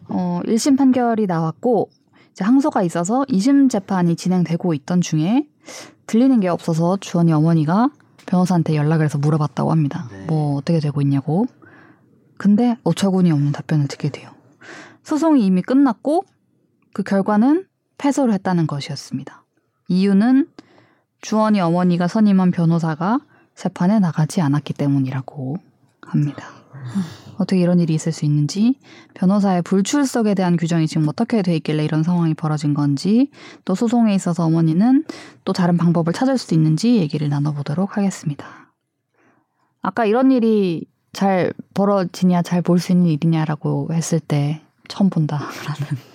어, 0.08 0.40
1심 0.44 0.76
판결이 0.76 1.26
나왔고 1.26 1.88
이제 2.32 2.44
항소가 2.44 2.82
있어서 2.82 3.24
2심 3.28 3.70
재판이 3.70 4.16
진행되고 4.16 4.74
있던 4.74 5.00
중에 5.00 5.46
들리는 6.06 6.38
게 6.40 6.48
없어서 6.48 6.98
주원이 6.98 7.32
어머니가 7.32 7.88
변호사한테 8.26 8.76
연락을 8.76 9.06
해서 9.06 9.18
물어봤다고 9.18 9.70
합니다. 9.70 10.08
네. 10.10 10.26
뭐 10.26 10.56
어떻게 10.56 10.80
되고 10.80 11.00
있냐고. 11.00 11.46
근데 12.36 12.76
어처구니 12.82 13.30
없는 13.30 13.52
답변을 13.52 13.86
듣게 13.88 14.10
돼요. 14.10 14.30
소송이 15.04 15.46
이미 15.46 15.62
끝났고 15.62 16.24
그 16.92 17.02
결과는 17.02 17.66
패소를 17.98 18.34
했다는 18.34 18.66
것이었습니다. 18.66 19.44
이유는 19.88 20.48
주원이 21.20 21.60
어머니가 21.60 22.08
선임한 22.08 22.50
변호사가 22.50 23.20
재판에 23.54 23.98
나가지 23.98 24.40
않았기 24.40 24.74
때문이라고 24.74 25.56
합니다. 26.02 26.48
어떻게 27.38 27.60
이런 27.60 27.80
일이 27.80 27.94
있을 27.94 28.12
수 28.12 28.24
있는지, 28.24 28.78
변호사의 29.14 29.62
불출석에 29.62 30.34
대한 30.34 30.56
규정이 30.56 30.86
지금 30.86 31.08
어떻게 31.08 31.42
돼 31.42 31.56
있길래 31.56 31.84
이런 31.84 32.02
상황이 32.02 32.34
벌어진 32.34 32.74
건지, 32.74 33.30
또 33.64 33.74
소송에 33.74 34.14
있어서 34.14 34.44
어머니는 34.44 35.04
또 35.44 35.52
다른 35.52 35.76
방법을 35.76 36.12
찾을 36.12 36.36
수 36.38 36.54
있는지 36.54 36.96
얘기를 36.96 37.28
나눠보도록 37.28 37.96
하겠습니다. 37.96 38.46
아까 39.82 40.04
이런 40.04 40.30
일이 40.30 40.86
잘 41.12 41.52
벌어지냐, 41.74 42.42
잘 42.42 42.62
볼 42.62 42.78
수 42.78 42.92
있는 42.92 43.06
일이냐라고 43.08 43.88
했을 43.92 44.20
때 44.20 44.60
처음 44.88 45.10
본다라는 45.10 45.48
네. 45.90 46.13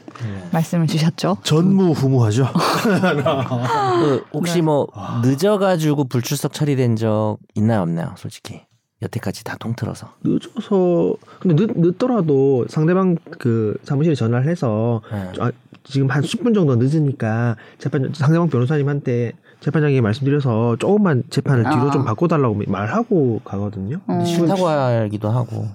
말씀을 0.52 0.88
주셨죠. 0.88 1.38
전무후무하죠. 1.44 2.48
그 4.00 4.26
혹시 4.34 4.56
네. 4.56 4.62
뭐 4.62 4.88
늦어가지고 5.24 6.06
불출석 6.06 6.54
처리된 6.54 6.96
적 6.96 7.38
있나요 7.56 7.82
없나요? 7.82 8.14
솔직히 8.18 8.62
여태까지 9.02 9.44
다 9.44 9.56
통틀어서. 9.60 10.14
늦어서 10.24 11.16
근데 11.40 11.56
늦, 11.56 11.72
늦더라도 11.76 12.66
상대방 12.70 13.16
그 13.38 13.78
사무실에 13.84 14.16
전화를 14.16 14.50
해서 14.50 15.02
네. 15.12 15.32
아, 15.40 15.52
지금 15.84 16.10
한 16.10 16.22
10분 16.22 16.54
정도 16.54 16.76
늦으니까 16.76 17.56
재판 17.78 18.12
상대방 18.14 18.50
변호사님한테 18.50 19.34
재판장에게 19.62 20.02
말씀드려서 20.02 20.78
조금만 20.78 21.24
재판을 21.30 21.64
뒤로 21.64 21.90
아. 21.90 21.92
좀 21.92 22.06
바꿔달라고 22.06 22.62
말하고 22.68 23.42
가거든요. 23.44 24.00
어. 24.08 24.24
싫다고 24.24 24.68
하기도 24.68 25.30
하고 25.30 25.68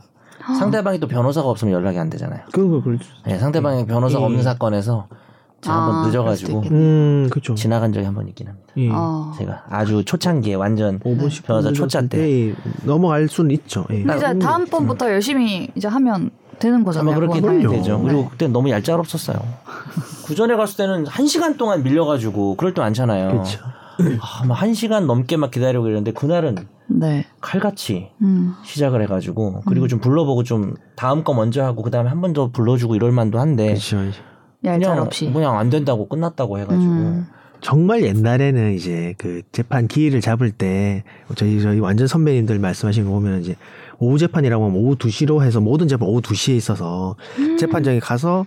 상대방이 0.59 1.01
또 1.01 1.09
변호사가 1.09 1.49
없으면 1.49 1.73
연락이 1.73 1.99
안 1.99 2.11
되잖아요. 2.11 2.41
그거 2.53 2.83
그렇죠. 2.83 3.05
네, 3.27 3.39
상대방이 3.39 3.87
변호사가 3.87 4.23
예. 4.23 4.27
없는 4.27 4.43
사건에서 4.43 5.09
제가 5.63 5.75
아, 5.77 5.83
한번 5.87 6.07
늦어가지고. 6.07 6.61
음, 6.71 7.29
그렇죠. 7.31 7.55
지나간 7.55 7.93
적이 7.93 8.05
한 8.07 8.15
번 8.15 8.29
있긴 8.29 8.49
합니다. 8.49 8.67
예. 8.77 8.91
어. 8.93 9.33
제가 9.39 9.65
아주 9.71 10.05
초창기에 10.05 10.55
완전 10.55 10.99
5분 11.01 11.29
10분 11.29 11.45
변호사 11.47 11.73
초짜 11.73 12.03
때. 12.03 12.49
예, 12.51 12.55
넘어갈 12.85 13.29
수는 13.29 13.51
있죠. 13.53 13.87
예. 13.91 14.03
근데 14.03 14.17
이제 14.17 14.39
다음번부터 14.39 15.11
열심히 15.11 15.69
이제 15.75 15.89
하면 15.89 16.31
되는 16.59 16.85
거잖아요. 16.85 17.11
아마 17.17 17.21
그렇게 17.21 17.41
그럼요. 17.41 17.69
되죠. 17.71 17.97
네. 17.99 18.05
그리고 18.05 18.29
그때 18.29 18.47
너무 18.47 18.71
얄짤없었어요. 18.71 19.37
그 20.27 20.35
전에 20.35 20.55
갔을 20.57 20.77
때는 20.77 21.07
한 21.07 21.27
시간 21.27 21.57
동안 21.57 21.83
밀려가지고 21.83 22.57
그럴 22.57 22.75
때 22.75 22.81
많잖아요. 22.83 23.29
그렇죠. 23.31 23.61
아, 24.21 24.45
막한 24.47 24.75
시간 24.75 25.07
넘게 25.07 25.37
막 25.37 25.51
기다리고 25.51 25.87
이랬는데 25.87 26.13
그날은 26.13 26.57
네. 26.87 27.25
칼같이 27.41 28.11
음. 28.23 28.55
시작을 28.65 29.03
해가지고 29.03 29.63
그리고 29.67 29.89
좀 29.89 30.01
불러보고 30.01 30.43
좀 30.45 30.75
다음 30.97 31.25
거 31.25 31.33
먼저 31.35 31.65
하고 31.65 31.83
그 31.83 31.91
다음에 31.91 32.09
한 32.11 32.21
번 32.21 32.33
더 32.35 32.51
불러주고 32.51 32.95
이럴 32.95 33.13
만도 33.13 33.39
한데 33.39 33.69
그렇죠. 33.69 33.99
얄짤 34.65 34.81
그냥 34.91 34.99
없이. 35.07 35.31
그냥 35.33 35.59
안 35.59 35.71
된다고 35.71 36.09
끝났다고 36.09 36.59
해가지고 36.59 36.83
음. 36.83 37.27
정말 37.61 38.03
옛날에는 38.03 38.75
이제 38.75 39.15
그 39.17 39.41
재판 39.53 39.89
기일을 39.89 40.21
잡을 40.21 40.51
때 40.51 41.03
저희 41.35 41.61
저희 41.63 41.81
완전 41.81 42.07
선배님들 42.07 42.59
말씀하신 42.59 43.05
거 43.07 43.11
보면 43.13 43.41
이제 43.41 43.57
오후 43.99 44.19
재판이라고 44.19 44.65
하면 44.67 44.77
오후 44.77 44.97
2시로 44.97 45.43
해서 45.43 45.61
모든 45.61 45.89
재판 45.89 46.09
오후 46.09 46.21
2시에 46.21 46.55
있어서 46.57 47.17
음. 47.39 47.57
재판장에 47.57 48.01
가서 48.01 48.45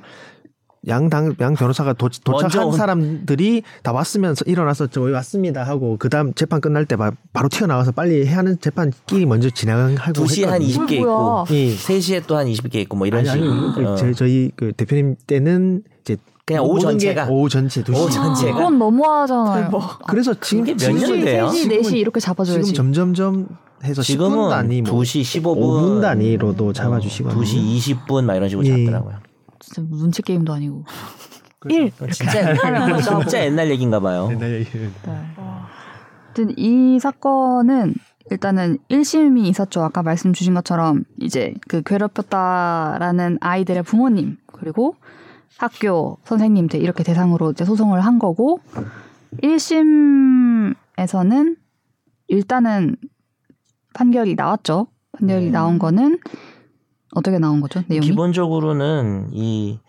양당 0.88 1.36
양 1.42 1.56
변호사가 1.56 1.94
도, 1.94 2.10
도착한 2.24 2.66
온- 2.68 2.72
사람들이 2.78 3.64
다 3.84 3.92
왔으면 3.92 4.36
일어나서 4.46 4.88
저희 4.88 5.12
왔습니다 5.14 5.64
하고 5.64 5.98
그다음 5.98 6.34
재판 6.34 6.62
끝날 6.62 6.86
때 6.86 6.96
바, 6.96 7.12
바로 7.34 7.50
튀어나와서 7.50 7.92
빨리 7.92 8.26
해야 8.28 8.38
하는 8.38 8.58
재판 8.60 8.92
끼리 9.06 9.26
먼저 9.26 9.50
진행하고 9.50 10.14
2시에 10.14 10.46
한 10.46 10.62
했거든요. 10.62 10.86
20개 10.88 11.00
뭐야. 11.06 11.44
있고 11.44 11.56
예. 11.56 11.76
3시에 11.76 12.28
또 12.28 12.38
한 12.38 12.48
20개 12.48 12.76
있고 12.76 12.96
뭐 12.98 13.08
이런 13.08 13.22
아니, 13.22 13.30
아니, 13.30 13.42
식으로 13.42 13.74
그 13.74 13.86
어. 13.92 13.96
저- 13.96 14.14
저희 14.14 14.52
그 14.56 14.72
대표님 14.74 15.16
때는 15.26 15.84
이제 16.02 16.16
그냥 16.46 16.64
오후 16.64 16.80
전체가? 16.80 17.28
오후 17.28 17.50
전체 17.50 17.84
2시 17.84 17.94
오후 17.98 18.10
전체가? 18.10 18.54
그건 18.56 18.80
너무하잖아요. 18.80 19.70
그래서 20.08 20.34
지금 20.40 20.64
몇 20.64 20.78
년대예요? 20.78 21.48
3시, 21.48 21.82
4시 21.82 21.98
이렇게 21.98 22.20
잡아줘야지. 22.22 22.64
지금 22.64 22.76
점점점 22.76 23.48
해서 23.84 24.02
10분 24.02 24.06
지금은 24.06 24.50
단위 24.50 24.82
뭐 24.82 25.02
2시 25.02 25.22
15분 25.42 25.58
5분 25.58 26.02
단위로도 26.02 26.72
잡아주시고 26.74 27.30
2시 27.32 27.78
20분 28.08 28.24
막 28.24 28.36
이런 28.36 28.48
식으로 28.48 28.66
예. 28.66 28.86
잡더라고요. 28.86 29.16
진짜 29.68 29.82
눈치 29.90 30.22
게임도 30.22 30.54
아니고. 30.54 30.86
1 31.70 31.92
이렇게 32.00 32.12
진짜 32.14 32.54
하고. 32.54 33.02
진짜 33.02 33.44
옛날 33.44 33.70
얘기인가 33.70 34.00
봐요. 34.00 34.30
네. 34.40 34.66
아무튼 36.38 36.54
이 36.58 37.00
사건은 37.00 37.96
일단은 38.30 38.78
1심이 38.90 39.46
있었죠. 39.48 39.84
아까 39.84 40.04
말씀 40.04 40.32
주신 40.34 40.54
것처럼 40.54 41.04
이제 41.20 41.54
그 41.68 41.82
괴롭혔다라는 41.82 43.40
아이들의 43.42 43.84
부모님 43.84 44.38
그리고 44.54 44.96
학교 45.58 46.18
선생님들 46.24 46.82
이렇게 46.82 47.04
대상으로 47.04 47.52
이제 47.52 47.66
소송을 47.66 48.00
한 48.02 48.20
거고 48.20 48.62
1심에서는 49.42 50.76
일단은 52.28 52.96
판결이 53.94 54.36
나왔죠. 54.36 54.88
판결이 55.14 55.46
네. 55.46 55.52
나온 55.52 55.80
거는 55.80 56.20
어떻게 57.16 57.40
나온 57.40 57.62
거죠? 57.62 57.84
내용이? 57.88 58.06
기본적으로는 58.06 59.30
이 59.32 59.80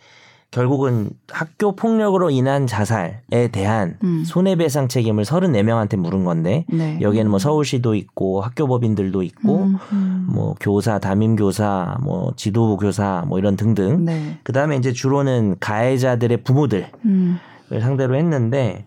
결국은 0.51 1.11
학교 1.31 1.77
폭력으로 1.77 2.31
인한 2.31 2.67
자살에 2.67 3.49
대한 3.53 3.99
음. 4.03 4.25
손해배상 4.25 4.89
책임을 4.89 5.25
34명한테 5.25 5.97
물은 5.97 6.25
건데 6.25 6.65
네. 6.71 6.99
여기에는 7.03 7.31
뭐 7.31 7.39
서울시도 7.39 7.95
있고 7.95 8.41
학교법인들도 8.41 9.23
있고 9.23 9.65
음, 9.65 9.79
음. 9.93 10.27
뭐 10.33 10.55
교사, 10.59 10.99
담임 10.99 11.37
교사, 11.37 11.99
뭐 12.03 12.33
지도부 12.37 12.79
교사 12.79 13.25
뭐 13.29 13.39
이런 13.39 13.57
등등. 13.57 14.07
네. 14.07 14.39
그다음에 14.43 14.77
이제 14.77 14.93
주로는 14.93 15.57
가해자들의 15.61 16.43
부모들을 16.45 16.91
음. 17.05 17.39
상대로 17.69 18.17
했는데 18.17 18.87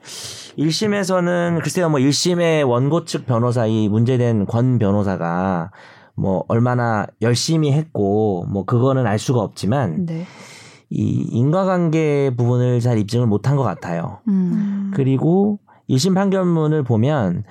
1심에서는 0.57 1.61
글쎄요 1.61 1.89
뭐 1.89 1.99
1심의 1.99 2.67
원고 2.67 3.05
측 3.05 3.27
변호사 3.27 3.67
이 3.67 3.87
문제된 3.87 4.47
권 4.47 4.79
변호사가 4.79 5.69
뭐 6.15 6.43
얼마나 6.47 7.05
열심히 7.21 7.71
했고 7.71 8.45
뭐 8.49 8.65
그거는 8.65 9.05
알 9.07 9.17
수가 9.19 9.39
없지만 9.41 10.05
네. 10.05 10.25
이 10.89 11.27
인과관계 11.31 12.33
부분을 12.35 12.79
잘 12.81 12.97
입증을 12.97 13.25
못한 13.27 13.55
것 13.55 13.63
같아요. 13.63 14.19
음. 14.27 14.91
그리고 14.93 15.59
1심 15.89 16.15
판결문을 16.15 16.83
보면 16.83 17.43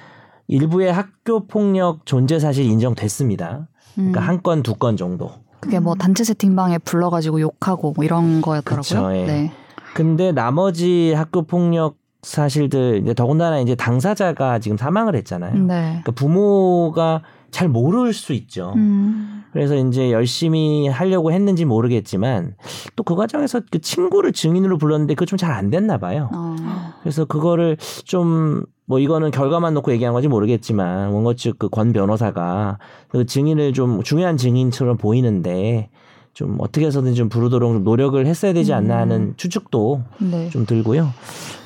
일부의 0.48 0.92
학교 0.92 1.46
폭력 1.46 2.04
존재 2.06 2.38
사실 2.38 2.64
인정됐습니다. 2.66 3.68
그러니까 3.94 4.20
음. 4.20 4.28
한 4.28 4.42
건 4.42 4.62
두 4.62 4.74
건 4.74 4.96
정도. 4.96 5.30
그게 5.60 5.78
뭐 5.78 5.94
단체 5.94 6.24
채팅방에 6.24 6.78
불러가지고 6.78 7.40
욕하고 7.40 7.92
뭐 7.94 8.04
이런 8.04 8.40
거였더라고요. 8.40 8.82
그쵸, 8.82 9.14
예. 9.16 9.26
네. 9.26 9.52
근데 9.94 10.32
나머지 10.32 11.12
학교 11.14 11.42
폭력 11.42 11.96
사실들 12.22 13.00
이제 13.02 13.14
더군다나 13.14 13.60
이제 13.60 13.74
당사자가 13.74 14.58
지금 14.58 14.76
사망을 14.76 15.16
했잖아요. 15.16 15.54
네. 15.54 16.00
그러니까 16.02 16.12
부모가 16.12 17.22
잘 17.50 17.68
모를 17.68 18.12
수 18.12 18.32
있죠. 18.32 18.72
음. 18.76 19.44
그래서 19.52 19.74
이제 19.76 20.12
열심히 20.12 20.86
하려고 20.88 21.32
했는지 21.32 21.64
모르겠지만 21.64 22.54
또 22.96 23.02
그 23.02 23.16
과정에서 23.16 23.60
그 23.70 23.80
친구를 23.80 24.32
증인으로 24.32 24.78
불렀는데 24.78 25.14
그거 25.14 25.26
좀 25.26 25.36
잘 25.38 25.50
안 25.52 25.70
됐나 25.70 25.98
봐요. 25.98 26.30
어. 26.32 26.56
그래서 27.02 27.24
그거를 27.24 27.76
좀 28.04 28.64
뭐 28.90 28.98
이거는 28.98 29.30
결과만 29.30 29.72
놓고 29.74 29.92
얘기한 29.92 30.12
건지 30.12 30.26
모르겠지만 30.26 31.12
원고 31.12 31.34
측그권 31.34 31.92
변호사가 31.92 32.78
그 33.06 33.24
증인을 33.24 33.72
좀 33.72 34.02
중요한 34.02 34.36
증인처럼 34.36 34.96
보이는데 34.96 35.90
좀 36.32 36.56
어떻게 36.60 36.86
해서든 36.86 37.14
좀 37.14 37.28
부르도록 37.28 37.72
좀 37.72 37.84
노력을 37.84 38.24
했어야 38.26 38.52
되지 38.52 38.72
않나 38.72 38.96
하는 38.98 39.34
추측도 39.36 40.02
네. 40.18 40.48
좀 40.50 40.64
들고요. 40.66 41.10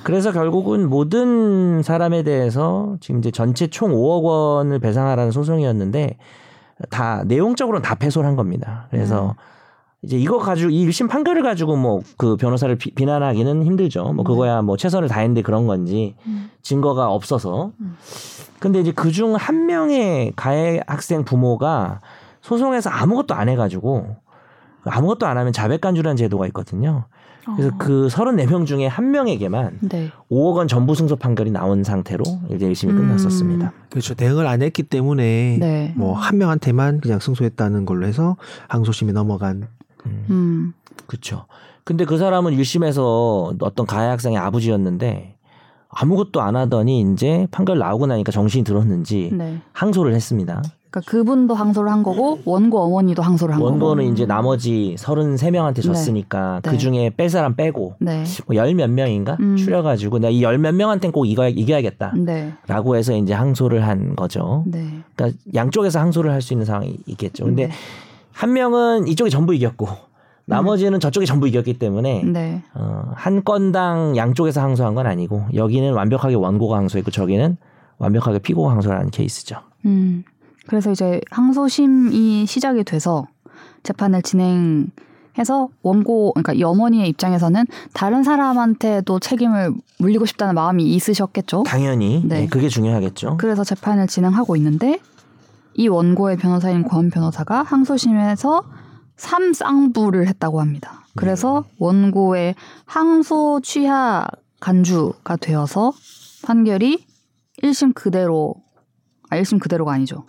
그래서 0.02 0.32
결국은 0.32 0.88
모든 0.88 1.82
사람에 1.82 2.22
대해서 2.22 2.96
지금 3.00 3.20
이제 3.20 3.30
전체 3.30 3.66
총 3.68 3.92
5억 3.92 4.22
원을 4.24 4.78
배상하라는 4.78 5.32
소송이었는데 5.32 6.16
다 6.90 7.22
내용적으로는 7.26 7.82
다 7.82 7.94
패소를 7.94 8.28
한 8.28 8.36
겁니다. 8.36 8.86
그래서 8.90 9.34
이제 10.02 10.18
이거 10.18 10.38
가지고 10.38 10.70
이 10.70 10.86
1심 10.86 11.08
판결을 11.08 11.42
가지고 11.42 11.76
뭐 11.76 12.00
그 12.18 12.36
변호사를 12.36 12.76
비, 12.76 12.90
비난하기는 12.94 13.64
힘들죠. 13.64 14.12
뭐 14.12 14.24
그거야 14.24 14.60
뭐 14.60 14.76
최선을 14.76 15.08
다했는데 15.08 15.42
그런 15.42 15.66
건지 15.66 16.14
증거가 16.62 17.10
없어서. 17.10 17.72
근데 18.58 18.80
이제 18.80 18.92
그 18.92 19.10
중 19.12 19.34
한 19.36 19.66
명의 19.66 20.32
가해 20.36 20.80
학생 20.86 21.24
부모가 21.24 22.00
소송에서 22.42 22.90
아무것도 22.90 23.34
안 23.34 23.48
해가지고 23.48 24.16
아무것도 24.84 25.26
안 25.26 25.38
하면 25.38 25.52
자백간주라는 25.52 26.16
제도가 26.16 26.46
있거든요. 26.48 27.06
그래서 27.56 27.76
그 27.78 28.08
34명 28.10 28.66
중에 28.66 28.86
한 28.86 29.10
명에게만 29.10 29.78
네. 29.82 30.10
5억 30.30 30.56
원 30.56 30.68
전부 30.68 30.94
승소 30.94 31.16
판결이 31.16 31.50
나온 31.50 31.84
상태로 31.84 32.24
이제 32.50 32.66
1심이 32.68 32.90
음. 32.90 32.96
끝났었습니다. 32.96 33.72
그렇죠. 33.90 34.14
대응을 34.14 34.46
안 34.46 34.62
했기 34.62 34.82
때문에 34.82 35.58
네. 35.60 35.92
뭐한 35.96 36.38
명한테만 36.38 37.00
그냥 37.00 37.20
승소했다는 37.20 37.84
걸로 37.84 38.06
해서 38.06 38.36
항소심이 38.68 39.12
넘어간. 39.12 39.68
음. 40.06 40.26
음. 40.30 40.72
그렇죠. 41.06 41.46
근데 41.84 42.06
그 42.06 42.16
사람은 42.16 42.56
1심에서 42.56 43.56
어떤 43.60 43.86
가해 43.86 44.08
학생의 44.08 44.38
아버지였는데 44.38 45.36
아무것도 45.90 46.40
안 46.40 46.56
하더니 46.56 47.02
이제 47.12 47.46
판결 47.50 47.78
나오고 47.78 48.06
나니까 48.06 48.32
정신이 48.32 48.64
들었는지 48.64 49.30
네. 49.32 49.60
항소를 49.72 50.14
했습니다. 50.14 50.62
그러니까 50.94 51.10
그분도 51.10 51.54
항소를 51.54 51.90
한 51.90 52.04
거고 52.04 52.38
원고 52.44 52.80
어머니도 52.80 53.20
항소를 53.20 53.54
한 53.54 53.60
거고. 53.60 53.70
원고는 53.70 54.12
이제 54.12 54.26
나머지 54.26 54.94
33명한테 54.96 55.82
졌으니까 55.82 56.60
네. 56.62 56.70
그 56.70 56.78
중에 56.78 57.10
뺄 57.10 57.28
사람 57.28 57.56
빼고 57.56 57.96
네. 57.98 58.22
뭐열 58.46 58.74
몇 58.74 58.88
명인가 58.88 59.36
음. 59.40 59.56
추려가지고 59.56 60.20
나이열 60.20 60.58
몇 60.58 60.72
명한테는 60.72 61.12
꼭 61.12 61.26
이겨, 61.26 61.48
이겨야겠다. 61.48 62.14
네. 62.16 62.52
라고 62.68 62.94
해서 62.94 63.16
이제 63.16 63.32
항소를 63.32 63.84
한 63.84 64.14
거죠. 64.14 64.62
네. 64.66 65.00
그러니까 65.16 65.36
양쪽에서 65.54 65.98
항소를 65.98 66.30
할 66.30 66.44
수 66.44 66.52
있는 66.52 66.66
상황이 66.66 66.98
있겠죠. 67.06 67.46
근데 67.46 67.68
네. 67.68 67.72
한 68.32 68.52
명은 68.52 69.08
이쪽이 69.08 69.30
전부 69.30 69.54
이겼고 69.54 69.88
나머지는 70.44 71.00
저쪽이 71.00 71.24
전부 71.24 71.48
이겼기 71.48 71.78
때문에 71.78 72.22
네. 72.22 72.62
어, 72.74 73.10
한 73.14 73.42
건당 73.42 74.14
양쪽에서 74.14 74.60
항소한 74.60 74.94
건 74.94 75.06
아니고 75.06 75.46
여기는 75.54 75.94
완벽하게 75.94 76.34
원고가 76.34 76.76
항소했고 76.76 77.10
저기는 77.10 77.56
완벽하게 77.96 78.40
피고가 78.40 78.72
항소를 78.72 78.98
한 78.98 79.10
케이스죠. 79.10 79.56
음. 79.86 80.24
그래서 80.66 80.90
이제 80.90 81.20
항소심이 81.30 82.46
시작이 82.46 82.84
돼서 82.84 83.26
재판을 83.82 84.22
진행해서 84.22 85.68
원고 85.82 86.32
그러니까 86.32 86.52
이 86.54 86.62
어머니의 86.62 87.08
입장에서는 87.10 87.66
다른 87.92 88.22
사람한테도 88.22 89.20
책임을 89.20 89.74
물리고 89.98 90.26
싶다는 90.26 90.54
마음이 90.54 90.84
있으셨겠죠. 90.84 91.64
당연히 91.64 92.22
네. 92.24 92.40
네, 92.40 92.46
그게 92.46 92.68
중요하겠죠. 92.68 93.36
그래서 93.38 93.62
재판을 93.64 94.06
진행하고 94.06 94.56
있는데 94.56 94.98
이 95.74 95.88
원고의 95.88 96.36
변호사인 96.38 96.84
권 96.84 97.10
변호사가 97.10 97.62
항소심에서 97.62 98.62
삼쌍부를 99.16 100.26
했다고 100.28 100.60
합니다. 100.60 101.04
그래서 101.16 101.64
원고의 101.78 102.54
항소 102.86 103.60
취하 103.62 104.26
간주가 104.60 105.36
되어서 105.36 105.92
판결이 106.44 107.06
1심 107.62 107.94
그대로 107.94 108.56
아 109.30 109.36
1심 109.36 109.60
그대로가 109.60 109.92
아니죠. 109.92 110.24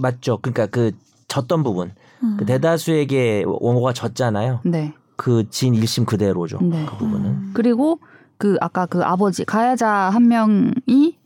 맞죠. 0.00 0.38
그러니까 0.40 0.66
그 0.66 0.92
졌던 1.28 1.62
부분 1.62 1.92
음. 2.22 2.36
그 2.38 2.46
대다수에게 2.46 3.44
원고가 3.46 3.92
졌잖아요. 3.92 4.60
네. 4.64 4.94
그진 5.16 5.74
1심 5.74 6.06
그대로죠. 6.06 6.58
네. 6.62 6.86
그 6.86 6.96
부분은. 6.96 7.52
그리고 7.52 8.00
그 8.38 8.56
아까 8.60 8.86
그 8.86 9.02
아버지 9.02 9.44
가해자 9.44 9.88
한 9.88 10.28
명이 10.28 11.18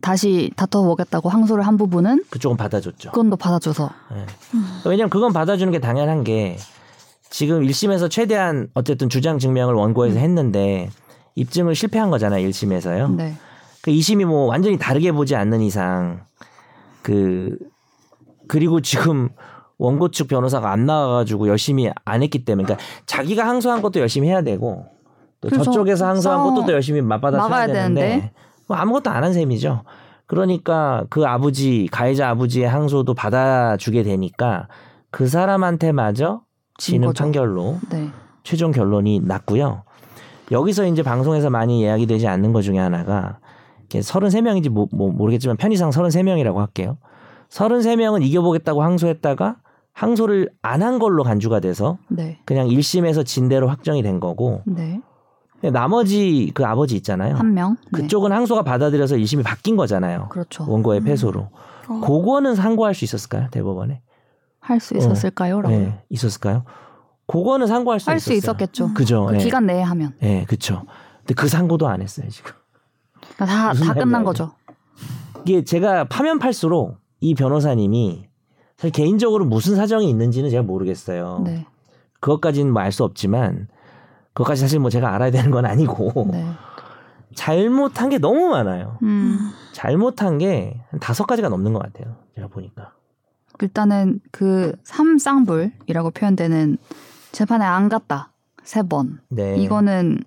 다시 0.00 0.50
다퉈보겠다고 0.56 1.28
항소를 1.28 1.66
한 1.66 1.76
부분은 1.76 2.24
그쪽은 2.30 2.56
받아줬죠. 2.56 3.10
그건 3.10 3.30
도 3.30 3.36
받아줘서 3.36 3.90
예. 4.14 4.26
왜냐면 4.88 5.10
그건 5.10 5.32
받아주는 5.32 5.70
게 5.72 5.80
당연한 5.80 6.24
게 6.24 6.56
지금 7.30 7.62
1심에서 7.62 8.10
최대한 8.10 8.68
어쨌든 8.74 9.08
주장 9.08 9.38
증명을 9.38 9.74
원고에서 9.74 10.18
했는데 10.18 10.90
입증을 11.34 11.74
실패한 11.74 12.10
거잖아요. 12.10 12.46
1심에서요. 12.48 13.14
네. 13.16 13.34
그 13.82 13.90
2심이 13.90 14.24
뭐 14.24 14.46
완전히 14.46 14.78
다르게 14.78 15.12
보지 15.12 15.36
않는 15.36 15.60
이상 15.60 16.24
그 17.02 17.58
그리고 18.48 18.80
지금 18.80 19.28
원고 19.78 20.10
측 20.10 20.28
변호사가 20.28 20.70
안 20.70 20.86
나와가지고 20.86 21.48
열심히 21.48 21.90
안 22.04 22.22
했기 22.22 22.44
때문에 22.44 22.64
그러니까 22.64 22.86
자기가 23.06 23.46
항소한 23.46 23.82
것도 23.82 24.00
열심히 24.00 24.28
해야 24.28 24.42
되고 24.42 24.86
또 25.40 25.50
저쪽에서 25.50 26.06
항소한 26.06 26.42
것도 26.44 26.66
또 26.66 26.72
열심히 26.72 27.00
맞받아 27.02 27.38
쳐야 27.38 27.48
막아야 27.48 27.66
되는데 27.66 28.00
되는데. 28.00 28.32
뭐 28.66 28.76
아무것도 28.76 29.10
안 29.10 29.24
한 29.24 29.32
셈이죠. 29.32 29.82
그러니까 30.26 31.04
그 31.10 31.26
아버지 31.26 31.88
가해자 31.92 32.30
아버지의 32.30 32.66
항소도 32.68 33.12
받아주게 33.14 34.02
되니까 34.04 34.68
그 35.10 35.26
사람한테마저 35.28 36.40
지는. 36.78 37.12
판결로 37.12 37.78
네. 37.90 38.08
최종 38.42 38.72
결론이 38.72 39.20
났고요. 39.20 39.82
여기서 40.50 40.86
이제 40.86 41.02
방송에서 41.02 41.50
많이 41.50 41.80
이야기 41.80 42.06
되지 42.06 42.26
않는 42.26 42.52
것 42.52 42.62
중에 42.62 42.78
하나가 42.78 43.38
33명인지 43.90 44.68
뭐, 44.70 44.88
뭐 44.92 45.12
모르겠지만 45.12 45.56
편의상 45.56 45.90
33명이라고 45.90 46.56
할게요. 46.56 46.96
33명은 47.50 48.22
이겨보겠다고 48.22 48.82
항소했다가 48.82 49.56
항소를 49.92 50.50
안 50.62 50.82
한 50.82 50.98
걸로 50.98 51.22
간주가 51.22 51.60
돼서 51.60 51.98
네. 52.08 52.38
그냥 52.44 52.66
1심에서 52.68 53.24
진 53.24 53.48
대로 53.48 53.68
확정이 53.68 54.02
된 54.02 54.18
거고 54.20 54.62
네. 54.66 55.00
나머지 55.72 56.50
그 56.52 56.64
아버지 56.66 56.96
있잖아요. 56.96 57.36
한 57.36 57.54
명. 57.54 57.76
네. 57.92 58.02
그쪽은 58.02 58.32
항소가 58.32 58.62
받아들여서 58.62 59.16
1심이 59.16 59.42
바뀐 59.44 59.76
거잖아요. 59.76 60.28
그렇죠. 60.30 60.64
원고의 60.68 61.00
패소로. 61.02 61.48
어. 61.88 62.00
그거는 62.00 62.54
상고할 62.54 62.94
수 62.94 63.04
있었을까요? 63.04 63.48
대법원에? 63.50 64.02
할 64.60 64.80
수 64.80 64.96
있었을까요?라고. 64.96 65.68
네, 65.74 66.02
있었을까요? 66.10 66.64
그거는 67.26 67.66
상고할 67.66 68.00
수 68.00 68.10
할수 68.10 68.32
있었어요. 68.32 68.38
있었겠죠. 68.38 68.94
그죠. 68.94 69.26
그 69.26 69.34
예. 69.34 69.38
기간 69.38 69.66
내에 69.66 69.80
하면 69.82 70.14
예, 70.22 70.44
그쵸. 70.46 70.82
근데 71.18 71.34
그 71.34 71.48
상고도 71.48 71.86
안 71.88 72.02
했어요, 72.02 72.28
지금. 72.30 72.52
그러니까 73.36 73.46
다, 73.46 73.72
다 73.72 73.94
끝난? 73.94 74.24
거죠. 74.24 74.52
이게 75.46 75.62
제가 75.64 76.04
파면 76.04 76.38
팔수록 76.38 76.96
이 77.24 77.34
변호사님이 77.34 78.26
사실 78.76 78.92
개인적으로 78.92 79.44
무슨 79.46 79.76
사정이 79.76 80.08
있는지는 80.10 80.50
제가 80.50 80.62
모르겠어요. 80.62 81.40
네. 81.44 81.66
그것까지는 82.20 82.72
뭐 82.72 82.82
알 82.82 82.92
수 82.92 83.02
없지만 83.04 83.68
그것까지 84.34 84.60
사실 84.60 84.78
뭐 84.80 84.90
제가 84.90 85.14
알아야 85.14 85.30
되는 85.30 85.50
건 85.50 85.64
아니고 85.64 86.28
네. 86.30 86.44
잘못한 87.34 88.10
게 88.10 88.18
너무 88.18 88.48
많아요. 88.48 88.98
음, 89.02 89.38
잘못한 89.72 90.38
게 90.38 90.80
한 90.90 91.00
다섯 91.00 91.24
가지가 91.26 91.48
넘는 91.48 91.72
것 91.72 91.80
같아요. 91.82 92.16
제가 92.34 92.48
보니까. 92.48 92.92
일단은 93.62 94.20
그 94.32 94.72
삼쌍불이라고 94.84 96.10
표현되는 96.10 96.76
재판에 97.32 97.64
안 97.64 97.88
갔다 97.88 98.32
세 98.64 98.82
번. 98.82 99.20
네. 99.28 99.56
이거는 99.58 100.18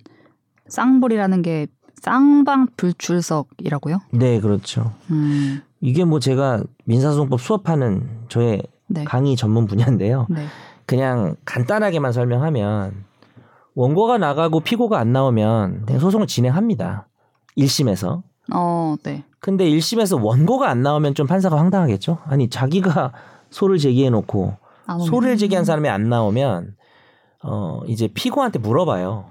쌍불이라는 0.67 1.41
게 1.43 1.67
쌍방 2.01 2.67
불출석이라고요? 2.77 3.99
네, 4.11 4.39
그렇죠. 4.39 4.93
음, 5.11 5.61
이게 5.81 6.03
뭐 6.03 6.19
제가 6.19 6.63
민사소송법 6.85 7.39
수업하는 7.39 8.25
저의 8.29 8.63
네. 8.87 9.03
강의 9.03 9.35
전문 9.35 9.65
분야인데요. 9.65 10.27
네. 10.29 10.45
그냥 10.85 11.35
간단하게만 11.45 12.13
설명하면 12.13 13.05
원고가 13.75 14.17
나가고 14.17 14.61
피고가 14.61 14.97
안 14.97 15.11
나오면 15.11 15.85
그냥 15.85 15.99
소송을 15.99 16.27
진행합니다. 16.27 17.07
1심에서. 17.57 18.23
어, 18.53 18.95
네. 19.03 19.23
근데 19.39 19.65
1심에서 19.69 20.21
원고가 20.23 20.69
안 20.69 20.81
나오면 20.81 21.13
좀 21.13 21.27
판사가 21.27 21.57
황당하겠죠? 21.57 22.19
아니, 22.25 22.49
자기가 22.49 23.11
소를 23.49 23.77
제기해 23.77 24.09
놓고 24.09 24.55
안 24.87 24.95
오면. 24.95 25.07
소를 25.07 25.37
제기한 25.37 25.63
사람이 25.65 25.89
안 25.89 26.09
나오면 26.09 26.75
어, 27.43 27.81
이제 27.87 28.07
피고한테 28.07 28.59
물어봐요. 28.59 29.25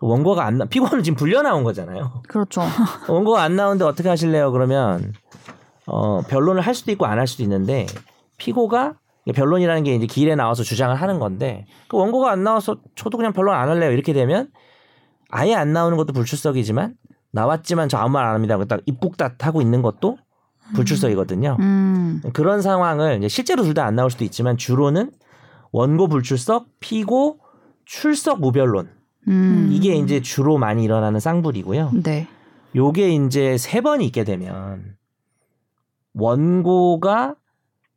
원고가 0.00 0.44
안 0.44 0.58
나, 0.58 0.64
피고는 0.66 1.02
지금 1.02 1.16
불려 1.16 1.42
나온 1.42 1.64
거잖아요. 1.64 2.22
그렇죠. 2.28 2.62
원고가 3.08 3.42
안 3.42 3.56
나오는데 3.56 3.84
어떻게 3.84 4.08
하실래요? 4.08 4.52
그러면 4.52 5.12
어, 5.88 6.22
변론을 6.22 6.60
할 6.62 6.74
수도 6.74 6.90
있고 6.92 7.06
안 7.06 7.18
할 7.18 7.26
수도 7.26 7.42
있는데 7.42 7.86
피고가 8.36 8.94
변론이라는 9.34 9.82
게 9.84 9.94
이제 9.94 10.06
길에 10.06 10.34
나와서 10.36 10.62
주장을 10.62 10.94
하는 10.94 11.18
건데 11.18 11.66
그 11.88 11.96
원고가 11.96 12.30
안 12.30 12.44
나와서 12.44 12.78
저도 12.94 13.18
그냥 13.18 13.32
변론 13.32 13.54
안 13.54 13.68
할래요. 13.68 13.90
이렇게 13.92 14.12
되면 14.12 14.48
아예 15.30 15.54
안 15.54 15.72
나오는 15.72 15.96
것도 15.98 16.12
불출석이지만 16.14 16.94
나왔지만 17.32 17.88
저 17.90 17.98
아무 17.98 18.12
말 18.14 18.24
안 18.26 18.34
합니다. 18.34 18.56
딱 18.64 18.80
입국tat 18.86 19.44
하고 19.44 19.60
있는 19.60 19.82
것도 19.82 20.16
불출석이거든요. 20.74 21.56
음. 21.60 22.20
그런 22.32 22.62
상황을 22.62 23.18
이제 23.18 23.28
실제로 23.28 23.62
둘 23.62 23.74
다 23.74 23.84
안 23.84 23.94
나올 23.96 24.10
수도 24.10 24.24
있지만 24.24 24.56
주로는 24.56 25.10
원고 25.72 26.08
불출석, 26.08 26.66
피고 26.80 27.40
출석 27.84 28.40
무변론 28.40 28.88
음. 29.28 29.68
이게 29.70 29.94
이제 29.94 30.20
주로 30.22 30.56
많이 30.58 30.84
일어나는 30.84 31.20
쌍불이고요. 31.20 31.92
네. 32.02 32.26
요게 32.74 33.10
이제 33.14 33.58
세 33.58 33.80
번이 33.82 34.06
있게 34.06 34.24
되면 34.24 34.96
원고가 36.18 37.34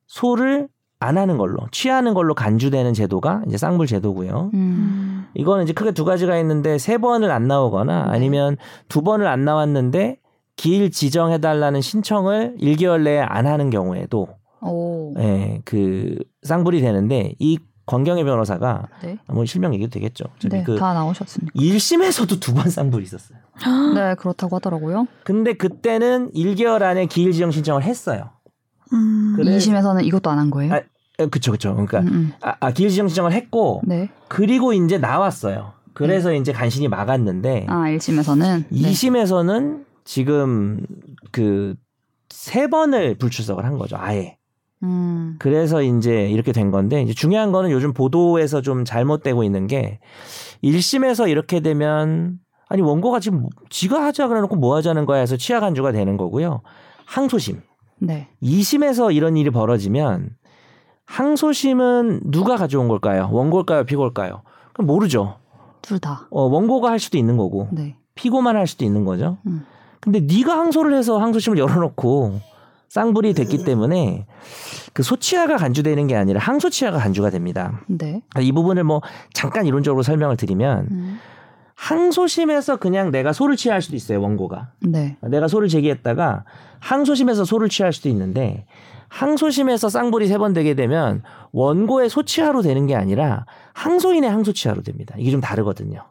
소를 0.08 0.68
안 1.00 1.18
하는 1.18 1.38
걸로 1.38 1.58
취하는 1.72 2.14
걸로 2.14 2.36
간주되는 2.36 2.94
제도가 2.94 3.42
이제 3.48 3.58
쌍불 3.58 3.88
제도고요. 3.88 4.52
음. 4.54 5.26
이거는 5.34 5.64
이제 5.64 5.74
크게 5.74 5.92
두 5.92 6.06
가지가 6.06 6.38
있는데 6.40 6.78
세 6.78 6.98
번을 7.00 7.32
안 7.32 7.48
나오거나 7.48 8.06
네. 8.06 8.12
아니면 8.12 8.58
두 8.88 9.02
번을 9.02 9.26
안 9.28 9.44
나왔는데 9.44 10.20
길 10.58 10.92
지정해 10.92 11.40
달라는 11.40 11.82
신청을 11.82 12.58
1개월 12.60 13.02
내에 13.02 13.20
안 13.20 13.48
하는 13.48 13.72
경우에도 13.72 14.28
오. 14.62 15.16
예, 15.18 15.60
그 15.66 16.18
쌍불이 16.44 16.82
되는데 16.82 17.34
이 17.40 17.58
권경의 17.86 18.24
변호사가 18.24 18.88
네. 19.04 19.18
뭐 19.28 19.44
실명 19.46 19.74
얘기도 19.74 19.90
되겠죠. 19.92 20.26
네, 20.50 20.64
그 20.64 20.76
다 20.78 20.94
나오셨습니까? 20.94 21.54
1심에서도 21.60 22.40
두 22.40 22.54
번 22.54 22.70
쌍불이 22.70 23.04
있었어요. 23.04 23.38
네, 23.96 24.16
그렇다고 24.16 24.56
하더라고요. 24.58 25.08
근데 25.24 25.54
그때는 25.54 26.32
1개월 26.32 26.82
안에 26.84 27.06
기일 27.08 27.32
지정 27.34 27.52
신청을 27.52 27.84
했어요. 27.84 28.30
음. 28.94 29.34
그래. 29.36 29.58
2심에서는 29.58 30.06
이것도 30.06 30.30
안 30.30 30.40
한 30.40 30.50
거예요? 30.50 30.74
아, 30.74 30.82
에, 31.20 31.26
그쵸, 31.28 31.52
그쵸. 31.52 31.72
그러니까 31.74 32.00
음, 32.00 32.08
음. 32.08 32.34
아, 32.42 32.56
아, 32.60 32.72
기일 32.72 32.90
지정 32.90 33.08
신청을 33.08 33.32
했고 33.34 33.82
네. 33.86 34.10
그리고 34.28 34.74
이제 34.74 34.98
나왔어요. 34.98 35.74
그래서 35.94 36.34
이제 36.34 36.52
간신히 36.54 36.88
막았는데 36.88 37.66
아, 37.70 37.84
1심에서는 37.88 38.66
네. 38.70 38.92
2심에서는 38.92 39.86
지금 40.06 40.86
그 41.32 41.76
세 42.34 42.68
번을 42.68 43.16
불출석을 43.16 43.66
한 43.66 43.78
거죠. 43.78 43.98
아예. 44.00 44.38
음. 44.84 45.36
그래서 45.40 45.82
이제 45.82 46.28
이렇게 46.30 46.52
된 46.52 46.72
건데 46.72 47.02
이제 47.02 47.14
중요한 47.14 47.52
거는 47.52 47.72
요즘 47.72 47.94
보도에서 47.94 48.62
좀 48.62 48.84
잘못되고 48.86 49.44
있는 49.44 49.68
게 49.68 50.00
1심에서 50.64 51.30
이렇게 51.30 51.60
되면 51.60 52.40
아니 52.68 52.82
원고가 52.82 53.20
지금 53.20 53.42
뭐- 53.42 53.50
지가 53.70 54.04
하자 54.04 54.28
그래 54.28 54.42
놓고 54.42 54.56
뭐 54.56 54.76
하자는 54.76 55.06
거야 55.06 55.20
해서 55.20 55.38
취하 55.38 55.60
간주가 55.60 55.92
되는 55.92 56.18
거고요. 56.18 56.62
항소심. 57.06 57.62
네. 58.00 58.30
2심에서 58.42 59.14
이런 59.14 59.38
일이 59.38 59.50
벌어지면 59.52 60.30
항소심은 61.06 62.22
누가 62.32 62.56
가져온 62.56 62.88
걸까요? 62.88 63.30
원고일까요? 63.32 63.84
피고일까요? 63.84 64.42
그럼 64.74 64.88
모르죠. 64.88 65.36
둘 65.82 66.00
다. 66.00 66.28
어, 66.32 66.44
원고가 66.44 66.90
할 66.90 67.00
수도 67.00 67.18
있는 67.18 67.38
거고 67.38 67.68
네. 67.72 67.96
피고만 68.16 68.56
할 68.56 68.66
수도 68.68 68.86
있는 68.86 69.04
거죠. 69.04 69.38
음. 69.46 69.66
근데 70.00 70.20
네가 70.22 70.58
항소를 70.58 70.94
해서 70.96 71.20
항소심을 71.20 71.58
열어놓고 71.58 72.40
쌍불이 72.96 73.34
됐기 73.36 73.64
때문에 73.64 74.26
그 74.92 75.02
소치하가 75.02 75.56
간주되는 75.56 76.08
게 76.08 76.18
아니라 76.18 76.42
항소치하가 76.42 76.98
간주가 76.98 77.30
됩니다. 77.30 77.80
네. 77.88 78.22
이 78.42 78.52
부분을 78.52 78.84
뭐 78.84 79.02
잠깐 79.34 79.66
이론적으로 79.66 80.04
설명을 80.04 80.36
드리면 80.36 80.88
음. 80.92 81.20
항소심에서 81.76 82.76
그냥 82.76 83.10
내가 83.10 83.32
소를 83.32 83.56
취할 83.56 83.82
수도 83.82 83.96
있어요 83.96 84.22
원고가 84.22 84.74
네. 84.82 85.16
내가 85.22 85.48
소를 85.48 85.70
제기했다가 85.70 86.44
항소심에서 86.82 87.46
소를 87.46 87.70
취할 87.70 87.94
수도 87.94 88.10
있는데 88.10 88.66
항소심에서 89.08 89.88
쌍불이 89.88 90.28
세 90.28 90.38
번 90.38 90.52
되게 90.52 90.74
되면 90.74 91.24
원고의 91.54 92.10
소치하로 92.10 92.62
되는 92.62 92.88
게 92.88 92.96
아니라 92.96 93.46
항소인의 93.74 94.30
항소치하로 94.30 94.82
됩니다. 94.84 95.16
이게 95.18 95.32
좀 95.32 95.40
다르거든요. 95.40 96.04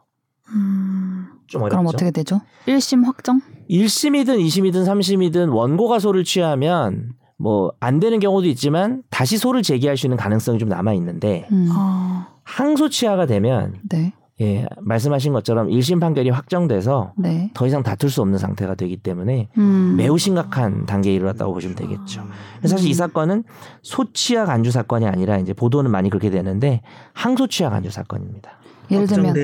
음. 0.49 1.27
좀 1.45 1.61
어렵죠. 1.61 1.75
그럼 1.77 1.87
어떻게 1.87 2.09
되죠? 2.11 2.41
1심 2.65 3.05
확정? 3.05 3.41
1심이든 3.71 4.37
2심이든 4.45 4.85
3심이든 4.85 5.53
원고가 5.55 5.99
소를 5.99 6.23
취하면 6.23 7.13
뭐 7.37 7.71
안 7.79 7.99
되는 7.99 8.19
경우도 8.19 8.47
있지만 8.49 9.01
다시 9.09 9.37
소를 9.37 9.63
제기할 9.63 9.97
수 9.97 10.05
있는 10.05 10.17
가능성이 10.17 10.59
좀 10.59 10.69
남아 10.69 10.93
있는데 10.93 11.47
음. 11.51 11.69
아. 11.71 12.27
항소 12.43 12.89
취하가 12.89 13.25
되면 13.25 13.75
네. 13.89 14.13
예, 14.39 14.65
말씀하신 14.79 15.33
것처럼 15.33 15.67
1심 15.67 15.99
판결이 15.99 16.31
확정돼서 16.31 17.13
네. 17.15 17.51
더 17.53 17.67
이상 17.67 17.83
다툴 17.83 18.09
수 18.09 18.21
없는 18.21 18.39
상태가 18.39 18.73
되기 18.73 18.97
때문에 18.97 19.49
음. 19.57 19.95
매우 19.97 20.17
심각한 20.17 20.85
단계에 20.87 21.13
이르렀다고 21.13 21.53
보시면 21.53 21.75
되겠죠. 21.75 22.23
그래서 22.57 22.75
사실 22.75 22.89
이 22.89 22.93
사건은 22.93 23.43
소취하 23.83 24.45
간주 24.45 24.71
사건이 24.71 25.05
아니라 25.05 25.37
이제 25.37 25.53
보도는 25.53 25.91
많이 25.91 26.09
그렇게 26.09 26.29
되는데 26.31 26.81
항소취하 27.13 27.69
간주 27.69 27.91
사건입니다. 27.91 28.51
예를 28.89 29.07
들면 29.07 29.35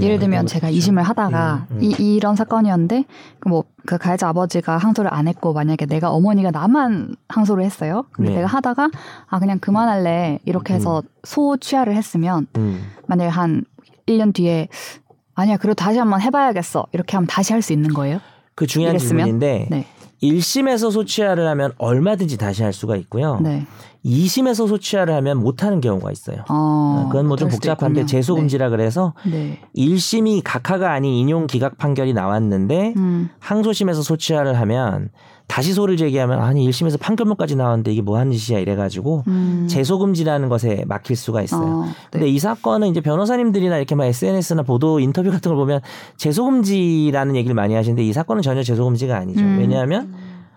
예를 0.00 0.18
들면 0.18 0.46
제가 0.46 0.68
그렇죠. 0.68 0.90
2심을 0.92 1.02
하다가 1.02 1.66
음, 1.70 1.76
음. 1.76 1.82
이, 1.82 2.16
이런 2.16 2.36
사건이었는데 2.36 3.04
뭐 3.46 3.64
그 3.84 3.98
가해자 3.98 4.28
아버지가 4.28 4.76
항소를 4.76 5.12
안 5.12 5.28
했고 5.28 5.52
만약에 5.52 5.86
내가 5.86 6.10
어머니가 6.10 6.50
나만 6.50 7.16
항소를 7.28 7.64
했어요. 7.64 8.04
근데 8.12 8.30
네. 8.30 8.36
내가 8.36 8.46
하다가 8.46 8.90
아 9.28 9.38
그냥 9.38 9.58
그만할래 9.58 10.38
이렇게 10.44 10.74
해서 10.74 11.02
소 11.24 11.56
취하를 11.56 11.96
했으면 11.96 12.46
음. 12.56 12.90
만약에 13.06 13.28
한 13.28 13.64
1년 14.06 14.32
뒤에 14.34 14.68
아니야 15.34 15.56
그래도 15.56 15.74
다시 15.74 15.98
한번 15.98 16.20
해봐야겠어 16.20 16.86
이렇게 16.92 17.16
하면 17.16 17.26
다시 17.26 17.52
할 17.52 17.62
수 17.62 17.72
있는 17.72 17.92
거예요? 17.92 18.20
그 18.54 18.66
중요한 18.66 18.94
이랬으면? 18.94 19.24
질문인데 19.24 19.68
네. 19.70 19.86
1심에서 20.22 20.90
소취하를 20.92 21.46
하면 21.48 21.72
얼마든지 21.78 22.38
다시 22.38 22.62
할 22.62 22.72
수가 22.72 22.96
있고요. 22.96 23.40
네. 23.42 23.66
2심에서 24.04 24.66
소취하를 24.68 25.14
하면 25.14 25.38
못 25.38 25.62
하는 25.62 25.80
경우가 25.80 26.10
있어요. 26.10 26.44
어, 26.48 27.06
그건 27.10 27.26
뭐 27.28 27.36
좀 27.36 27.48
복잡한데. 27.48 28.06
재소금지라 28.06 28.68
그래서 28.70 29.14
네. 29.24 29.30
네. 29.30 29.60
1심이 29.76 30.42
각하가 30.44 30.92
아닌 30.92 31.12
인용 31.12 31.46
기각 31.46 31.78
판결이 31.78 32.12
나왔는데 32.12 32.94
음. 32.96 33.30
항소심에서 33.38 34.02
소취하를 34.02 34.58
하면 34.58 35.10
다시 35.52 35.74
소를 35.74 35.98
제기하면 35.98 36.40
아니 36.40 36.66
1심에서 36.66 36.98
판결문까지 36.98 37.56
나왔는데 37.56 37.92
이게 37.92 38.00
뭐 38.00 38.16
하는 38.16 38.32
짓이야 38.32 38.58
이래가지고 38.58 39.24
음. 39.26 39.66
재소금지라는 39.68 40.48
것에 40.48 40.84
막힐 40.86 41.14
수가 41.14 41.42
있어요. 41.42 41.62
어, 41.62 41.84
네. 41.84 41.92
근데 42.10 42.28
이 42.28 42.38
사건은 42.38 42.88
이제 42.88 43.02
변호사님들이나 43.02 43.76
이렇게 43.76 43.94
막 43.94 44.06
SNS나 44.06 44.62
보도 44.62 44.98
인터뷰 44.98 45.30
같은 45.30 45.50
걸 45.50 45.56
보면 45.56 45.82
재소금지라는 46.16 47.36
얘기를 47.36 47.54
많이 47.54 47.74
하시는데 47.74 48.02
이 48.02 48.14
사건은 48.14 48.40
전혀 48.40 48.62
재소금지가 48.62 49.14
아니죠. 49.14 49.42
음. 49.42 49.58
왜냐하면 49.58 50.14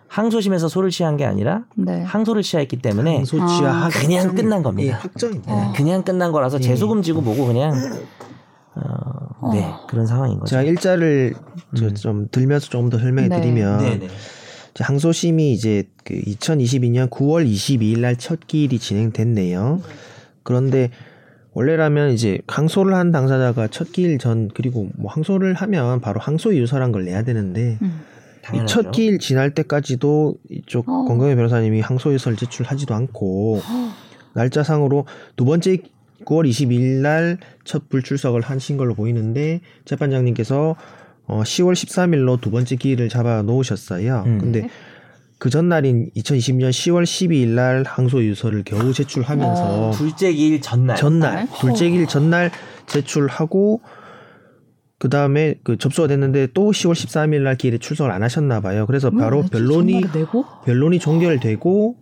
항소심에서 0.07 0.69
소를 0.69 0.91
취한 0.91 1.17
게 1.17 1.25
아니라 1.25 1.63
네. 1.75 2.01
항소를 2.03 2.41
취했기 2.41 2.77
때문에 2.77 3.21
아. 3.41 3.89
그냥 3.91 4.33
끝난 4.33 4.63
겁니다. 4.63 4.87
예, 4.87 4.91
확정입니다. 4.93 5.53
어. 5.53 5.73
그냥 5.75 6.03
끝난 6.03 6.31
거라서 6.31 6.57
예. 6.59 6.61
재소금지고 6.61 7.19
뭐고 7.19 7.47
그냥 7.47 7.73
어, 8.75 9.51
네 9.51 9.73
그런 9.89 10.05
상황인 10.05 10.39
거죠. 10.39 10.51
제가 10.51 10.61
일자를 10.61 11.33
저 11.75 11.87
음. 11.87 11.95
좀 11.95 12.27
들면서 12.31 12.69
조금 12.69 12.89
더 12.89 12.97
설명해 12.97 13.27
네. 13.27 13.41
드리면 13.41 13.77
네네. 13.79 13.95
이제 13.95 14.07
항소심이 14.83 15.53
이제 15.53 15.83
그 16.03 16.13
2022년 16.15 17.09
9월 17.09 17.47
22일 17.49 17.99
날 17.99 18.15
첫 18.17 18.45
기일이 18.47 18.77
진행됐네요. 18.79 19.81
그런데 20.43 20.89
원래라면 21.53 22.11
이제 22.11 22.39
항소를 22.47 22.93
한 22.95 23.11
당사자가 23.11 23.67
첫 23.69 23.91
기일 23.91 24.17
전 24.17 24.49
그리고 24.53 24.89
뭐 24.97 25.09
항소를 25.11 25.53
하면 25.53 26.01
바로 26.01 26.19
항소 26.19 26.55
유서란 26.55 26.91
걸 26.91 27.05
내야 27.05 27.23
되는데 27.23 27.77
음. 27.81 28.01
이 28.39 28.41
당연하죠. 28.45 28.73
첫 28.83 28.91
기일 28.91 29.17
지날 29.19 29.51
때까지도 29.53 30.35
이쪽 30.49 30.87
어. 30.89 31.05
권경혜 31.05 31.35
변호사님이 31.35 31.79
항소 31.81 32.13
유서를 32.13 32.37
제출하지도 32.37 32.93
않고 32.93 33.61
날짜상으로 34.33 35.05
두 35.35 35.45
번째 35.45 35.77
9월 36.25 36.47
22일 36.49 37.01
날 37.01 37.37
첫 37.63 37.89
불출석을 37.89 38.41
하신 38.41 38.77
걸로 38.77 38.93
보이는데 38.93 39.61
재판장님께서 39.85 40.75
어 41.27 41.41
10월 41.43 41.73
13일로 41.73 42.39
두 42.39 42.51
번째 42.51 42.75
기일을 42.75 43.09
잡아 43.09 43.41
놓으셨어요. 43.41 44.23
음. 44.25 44.37
근데 44.39 44.69
그 45.39 45.49
전날인 45.49 46.09
2020년 46.15 46.69
10월 46.69 47.03
12일 47.03 47.49
날 47.49 47.83
항소 47.85 48.23
유서를 48.23 48.63
겨우 48.63 48.93
제출하면서 48.93 49.89
어. 49.89 49.91
둘째 49.91 50.31
기일 50.31 50.61
전날. 50.61 50.95
전날 50.97 51.43
어. 51.43 51.57
둘째 51.59 51.89
기일 51.89 52.07
전날 52.07 52.51
제출하고 52.87 53.81
그 54.97 55.09
다음에 55.09 55.55
그 55.63 55.77
접수가 55.77 56.07
됐는데 56.07 56.47
또 56.53 56.71
10월 56.71 56.93
13일 56.93 57.41
날 57.41 57.57
기일에 57.57 57.77
출석을 57.79 58.11
안 58.11 58.23
하셨나 58.23 58.61
봐요. 58.61 58.85
그래서 58.85 59.09
바로 59.11 59.41
왜 59.41 59.47
변론이? 59.51 60.01
변론이 60.63 60.99
종결되고 60.99 61.95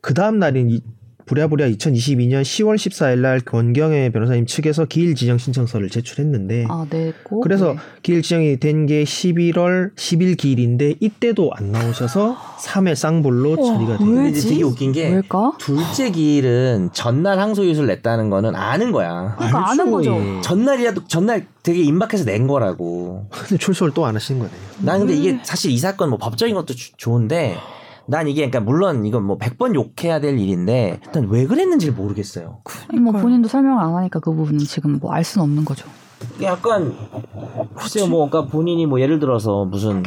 그 0.00 0.14
다음 0.14 0.38
날인 0.38 0.70
이- 0.70 0.82
부랴부랴 1.26 1.68
2022년 1.70 2.42
10월 2.42 2.76
14일 2.76 3.18
날 3.18 3.40
권경혜 3.40 4.10
변호사님 4.10 4.46
측에서 4.46 4.84
기일 4.84 5.16
지정 5.16 5.38
신청서를 5.38 5.90
제출했는데 5.90 6.66
아 6.68 6.86
내고. 6.88 7.40
그래서 7.40 7.72
네. 7.72 7.78
기일 8.02 8.22
지정이 8.22 8.58
된 8.60 8.86
게 8.86 9.02
11월 9.02 9.92
10일 9.96 10.36
기일인데 10.36 10.94
이때도 11.00 11.50
안 11.56 11.72
나오셔서 11.72 12.36
3회 12.60 12.94
쌍불로 12.94 13.56
처리가 13.56 13.96
돼요. 13.98 14.26
이제 14.28 14.48
되게 14.48 14.62
웃긴 14.62 14.92
게 14.92 15.08
왜일까? 15.08 15.54
둘째 15.58 16.10
기일은 16.12 16.90
전날 16.92 17.40
항소유서를 17.40 17.88
냈다는 17.88 18.30
거는 18.30 18.54
아는 18.54 18.92
거야. 18.92 19.34
그러니까 19.36 19.70
아는 19.70 19.90
거죠. 19.90 20.14
예. 20.20 20.40
전날이라도 20.42 21.08
전날 21.08 21.46
되게 21.64 21.82
임박해서 21.82 22.24
낸 22.24 22.46
거라고. 22.46 23.26
근데 23.32 23.56
출소를 23.58 23.92
또 23.92 24.06
안 24.06 24.14
하시는 24.14 24.38
거네요. 24.38 24.56
난 24.82 25.00
근데 25.00 25.14
음. 25.14 25.18
이게 25.18 25.38
사실 25.42 25.72
이 25.72 25.78
사건 25.78 26.10
뭐 26.10 26.18
법적인 26.18 26.54
것도 26.54 26.74
주- 26.74 26.92
좋은데 26.96 27.56
난 28.08 28.28
이게 28.28 28.48
그러니까 28.48 28.60
물론 28.60 29.04
이건 29.04 29.24
뭐 29.24 29.36
100번 29.38 29.74
욕해야 29.74 30.20
될 30.20 30.38
일인데 30.38 31.00
난왜 31.12 31.46
그랬는지를 31.46 31.94
모르겠어요. 31.94 32.58
아니, 32.88 33.00
뭐 33.00 33.12
그러니까요. 33.12 33.22
본인도 33.22 33.48
설명을 33.48 33.82
안 33.82 33.94
하니까 33.94 34.20
그 34.20 34.32
부분은 34.32 34.60
지금 34.60 34.98
뭐 35.00 35.12
알 35.12 35.24
수는 35.24 35.44
없는 35.44 35.64
거죠. 35.64 35.86
약간 36.42 36.94
글쎄요 37.74 38.06
뭐 38.06 38.28
그러니까 38.28 38.50
본인이 38.50 38.86
뭐 38.86 39.00
예를 39.00 39.18
들어서 39.18 39.64
무슨 39.64 40.02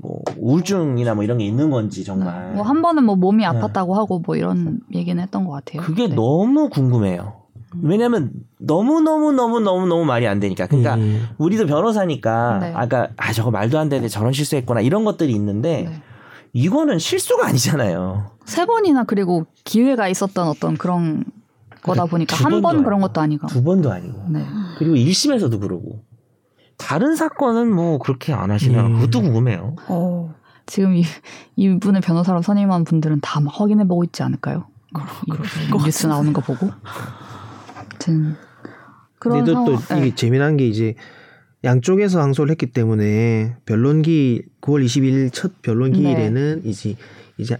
뭐 0.00 0.20
우울증이나 0.38 1.14
뭐 1.14 1.22
이런 1.24 1.38
게 1.38 1.44
있는 1.44 1.70
건지 1.70 2.04
정말 2.04 2.52
뭐 2.54 2.62
한 2.64 2.80
번은 2.82 3.04
뭐 3.04 3.16
몸이 3.16 3.44
아팠다고 3.44 3.92
하고 3.94 4.20
뭐 4.20 4.36
이런 4.36 4.80
얘기는 4.94 5.20
했던 5.22 5.44
것 5.44 5.52
같아요. 5.52 5.80
네. 5.82 5.86
그게 5.86 6.08
네. 6.08 6.14
너무 6.14 6.68
궁금해요. 6.70 7.34
왜냐면 7.82 8.32
너무 8.58 9.00
너무 9.00 9.30
너무 9.32 9.60
너무 9.60 9.86
너무 9.86 10.04
말이 10.04 10.26
안 10.26 10.40
되니까. 10.40 10.66
그러니까 10.66 10.96
음. 10.96 11.26
우리도 11.38 11.66
변호사니까 11.66 12.58
네. 12.60 12.72
아까 12.74 13.08
아 13.16 13.32
저거 13.32 13.50
말도 13.52 13.78
안 13.78 13.88
되는데 13.88 14.08
저런 14.08 14.32
실수했구나 14.32 14.80
이런 14.80 15.04
것들이 15.04 15.32
있는데 15.34 15.82
네. 15.88 16.02
이거는 16.52 16.98
실수가 16.98 17.46
아니잖아요. 17.46 18.30
세 18.44 18.66
번이나 18.66 19.04
그리고 19.04 19.46
기회가 19.64 20.08
있었던 20.08 20.48
어떤 20.48 20.76
그런 20.76 21.24
거다 21.82 22.06
보니까 22.06 22.36
두한번 22.36 22.84
그런. 22.84 23.00
것도 23.00 23.20
아니고. 23.20 23.46
두 23.46 23.62
번도 23.62 23.90
아니고 23.92 24.26
네. 24.30 24.44
그리고 24.78 24.94
1심에서도 24.96 25.60
그러고 25.60 26.04
다른 26.76 27.14
사건은 27.16 27.72
뭐 27.72 27.98
그렇게 27.98 28.32
안 28.32 28.50
하시면 28.50 28.86
음. 28.86 28.94
그것도 29.00 29.22
궁금해요. 29.22 29.76
어, 29.88 30.34
지금 30.66 30.94
이, 30.96 31.04
이분을 31.56 32.00
변호사로 32.00 32.42
선임한 32.42 32.84
분들은 32.84 33.20
다 33.20 33.40
막 33.40 33.58
확인해 33.60 33.84
보고 33.86 34.02
있지 34.04 34.22
않을까요? 34.22 34.66
이 35.26 35.84
뉴스 35.84 36.06
나오는 36.06 36.32
거 36.32 36.40
보고. 36.40 36.70
아무튼 37.76 38.36
그런 39.18 39.44
근데 39.44 39.52
또, 39.52 39.64
또 39.64 39.94
이게 39.96 40.10
네. 40.10 40.14
재미난 40.14 40.56
게 40.56 40.66
이제 40.66 40.94
양쪽에서 41.64 42.20
항소를 42.20 42.50
했기 42.52 42.66
때문에 42.66 43.56
변론기 43.66 44.42
9월 44.62 44.84
22일 44.84 45.32
첫 45.32 45.60
변론 45.62 45.92
기일에는 45.92 46.62
이제 46.64 46.96
이제 47.36 47.56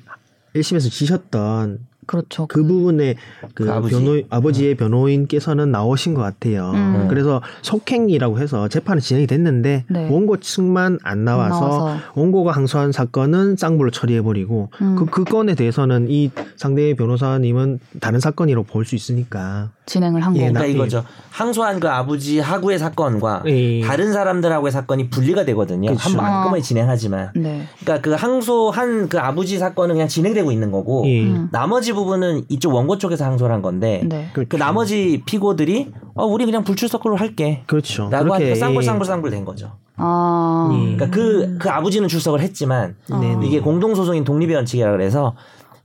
1심에서 0.55 0.91
지셨던 0.91 1.91
그렇죠. 2.07 2.47
그 2.49 2.65
부분에 2.65 3.15
그, 3.55 3.65
그 3.67 3.73
아버지. 3.73 3.95
변호 3.95 4.23
아버지의 4.31 4.75
변호인께서는 4.75 5.71
나오신 5.71 6.15
것 6.15 6.23
같아요. 6.23 6.73
음. 6.75 7.07
그래서 7.09 7.41
속행이라고 7.63 8.41
해서 8.41 8.67
재판이 8.67 9.01
진행이 9.01 9.29
됐는데 9.29 9.85
네. 9.89 10.09
원고 10.11 10.39
측만 10.39 10.99
안 11.05 11.25
나와서, 11.25 11.61
나와서. 11.61 11.99
원고가 12.17 12.51
항소한 12.51 12.91
사건은 12.91 13.55
쌍불로 13.57 13.93
처리해 13.93 14.23
버리고 14.23 14.71
음, 14.83 14.97
그, 14.97 15.07
그 15.07 15.23
건에 15.23 15.55
대해서는 15.55 16.07
이 16.11 16.33
상대의 16.57 16.95
변호사님은 16.97 17.79
다른 18.01 18.19
사건이라고 18.19 18.67
볼 18.67 18.85
수 18.85 18.97
있으니까 18.97 19.71
진행을 19.91 20.21
한 20.21 20.37
예. 20.37 20.51
나- 20.51 20.61
그러니까 20.61 20.67
이거죠. 20.67 21.05
항소한 21.31 21.81
그 21.81 21.89
아버지 21.89 22.39
하구의 22.39 22.79
사건과 22.79 23.43
예. 23.47 23.81
다른 23.83 24.13
사람들하고의 24.13 24.71
사건이 24.71 25.11
분리가 25.11 25.45
되거든요. 25.47 25.89
그렇죠. 25.89 26.09
한번 26.11 26.25
한꺼번에 26.27 26.61
어. 26.61 26.63
진행하지만. 26.63 27.31
네. 27.35 27.67
그러니까 27.81 28.01
그 28.01 28.15
항소한 28.15 29.09
그 29.09 29.19
아버지 29.19 29.59
사건은 29.59 29.97
그냥 29.97 30.07
진행되고 30.07 30.53
있는 30.53 30.71
거고 30.71 31.03
예. 31.07 31.23
음. 31.25 31.49
나머지 31.51 31.93
부분은 31.93 32.45
이쪽 32.49 32.73
원고 32.73 32.99
쪽에서 32.99 33.25
항소를 33.25 33.53
한 33.53 33.63
건데 33.63 34.03
네. 34.05 34.29
그렇죠. 34.33 34.49
그 34.51 34.57
나머지 34.57 35.23
피고들이 35.27 35.93
어 36.15 36.25
우리 36.25 36.45
그냥 36.45 36.63
불출석으로 36.63 37.17
할게. 37.17 37.65
그렇죠. 37.67 38.09
라고 38.11 38.33
하니까 38.35 38.55
쌍불쌍불쌍불 38.55 39.31
된 39.31 39.45
거죠. 39.45 39.73
아. 39.97 40.71
예. 40.73 40.95
그러니까 40.97 41.11
그, 41.11 41.59
그 41.59 41.69
아버지는 41.69 42.07
출석을 42.09 42.41
했지만 42.41 42.95
네, 43.21 43.35
네. 43.37 43.47
이게 43.47 43.61
공동소송인 43.61 44.23
독립의 44.25 44.55
원칙이라 44.55 44.93
그래서 44.93 45.35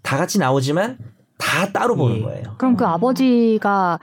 다 0.03 0.17
같이 0.17 0.37
나오지만 0.37 0.97
다 1.37 1.71
따로 1.71 1.95
보는 1.95 2.17
예. 2.17 2.21
거예요. 2.21 2.43
그럼 2.57 2.75
그 2.75 2.85
아버지가 2.85 3.99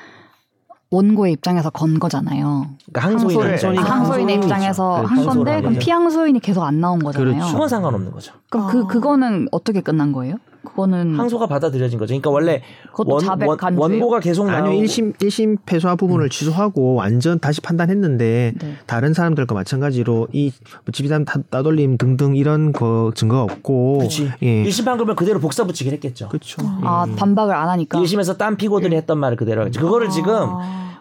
원고의 0.91 1.33
입장에서 1.33 1.71
건 1.71 1.99
거잖아요. 1.99 2.67
그러니까 2.93 3.01
입장에서. 3.01 3.69
아, 3.79 3.83
항소인의. 3.83 4.37
입장에서 4.37 5.01
네, 5.01 5.07
한 5.07 5.25
건데 5.27 5.61
그럼. 5.61 5.79
피항소인이 5.79 6.39
계속 6.41 6.63
안 6.63 6.81
나온 6.81 6.99
거잖아요. 6.99 7.35
그렇죠. 7.35 7.69
상관없는 7.69 8.13
거죠. 8.13 8.35
그럼 8.53 8.67
아. 8.67 8.71
그 8.71 8.87
그거는 8.87 9.49
어떻게 9.51 9.81
끝난 9.81 10.13
거예요? 10.13 10.37
그거는 10.65 11.19
항소가 11.19 11.49
받아들여진 11.49 11.99
거죠. 11.99 12.11
그러니까 12.13 12.31
원래 12.31 12.63
그것도 12.91 13.11
원, 13.15 13.25
자백 13.25 13.49
원? 13.49 13.59
원고가 13.77 14.21
계속 14.21 14.49
아니요 14.49 14.81
1심 14.81 15.17
1심 15.17 15.57
패소화 15.67 15.97
부분을 15.97 16.29
취소하고 16.29 16.95
완전 16.95 17.41
다시 17.41 17.61
판단했는데 17.61 18.53
네. 18.61 18.75
다른 18.87 19.13
사람들과 19.13 19.55
마찬가지로 19.55 20.29
이 20.33 20.53
집이담 20.93 21.25
따- 21.25 21.41
따돌림 21.51 21.99
등등 21.99 22.37
이런 22.37 22.73
거 22.73 23.11
증거가 23.15 23.43
없고 23.43 23.99
그렇지. 23.99 24.31
예. 24.43 24.65
1심 24.65 24.85
판결은 24.85 25.17
그대로 25.17 25.41
복사 25.41 25.65
붙이기를 25.65 25.97
했겠죠. 25.97 26.29
그렇죠. 26.29 26.63
아 26.83 27.07
반박을 27.17 27.55
안 27.55 27.69
하니까 27.71 27.99
1심에서 27.99 28.39
딴 28.39 28.57
피고들이 28.57 28.95
했던 28.95 29.19
말을 29.19 29.37
그대로 29.37 29.63
하겠죠. 29.63 29.81
그거를 29.81 30.11
지금 30.11 30.33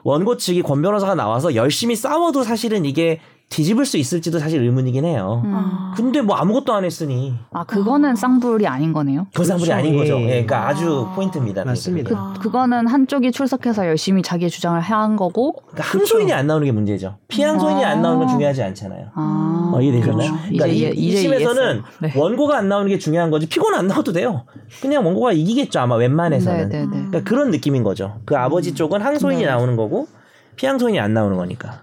원고 0.03 0.37
측이 0.37 0.63
권 0.63 0.81
변호사가 0.81 1.13
나와서 1.13 1.53
열심히 1.53 1.95
싸워도 1.95 2.41
사실은 2.43 2.85
이게 2.85 3.19
뒤집을 3.51 3.85
수 3.85 3.97
있을지도 3.97 4.39
사실 4.39 4.61
의문이긴 4.63 5.03
해요. 5.03 5.41
음. 5.43 5.91
근데 5.95 6.21
뭐 6.21 6.37
아무것도 6.37 6.73
안 6.73 6.85
했으니 6.85 7.35
아 7.51 7.65
그거는 7.65 8.15
쌍불이 8.15 8.65
아닌 8.65 8.93
거네요. 8.93 9.27
교사불이 9.35 9.65
그렇죠. 9.69 9.77
아닌 9.77 9.97
거죠. 9.97 10.15
예. 10.21 10.23
예, 10.23 10.27
그러니까 10.45 10.69
아 10.69 10.73
주 10.73 11.05
포인트입니다. 11.13 11.65
맞습니다. 11.65 12.33
그 12.33 12.39
그거는 12.39 12.87
한쪽이 12.87 13.31
출석해서 13.33 13.85
열심히 13.87 14.21
자기의 14.23 14.49
주장을 14.49 14.79
한 14.79 15.17
거고 15.17 15.53
그러니까 15.67 15.83
항소인이 15.83 16.31
안 16.31 16.47
나오는 16.47 16.65
게 16.65 16.71
문제죠. 16.71 17.17
피항소인이 17.27 17.83
안 17.83 18.01
나오는 18.01 18.19
건 18.19 18.29
아. 18.29 18.31
중요하지 18.31 18.63
않잖아요. 18.63 19.07
아 19.15 19.71
어, 19.75 19.81
이해되셨나요? 19.81 20.31
그렇죠. 20.31 20.41
그러니까 20.43 20.67
이제 20.67 20.89
이, 20.95 21.07
이제 21.09 21.17
심에서는 21.17 21.61
이해했어요. 21.61 21.83
네. 21.99 22.13
원고가 22.15 22.57
안 22.57 22.69
나오는 22.69 22.87
게 22.87 22.97
중요한 22.97 23.29
거지 23.31 23.47
피고는 23.47 23.77
안 23.77 23.87
나와도 23.87 24.13
돼요. 24.13 24.45
그냥 24.81 25.05
원고가 25.05 25.33
이기겠죠 25.33 25.81
아마 25.81 25.95
웬만해서는. 25.97 26.69
네, 26.69 26.79
네, 26.79 26.85
네. 26.85 26.89
그러니까 27.09 27.23
그런 27.29 27.51
느낌인 27.51 27.83
거죠. 27.83 28.21
그 28.25 28.37
아버지 28.37 28.73
쪽은 28.73 29.01
항소인이 29.01 29.41
네. 29.43 29.47
나오는 29.49 29.75
거고 29.75 30.07
피항소인이 30.55 30.99
안 31.01 31.13
나오는 31.13 31.35
거니까. 31.35 31.81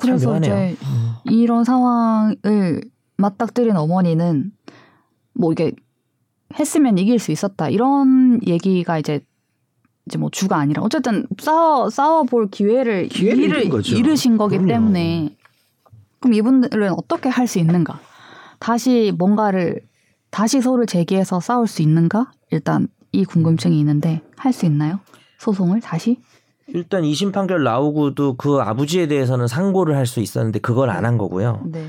참 0.00 0.10
그래서. 0.16 0.36
이제 0.38 0.76
이런 1.24 1.64
상황을 1.64 2.80
맞닥뜨린 3.16 3.76
어머니는 3.76 4.52
뭐 5.34 5.52
이게 5.52 5.72
했으면 6.58 6.98
이길 6.98 7.18
수 7.18 7.30
있었다 7.32 7.68
이런 7.68 8.40
얘기가 8.46 8.98
이제 8.98 9.20
이제 10.06 10.18
뭐 10.18 10.30
주가 10.30 10.56
아니라 10.56 10.82
어쨌든 10.82 11.26
싸워 11.38 11.90
싸워 11.90 12.24
볼 12.24 12.48
기회를, 12.50 13.08
기회를 13.08 13.68
거죠. 13.68 13.96
잃으신 13.96 14.36
거기 14.36 14.56
그럼요. 14.56 14.72
때문에 14.72 15.36
그럼 16.18 16.34
이분들은 16.34 16.90
어떻게 16.92 17.28
할 17.28 17.46
수 17.46 17.58
있는가? 17.58 18.00
다시 18.58 19.12
뭔가를 19.16 19.80
다시 20.30 20.60
소를 20.60 20.86
제기해서 20.86 21.40
싸울 21.40 21.66
수 21.66 21.82
있는가? 21.82 22.30
일단 22.50 22.88
이 23.12 23.24
궁금증이 23.24 23.78
있는데 23.80 24.22
할 24.36 24.52
수 24.52 24.66
있나요? 24.66 25.00
소송을 25.38 25.80
다시? 25.80 26.18
일단 26.74 27.02
2심 27.02 27.32
판결 27.32 27.62
나오고도 27.64 28.34
그 28.36 28.60
아버지에 28.60 29.06
대해서는 29.08 29.46
상고를 29.48 29.96
할 29.96 30.06
수 30.06 30.20
있었는데 30.20 30.58
그걸 30.60 30.90
안 30.90 31.04
한 31.04 31.18
거고요. 31.18 31.60
네, 31.66 31.86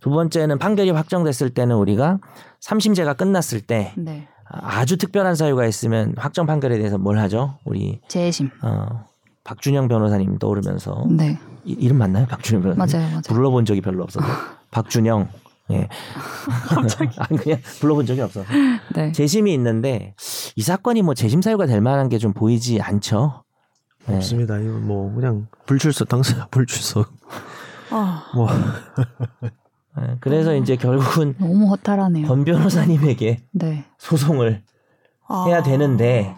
두 0.00 0.10
번째는 0.10 0.58
판결이 0.58 0.90
확정됐을 0.90 1.50
때는 1.50 1.76
우리가 1.76 2.18
3심제가 2.60 3.16
끝났을 3.16 3.60
때 3.60 3.92
네. 3.96 4.28
아주 4.48 4.96
특별한 4.96 5.34
사유가 5.34 5.66
있으면 5.66 6.14
확정 6.16 6.46
판결에 6.46 6.76
대해서 6.78 6.98
뭘 6.98 7.18
하죠? 7.18 7.58
우리 7.64 8.00
재심. 8.08 8.50
어, 8.62 9.04
박준영 9.44 9.88
변호사님 9.88 10.38
떠오르면서 10.38 11.06
네, 11.10 11.38
이, 11.64 11.72
이름 11.72 11.98
맞나요? 11.98 12.26
박준영 12.26 12.62
변호사님. 12.62 12.92
맞아요, 12.92 13.08
맞아요. 13.10 13.22
불러본 13.26 13.64
적이 13.64 13.80
별로 13.80 14.02
없어서 14.04 14.26
박준영. 14.70 15.28
예. 15.72 15.88
갑자기 16.68 17.10
아니 17.18 17.38
그냥 17.38 17.58
불러본 17.80 18.06
적이 18.06 18.20
없어서 18.20 18.46
네. 18.94 19.10
재심이 19.10 19.52
있는데 19.54 20.14
이 20.54 20.62
사건이 20.62 21.02
뭐 21.02 21.14
재심 21.14 21.42
사유가 21.42 21.66
될 21.66 21.80
만한 21.80 22.08
게 22.08 22.18
좀 22.18 22.32
보이지 22.32 22.80
않죠. 22.80 23.42
네. 24.08 24.16
없습니다. 24.16 24.58
이거 24.58 24.72
뭐 24.78 25.12
그냥 25.14 25.46
불출석 25.66 26.08
당사자 26.08 26.46
불출석 26.50 27.10
아, 27.90 28.24
뭐 28.34 28.48
예, 30.00 30.16
그래서 30.20 30.54
이제 30.54 30.76
결국은 30.76 31.34
너무 31.38 31.68
허탈하네요. 31.70 32.26
권 32.26 32.44
변호사님에게 32.44 33.44
네. 33.52 33.84
소송을 33.98 34.62
아. 35.28 35.44
해야 35.46 35.62
되는데 35.62 36.34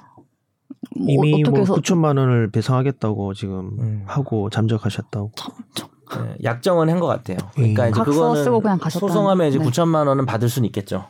뭐 0.96 1.06
이미 1.08 1.34
어떻게 1.42 1.50
뭐 1.50 1.58
해서 1.60 1.74
9천만 1.74 2.18
원을 2.18 2.50
배상하겠다고 2.50 3.34
지금 3.34 3.70
음. 3.80 4.04
하고 4.06 4.48
잠적하셨다고. 4.50 5.32
예, 6.16 6.36
약정은 6.44 6.88
한 6.88 7.00
것 7.00 7.06
같아요. 7.06 7.36
그러니까 7.54 7.84
음. 7.84 7.88
이제 7.90 7.98
각서 7.98 8.04
그거는 8.12 8.44
쓰고 8.44 8.60
그냥 8.60 8.78
가셨다는- 8.78 9.00
소송하면 9.00 9.48
이제 9.48 9.58
네. 9.58 9.64
9천만 9.64 10.06
원은 10.06 10.24
받을 10.26 10.48
수는 10.48 10.66
있겠죠. 10.66 11.06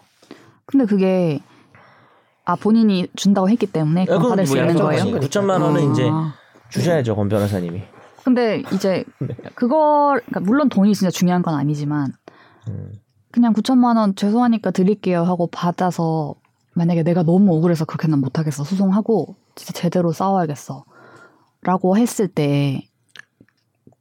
근데 0.67 0.87
그게 0.87 1.41
아 2.45 2.57
본인이 2.57 3.07
준다고 3.15 3.49
했기 3.51 3.67
때문에 3.67 4.07
그건 4.07 4.31
받을 4.31 4.47
수 4.47 4.55
뭐 4.55 4.63
있는 4.63 4.75
거예요. 4.77 4.93
약정하신 5.01 5.13
거니까. 5.13 5.29
9천만 5.41 5.63
원은 5.63 5.89
아. 5.89 5.93
이제 5.93 6.11
주셔야죠 6.71 7.17
권 7.17 7.29
변호사님이. 7.29 7.83
근데 8.25 8.63
이제 8.73 9.05
네. 9.21 9.35
그걸 9.55 10.21
그러니까 10.27 10.41
물론 10.41 10.69
돈이 10.69 10.95
진짜 10.95 11.11
중요한 11.11 11.43
건 11.43 11.55
아니지만 11.55 12.13
음. 12.69 12.93
그냥 13.31 13.53
9천만 13.53 13.97
원 13.97 14.15
죄송하니까 14.15 14.71
드릴게요 14.71 15.23
하고 15.23 15.47
받아서 15.47 16.35
만약에 16.75 17.03
내가 17.03 17.23
너무 17.23 17.57
억울해서 17.57 17.85
그렇게는 17.85 18.19
못하겠어 18.21 18.65
소송하고 18.65 19.37
진짜 19.55 19.73
제대로 19.73 20.13
싸워야겠어 20.13 20.85
라고 21.63 21.97
했을 21.97 22.29
때 22.29 22.89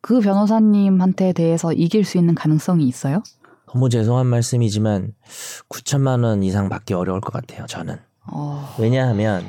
그 0.07 0.21
변호사님한테 0.21 1.33
대해서 1.33 1.73
이길 1.73 2.05
수 2.05 2.17
있는 2.17 2.33
가능성이 2.33 2.87
있어요? 2.87 3.23
너무 3.67 3.89
죄송한 3.89 4.25
말씀이지만 4.27 5.13
9천만 5.67 6.23
원 6.23 6.43
이상 6.43 6.69
받기 6.69 6.93
어려울 6.93 7.19
것 7.19 7.33
같아요. 7.33 7.65
저는 7.65 7.97
어... 8.31 8.73
왜냐하면 8.79 9.43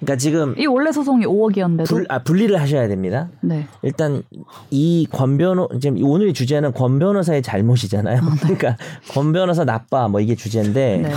그러니까 0.00 0.16
지금 0.16 0.54
이 0.58 0.66
원래 0.66 0.92
소송이 0.92 1.24
5억이었는데도 1.24 1.86
불, 1.86 2.06
아, 2.08 2.22
분리를 2.22 2.60
하셔야 2.60 2.88
됩니다. 2.88 3.28
네. 3.40 3.66
일단 3.82 4.22
이 4.70 5.06
권 5.10 5.38
변호 5.38 5.68
지금 5.80 6.02
오늘의 6.02 6.32
주제는 6.34 6.72
권 6.72 6.98
변호사의 6.98 7.42
잘못이잖아요. 7.42 8.20
그러니까 8.42 8.76
권 9.10 9.32
변호사 9.32 9.64
나빠 9.64 10.08
뭐 10.08 10.20
이게 10.20 10.34
주제인데 10.34 10.98
네. 10.98 11.10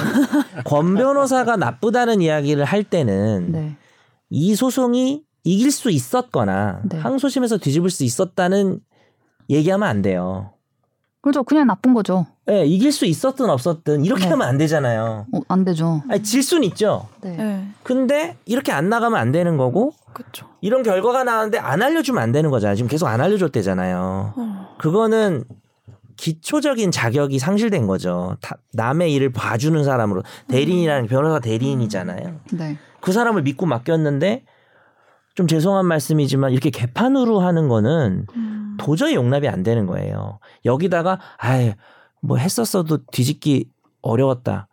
권 0.64 0.96
변호사가 0.96 1.56
나쁘다는 1.58 2.22
이야기를 2.22 2.64
할 2.66 2.84
때는 2.84 3.52
네. 3.52 3.76
이 4.30 4.56
소송이 4.56 5.24
이길 5.44 5.72
수 5.72 5.90
있었거나 5.90 6.82
네. 6.90 6.98
항소심에서 6.98 7.58
뒤집을 7.58 7.90
수 7.90 8.04
있었다는 8.04 8.80
얘기하면 9.50 9.88
안 9.88 10.02
돼요. 10.02 10.52
그렇죠. 11.22 11.44
그냥 11.44 11.68
나쁜 11.68 11.94
거죠. 11.94 12.26
예, 12.50 12.66
이길 12.66 12.92
수 12.94 13.06
있었든 13.06 13.50
없었든 13.50 14.06
이렇게 14.06 14.24
네. 14.24 14.30
하면 14.30 14.48
안 14.48 14.58
되잖아요. 14.58 15.26
어, 15.34 15.40
안 15.50 15.66
되죠. 15.66 16.02
아니, 16.10 16.24
질 16.24 16.42
수는 16.42 16.64
있죠. 16.66 17.08
네. 17.22 17.36
네. 17.36 17.68
근데 17.84 18.38
이렇게 18.46 18.72
안 18.72 18.88
나가면 18.90 19.20
안 19.20 19.32
되는 19.34 19.58
거고 19.58 19.94
그렇죠. 20.14 20.48
이런 20.62 20.82
결과가 20.82 21.24
나왔는데 21.26 21.58
안 21.60 21.82
알려주면 21.82 22.24
안 22.24 22.32
되는 22.32 22.50
거잖아요. 22.50 22.76
지금 22.76 22.88
계속 22.90 23.08
안 23.08 23.20
알려줬대잖아요. 23.20 24.34
어. 24.36 24.76
그거는 24.80 25.44
기초적인 26.16 26.92
자격이 26.92 27.38
상실된 27.38 27.86
거죠. 27.86 28.38
다- 28.42 28.58
남의 28.74 29.14
일을 29.14 29.32
봐주는 29.34 29.84
사람으로 29.84 30.24
대리인이라는 30.48 31.08
변호사 31.08 31.40
대리인이잖아요. 31.40 32.40
네. 32.54 32.78
그 33.02 33.12
사람을 33.12 33.44
믿고 33.44 33.66
맡겼는데 33.66 34.44
좀 35.36 35.48
죄송한 35.48 35.86
말씀이지만 35.86 36.52
이렇게 36.52 36.70
개판으로 36.72 37.40
하는 37.42 37.68
거는 37.68 38.26
음. 38.36 38.78
도저히 38.80 39.14
용납이 39.16 39.48
안 39.48 39.62
되는 39.62 39.86
거예요. 39.86 40.40
여기다가 40.66 41.20
아예 41.38 41.76
뭐 42.28 42.36
했었어도 42.38 43.06
뒤집기 43.06 43.70
어려웠다. 44.02 44.68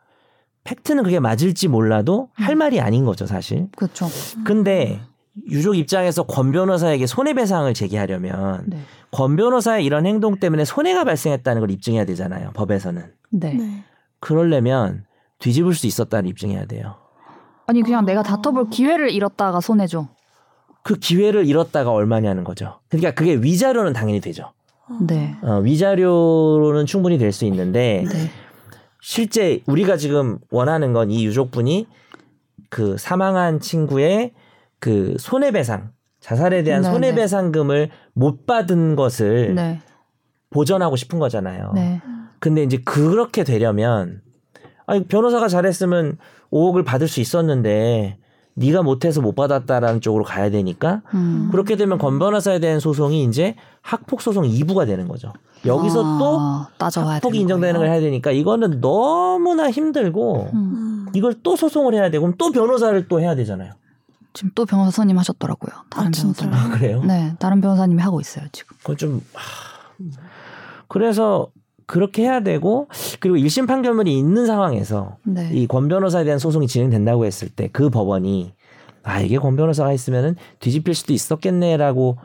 팩트는 0.64 1.04
그게 1.04 1.20
맞을지 1.20 1.68
몰라도 1.68 2.30
할 2.34 2.56
말이 2.56 2.80
아닌 2.80 3.04
거죠, 3.04 3.26
사실. 3.26 3.68
그렇죠. 3.76 4.08
근데 4.44 5.00
유족 5.48 5.76
입장에서 5.76 6.24
권 6.24 6.50
변호사에게 6.50 7.06
손해배상을 7.06 7.72
제기하려면 7.74 8.64
네. 8.66 8.78
권 9.12 9.36
변호사의 9.36 9.84
이런 9.84 10.04
행동 10.04 10.40
때문에 10.40 10.64
손해가 10.64 11.04
발생했다는 11.04 11.60
걸 11.60 11.70
입증해야 11.70 12.04
되잖아요. 12.06 12.50
법에서는. 12.54 13.12
네. 13.30 13.54
네. 13.54 13.84
그러려면 14.18 15.04
뒤집을 15.38 15.74
수 15.74 15.86
있었다는 15.86 16.28
입증해야 16.30 16.64
돼요. 16.64 16.96
아니 17.66 17.82
그냥 17.82 18.04
내가 18.04 18.24
다퉈볼 18.24 18.70
기회를 18.70 19.10
잃었다가 19.10 19.60
손해죠. 19.60 20.08
그 20.82 20.96
기회를 20.96 21.46
잃었다가 21.46 21.92
얼마냐는 21.92 22.42
거죠. 22.42 22.80
그러니까 22.88 23.12
그게 23.12 23.34
위자료는 23.36 23.92
당연히 23.92 24.20
되죠. 24.20 24.52
네. 25.06 25.34
어, 25.42 25.58
위자료로는 25.60 26.86
충분히 26.86 27.18
될 27.18 27.32
수 27.32 27.44
있는데 27.46 28.04
네. 28.10 28.30
실제 29.00 29.62
우리가 29.66 29.96
지금 29.96 30.38
원하는 30.50 30.92
건 30.92 31.10
이 31.10 31.24
유족분이 31.26 31.86
그 32.70 32.96
사망한 32.98 33.60
친구의 33.60 34.32
그 34.80 35.16
손해배상 35.18 35.92
자살에 36.20 36.62
대한 36.62 36.82
네, 36.82 36.90
손해배상금을 36.90 37.90
못 38.14 38.46
받은 38.46 38.96
것을 38.96 39.54
네. 39.54 39.80
보전하고 40.50 40.96
싶은 40.96 41.18
거잖아요. 41.18 41.72
네. 41.74 42.00
근데 42.38 42.62
이제 42.62 42.78
그렇게 42.84 43.44
되려면 43.44 44.22
아니 44.86 45.04
변호사가 45.04 45.48
잘했으면 45.48 46.18
5억을 46.52 46.84
받을 46.84 47.08
수 47.08 47.20
있었는데 47.20 48.18
네가 48.54 48.82
못해서 48.82 49.20
못 49.20 49.34
받았다라는 49.34 50.00
쪽으로 50.00 50.24
가야 50.24 50.50
되니까 50.50 51.02
음. 51.14 51.48
그렇게 51.50 51.76
되면 51.76 51.98
권 51.98 52.18
변호사에 52.18 52.60
대한 52.60 52.80
소송이 52.80 53.24
이제 53.24 53.56
학폭 53.82 54.20
소송 54.22 54.44
2부가 54.44 54.86
되는 54.86 55.08
거죠. 55.08 55.32
여기서 55.66 56.18
또 56.18 56.38
아, 56.40 56.68
따져와야 56.78 57.16
학폭이 57.16 57.38
되는 57.38 57.42
인정되는 57.42 57.74
걸 57.74 57.86
거예요? 57.86 57.92
해야 57.92 58.00
되니까 58.00 58.30
이거는 58.30 58.80
너무나 58.80 59.70
힘들고 59.70 60.50
음. 60.52 60.58
음. 60.58 61.06
이걸 61.14 61.34
또 61.42 61.56
소송을 61.56 61.94
해야 61.94 62.10
되고 62.10 62.22
그럼 62.22 62.36
또 62.38 62.52
변호사를 62.52 63.08
또 63.08 63.20
해야 63.20 63.34
되잖아요. 63.34 63.72
지금 64.32 64.50
또 64.54 64.66
변호사님 64.66 65.16
하셨더라고요. 65.18 65.72
다른 65.90 66.08
아? 66.08 66.10
변호사님. 66.10 66.54
아, 66.54 66.68
그래요? 66.70 67.02
네, 67.04 67.34
다른 67.38 67.60
변호사님이 67.60 68.02
하고 68.02 68.20
있어요 68.20 68.46
지금. 68.52 68.76
그건 68.78 68.96
좀 68.96 69.20
하... 69.32 69.42
그래서 70.88 71.48
그렇게 71.86 72.22
해야 72.22 72.40
되고 72.40 72.88
그리고 73.20 73.36
1심 73.36 73.66
판결문이 73.66 74.16
있는 74.18 74.46
상황에서 74.46 75.16
네. 75.24 75.50
이권 75.52 75.88
변호사에 75.88 76.24
대한 76.24 76.38
소송이 76.38 76.66
진행된다고 76.66 77.24
했을 77.24 77.48
때 77.48 77.68
그 77.72 77.90
법원이 77.90 78.54
아 79.02 79.20
이게 79.20 79.38
권 79.38 79.56
변호사가 79.56 79.90
했으면은 79.90 80.36
뒤집힐 80.60 80.94
수도 80.94 81.12
있었겠네라고 81.12 82.16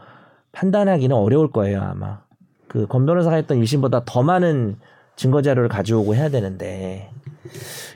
판단하기는 0.52 1.16
어려울 1.16 1.52
거예요 1.52 1.82
아마 1.82 2.22
그 2.68 2.88
권 2.88 3.06
변호사가 3.06 3.36
했던 3.36 3.60
1심보다 3.62 4.04
더 4.06 4.24
많은 4.24 4.78
증거 5.16 5.42
자료를 5.42 5.68
가져오고 5.70 6.16
해야 6.16 6.30
되는데 6.30 7.10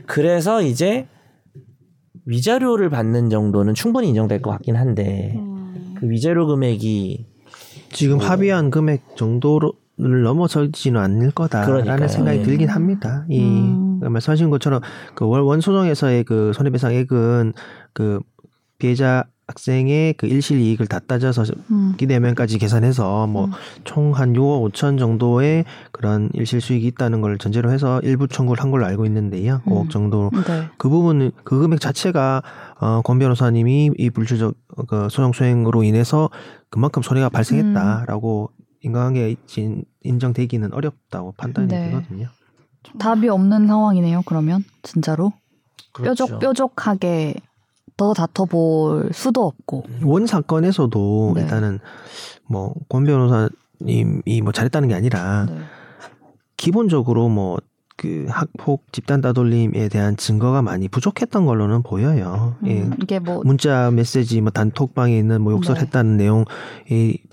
그래서 0.06 0.62
이제 0.62 1.08
위자료를 2.26 2.90
받는 2.90 3.30
정도는 3.30 3.74
충분히 3.74 4.10
인정될 4.10 4.42
것 4.42 4.52
같긴 4.52 4.76
한데 4.76 5.34
음. 5.36 5.96
그 6.00 6.10
위자료 6.10 6.48
금액이 6.48 7.26
지금 7.92 8.20
어. 8.20 8.24
합의한 8.24 8.70
금액 8.72 9.16
정도 9.16 9.60
를 9.96 10.24
넘어설지는 10.24 11.00
않을 11.00 11.32
거다라는 11.32 11.84
그러니까요. 11.84 12.08
생각이 12.08 12.40
예. 12.40 12.44
들긴 12.44 12.68
합니다. 12.70 13.26
이 13.30 13.40
음. 13.44 14.00
말씀하신 14.02 14.50
것처럼 14.50 14.82
그 15.14 15.28
원- 15.28 15.44
원소정에서의 15.44 16.24
그 16.24 16.52
손해배상액은 16.56 17.54
그 17.94 18.20
피해자 18.80 19.24
학생의 19.46 20.14
그 20.14 20.26
일실 20.26 20.60
이익을 20.60 20.88
다 20.88 20.98
따져서 21.06 21.44
음. 21.70 21.94
기대면까지 21.98 22.58
계산해서 22.58 23.28
뭐 23.28 23.46
음. 23.46 23.52
총한 23.84 24.34
6억 24.34 24.72
5천 24.72 24.98
정도의 24.98 25.66
그런 25.92 26.32
일실 26.34 26.60
수익이 26.60 26.88
있다는 26.88 27.22
걸 27.22 27.38
전제로 27.38 27.70
해서 27.72 28.00
일부 28.02 28.28
청구를 28.28 28.64
한 28.64 28.72
걸로 28.72 28.86
알고 28.88 29.06
있는데요. 29.06 29.62
음. 29.68 29.74
5억 29.74 29.90
정도. 29.92 30.32
네. 30.34 30.70
그 30.80 30.90
부분은 30.90 31.32
그 31.44 31.60
금액 31.60 31.80
자체가 31.80 32.42
어, 32.80 33.02
권 33.04 33.20
변호사님이 33.20 33.92
이 33.98 34.10
불출적 34.10 34.56
그 34.88 35.08
소송 35.12 35.34
수행으로 35.34 35.84
인해서 35.84 36.32
그만큼 36.72 37.04
손해가 37.04 37.30
발생했다라고 37.30 38.50
인과관계 38.84 39.36
진- 39.48 39.86
인정되기는 40.02 40.74
어렵다고 40.74 41.34
판단이 41.38 41.68
네. 41.68 41.86
되거든요. 41.90 42.28
답이 43.00 43.30
없는 43.30 43.68
상황이네요. 43.68 44.22
그러면 44.26 44.64
진짜로 44.84 45.32
그렇죠. 45.94 46.26
뾰족 46.26 46.40
뾰족하게 46.40 47.34
더 47.98 48.14
다퉈볼 48.14 49.12
수도 49.14 49.46
없고. 49.46 49.84
원 50.04 50.26
사건에서도 50.28 51.32
네. 51.36 51.42
일단은 51.42 51.80
뭐 52.50 52.74
권 52.90 53.06
변호사님이 53.06 54.42
뭐 54.44 54.52
잘했다는 54.52 54.90
게 54.90 54.96
아니라 54.96 55.46
네. 55.46 55.60
기본적으로 56.58 57.30
뭐 57.30 57.58
그 57.96 58.26
학폭 58.30 58.92
집단 58.92 59.22
따돌림에 59.22 59.88
대한 59.90 60.18
증거가 60.18 60.62
많이 60.62 60.88
부족했던 60.88 61.46
걸로는 61.46 61.84
보여요. 61.84 62.56
예. 62.66 62.82
음, 62.82 62.94
이게 63.02 63.20
뭐 63.20 63.42
문자 63.44 63.92
메시지 63.92 64.42
뭐 64.42 64.52
단톡방에 64.52 65.18
있는 65.18 65.42
뭐 65.42 65.54
네. 65.54 65.58
욕설했다는 65.58 66.18
내용이 66.18 66.46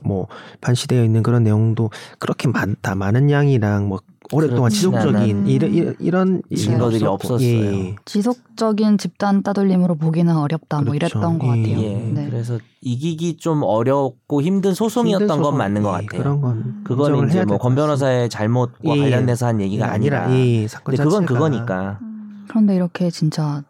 뭐 0.03 0.29
반시되어 0.61 1.03
있는 1.05 1.23
그런 1.23 1.43
내용도 1.43 1.91
그렇게 2.19 2.49
많다 2.49 2.95
많은 2.95 3.31
양이랑 3.31 3.89
뭐 3.89 4.01
오랫동안 4.33 4.71
지속적인 4.71 5.17
않은 5.17 5.47
이런 5.49 5.75
이런, 5.75 5.97
이런 5.99 6.43
증거들이 6.55 7.05
없었고. 7.05 7.35
없었어요. 7.35 7.75
예. 7.75 7.97
지속적인 8.05 8.99
집단 8.99 9.43
따돌림으로 9.43 9.97
보기는 9.97 10.37
어렵다. 10.37 10.83
뭐 10.83 10.93
그렇죠. 10.93 11.19
이랬던 11.19 11.39
것 11.39 11.47
같아요. 11.49 11.67
예. 11.67 11.83
예. 11.83 12.13
네. 12.13 12.31
그래서 12.31 12.59
이기기 12.81 13.39
좀 13.39 13.63
어렵고 13.63 14.43
힘든 14.43 14.75
소송이었던 14.75 15.23
힘든 15.23 15.37
건 15.37 15.45
소송, 15.45 15.59
맞는 15.59 15.83
것 15.83 15.89
예, 16.01 16.07
같아요. 16.07 16.23
그런 16.23 16.41
건 16.41 16.81
그거는 16.85 17.11
인정을 17.11 17.29
이제 17.29 17.39
해야 17.39 17.45
뭐 17.45 17.55
될것 17.55 17.61
권 17.61 17.75
같습니다. 17.75 17.83
변호사의 17.83 18.29
잘못과 18.31 18.97
예, 18.97 19.01
관련돼서 19.01 19.47
한 19.47 19.61
얘기가 19.61 19.91
아니라. 19.91 20.33
예, 20.35 20.67
사건 20.69 20.95
근데 20.97 21.05
그건 21.05 21.27
그거니까. 21.27 21.99
음. 22.03 22.47
그런데 22.49 22.77
이렇게 22.77 23.11
진짜 23.11 23.63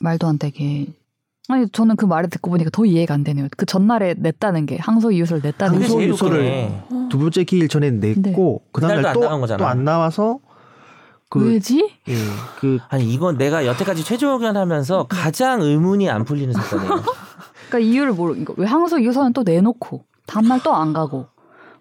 말도 0.00 0.26
안 0.26 0.38
되게 0.38 0.86
아니 1.48 1.68
저는 1.70 1.96
그 1.96 2.04
말을 2.06 2.28
듣고 2.28 2.50
보니까 2.50 2.70
더 2.70 2.84
이해가 2.84 3.14
안 3.14 3.22
되네요. 3.22 3.46
그 3.56 3.66
전날에 3.66 4.14
냈다는 4.18 4.66
게 4.66 4.78
항소 4.78 5.12
이유서를 5.12 5.42
냈다는 5.44 5.78
게 5.78 5.84
항소 5.86 6.30
제일. 6.30 6.68
어. 6.90 7.05
두 7.08 7.18
번째 7.18 7.44
기일 7.44 7.68
전에 7.68 7.90
냈고 7.90 8.62
안 8.82 9.02
나간 9.02 9.40
거잖아. 9.40 9.58
또안 9.58 9.84
나와서 9.84 10.38
그 11.28 11.44
왜지? 11.44 11.90
예, 12.08 12.14
그 12.60 12.78
아니 12.88 13.04
이건 13.12 13.36
내가 13.36 13.66
여태까지 13.66 14.04
최종 14.04 14.32
의견하면서 14.34 15.06
가장 15.08 15.60
의문이 15.62 16.08
안 16.08 16.24
풀리는 16.24 16.52
사건이에요. 16.52 16.90
그러니까 17.68 17.78
이유를 17.80 18.12
모르. 18.12 18.36
이거 18.36 18.54
왜 18.56 18.66
항소 18.66 18.98
이유서는 19.00 19.32
또 19.32 19.42
내놓고 19.42 20.04
다음날 20.26 20.62
또 20.62 20.72
안 20.72 20.92
가고. 20.92 21.26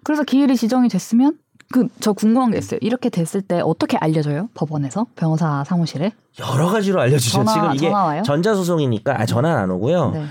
그래서 0.04 0.24
기일이 0.24 0.56
지정이 0.56 0.90
됐으면 0.90 1.38
그 1.72 1.88
저 2.00 2.14
궁금한 2.14 2.52
게 2.52 2.58
있어요. 2.58 2.80
이렇게 2.82 3.10
됐을 3.10 3.42
때 3.42 3.60
어떻게 3.64 3.98
알려줘요? 3.98 4.50
법원에서 4.54 5.08
변호사 5.16 5.64
사무실에 5.64 6.12
여러 6.40 6.68
가지로 6.68 7.02
알려주죠. 7.02 7.38
전화 7.44 7.54
지금 7.54 7.76
이게 7.76 7.88
전화 7.90 8.04
와요? 8.06 8.22
전자소송이니까 8.24 9.20
아 9.20 9.26
전화는 9.26 9.58
안 9.62 9.72
오고요. 9.72 10.12
네. 10.12 10.26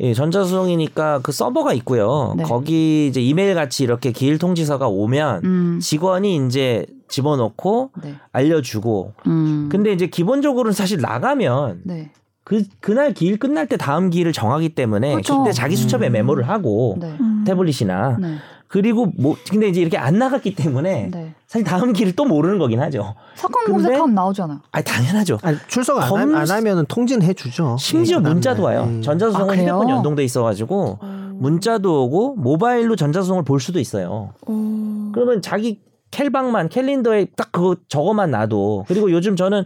예, 0.00 0.14
전자소송이니까 0.14 1.20
그 1.22 1.30
서버가 1.30 1.74
있고요. 1.74 2.34
네. 2.36 2.42
거기 2.42 3.06
이제 3.06 3.20
이메일 3.20 3.54
같이 3.54 3.84
이렇게 3.84 4.12
기일 4.12 4.38
통지서가 4.38 4.88
오면 4.88 5.44
음. 5.44 5.78
직원이 5.80 6.44
이제 6.46 6.86
집어넣고 7.08 7.90
네. 8.02 8.14
알려주고. 8.32 9.12
음. 9.26 9.68
근데 9.70 9.92
이제 9.92 10.06
기본적으로는 10.06 10.72
사실 10.72 11.00
나가면 11.00 11.82
네. 11.84 12.10
그 12.44 12.64
그날 12.80 13.12
기일 13.12 13.38
끝날 13.38 13.66
때 13.66 13.76
다음 13.76 14.10
기일을 14.10 14.32
정하기 14.32 14.70
때문에 14.70 15.12
그렇죠. 15.12 15.38
그때 15.38 15.52
자기 15.52 15.76
수첩에 15.76 16.08
음. 16.08 16.12
메모를 16.12 16.48
하고 16.48 16.96
네. 16.98 17.14
음. 17.20 17.44
태블릿이나 17.46 18.16
네. 18.18 18.36
그리고 18.70 19.10
뭐 19.18 19.36
근데 19.50 19.66
이제 19.68 19.80
이렇게 19.80 19.98
안 19.98 20.16
나갔기 20.18 20.54
때문에 20.54 21.08
네. 21.10 21.34
사실 21.48 21.64
다음 21.64 21.92
기일을 21.92 22.14
또 22.14 22.24
모르는 22.24 22.60
거긴 22.60 22.80
하죠. 22.80 23.16
사건 23.34 23.64
검색하면 23.64 24.14
나오잖아요. 24.14 24.60
아 24.70 24.80
당연하죠. 24.80 25.38
아니, 25.42 25.58
출석 25.66 26.00
안, 26.00 26.08
검- 26.08 26.34
하, 26.36 26.40
안 26.42 26.48
하면은 26.48 26.86
통지는 26.86 27.26
해주죠. 27.26 27.76
심지어 27.80 28.18
예, 28.18 28.20
문자도. 28.20 28.62
와요. 28.62 28.88
예. 28.98 29.00
전자소송은 29.00 29.54
아? 29.58 29.60
휴대폰 29.60 29.88
연동돼 29.90 30.22
있어가지고 30.22 30.98
어. 31.02 31.30
문자도 31.34 32.04
오고 32.04 32.36
모바일로 32.36 32.94
전자소송을 32.94 33.42
볼 33.42 33.58
수도 33.58 33.80
있어요. 33.80 34.34
어. 34.46 35.10
그러면 35.12 35.42
자기 35.42 35.80
캘방만 36.12 36.68
캘린더에 36.68 37.26
딱 37.36 37.50
그거 37.50 37.74
저거만 37.88 38.30
놔도 38.30 38.84
그리고 38.86 39.10
요즘 39.10 39.34
저는 39.34 39.64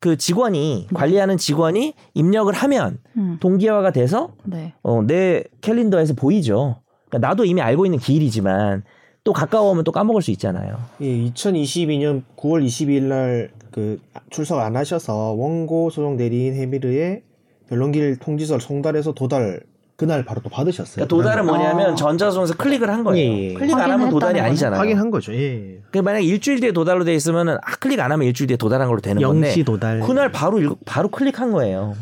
그 0.00 0.18
직원이 0.18 0.86
관리하는 0.92 1.38
직원이 1.38 1.94
입력을 2.12 2.52
하면 2.52 2.98
음. 3.16 3.38
동기화가 3.40 3.92
돼서 3.92 4.32
네. 4.44 4.74
어, 4.82 5.00
내 5.02 5.44
캘린더에서 5.62 6.12
보이죠. 6.12 6.76
그러니까 7.14 7.28
나도 7.28 7.44
이미 7.44 7.60
알고 7.60 7.86
있는 7.86 7.98
기일이지만 7.98 8.82
또 9.22 9.32
가까워오면 9.32 9.84
또 9.84 9.92
까먹을 9.92 10.20
수 10.20 10.30
있잖아요. 10.32 10.76
예, 11.00 11.06
2022년 11.06 12.22
9월 12.36 12.64
22일 12.66 13.02
날 13.04 13.50
그 13.70 13.98
출석 14.30 14.60
안 14.60 14.76
하셔서 14.76 15.32
원고 15.32 15.90
소송 15.90 16.16
대리인 16.16 16.54
해미르의 16.54 17.22
변론길 17.68 18.18
통지서를 18.20 18.60
송달해서 18.60 19.14
도달 19.14 19.62
그날 19.96 20.24
바로 20.24 20.40
또 20.42 20.48
받으셨어요. 20.48 20.94
그러니까 21.04 21.08
도달은 21.16 21.44
뭐냐면 21.46 21.92
어. 21.92 21.94
전자소송에서 21.96 22.54
클릭을 22.54 22.88
한 22.88 23.02
거예요. 23.02 23.32
예, 23.32 23.48
예. 23.50 23.54
클릭 23.54 23.74
안 23.74 23.90
하면 23.90 24.10
도달이 24.10 24.38
아니잖아요. 24.38 24.78
확인한 24.78 25.10
거죠. 25.10 25.34
예. 25.34 25.80
그 25.90 25.98
만약 25.98 26.20
일주일 26.20 26.60
뒤에 26.60 26.70
도달로 26.70 27.02
돼 27.04 27.14
있으면은 27.16 27.56
아, 27.56 27.76
클릭 27.80 27.98
안 27.98 28.12
하면 28.12 28.28
일주일 28.28 28.46
뒤에 28.46 28.56
도달한 28.56 28.86
걸로 28.86 29.00
되는 29.00 29.20
건데 29.20 29.48
영시 29.48 29.64
도달. 29.64 29.98
그날 30.00 30.30
바로 30.30 30.60
읽- 30.60 30.78
바로 30.84 31.08
클릭한 31.08 31.50
거예요. 31.50 31.94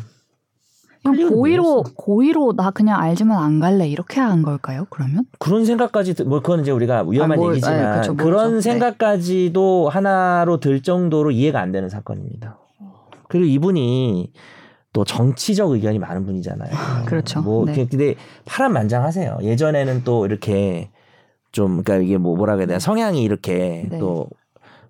그냥 1.11 1.29
고의로? 1.29 1.83
고의로 1.95 2.53
나 2.55 2.71
그냥 2.71 2.99
알지만 2.99 3.41
안 3.43 3.59
갈래 3.59 3.87
이렇게 3.87 4.19
한 4.21 4.41
걸까요? 4.41 4.85
그러면? 4.89 5.25
그런 5.39 5.65
생각까지 5.65 6.13
드- 6.13 6.21
뭐 6.23 6.39
그건 6.41 6.61
이제 6.61 6.71
우리가 6.71 7.03
위험한 7.07 7.37
아, 7.37 7.41
뭘- 7.41 7.53
얘기지만 7.53 7.85
아, 7.85 7.95
그쵸, 8.01 8.13
모르죠. 8.13 8.25
그런 8.29 8.53
네. 8.55 8.61
생각까지도 8.61 9.89
하나로 9.89 10.59
들 10.59 10.81
정도로 10.81 11.31
이해가 11.31 11.59
안 11.59 11.71
되는 11.71 11.89
사건입니다. 11.89 12.57
그리고 13.27 13.45
이분이 13.45 14.31
또 14.93 15.03
정치적 15.03 15.71
의견이 15.71 15.99
많은 15.99 16.25
분이잖아요. 16.25 16.71
그렇죠. 17.05 17.41
뭐 17.41 17.65
네. 17.65 17.73
근데 17.73 18.15
파란만장하세요. 18.45 19.39
예전에는 19.41 20.03
또 20.03 20.25
이렇게 20.25 20.89
좀 21.51 21.83
그러니까 21.83 21.97
이게 21.97 22.17
뭐 22.17 22.35
뭐라 22.37 22.53
그래야 22.55 22.67
되나 22.67 22.79
성향이 22.79 23.23
이렇게 23.23 23.87
네. 23.89 23.99
또 23.99 24.27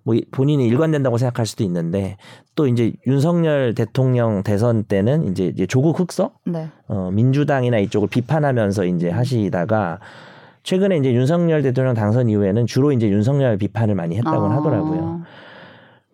뭐 0.04 0.14
본인이 0.30 0.66
일관된다고 0.68 1.16
생각할 1.18 1.46
수도 1.46 1.64
있는데 1.64 2.16
또 2.54 2.66
이제 2.68 2.92
윤석열 3.06 3.74
대통령 3.74 4.42
대선 4.42 4.84
때는 4.84 5.30
이제 5.32 5.46
이제 5.46 5.66
조국 5.66 5.98
흑서 5.98 6.32
네. 6.44 6.68
어, 6.88 7.10
민주당이나 7.10 7.78
이쪽을 7.78 8.08
비판하면서 8.08 8.84
이제 8.84 9.08
하시다가 9.10 9.98
최근에 10.62 10.98
이제 10.98 11.12
윤석열 11.12 11.62
대통령 11.62 11.94
당선 11.94 12.28
이후에는 12.28 12.66
주로 12.66 12.92
이제 12.92 13.08
윤석열 13.08 13.56
비판을 13.58 13.94
많이 13.94 14.16
했다고 14.16 14.46
아. 14.46 14.56
하더라고요. 14.56 15.22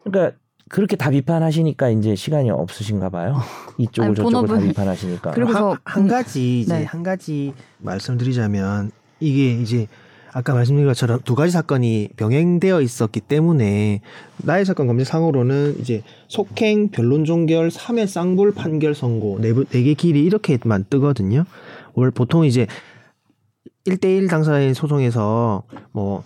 그러니까 0.05 0.37
그렇게 0.69 0.95
다 0.95 1.11
비판하시니까 1.11 1.91
이제 1.91 2.15
시간이 2.15 2.49
없으신가 2.51 3.11
봐요. 3.11 3.37
이쪽을 3.79 4.07
아니, 4.09 4.15
저쪽을 4.17 4.49
다 4.49 4.55
본업을- 4.55 4.69
비판하시니까. 4.69 5.31
그리고- 5.33 5.53
한, 5.53 5.77
한 5.83 6.07
가지 6.09 6.61
이제 6.61 6.79
네. 6.79 6.85
한 6.85 7.03
가지 7.03 7.53
말씀드리자면 7.79 8.93
이게 9.19 9.53
이제 9.61 9.89
아까 10.33 10.55
말씀드린 10.55 10.87
것처럼 10.87 11.21
두 11.25 11.35
가지 11.35 11.53
사건이 11.53 12.11
병행되어 12.17 12.81
있었기 12.83 13.21
때문에 13.21 14.01
나의 14.39 14.65
사건 14.65 14.87
검색상으로는 14.87 15.77
이제 15.81 16.03
속행 16.29 16.91
변론 16.91 17.25
종결 17.25 17.69
3회 17.69 18.07
쌍불 18.07 18.55
판결 18.55 18.95
선고 18.95 19.39
네개 19.41 19.65
네 19.71 19.95
길이 19.95 20.23
이렇게만 20.25 20.87
뜨거든요. 20.89 21.45
월 21.95 22.11
보통 22.11 22.45
이제 22.45 22.67
1대1 23.87 24.29
당사자인 24.29 24.75
소송에서 24.75 25.65
뭐 25.93 26.23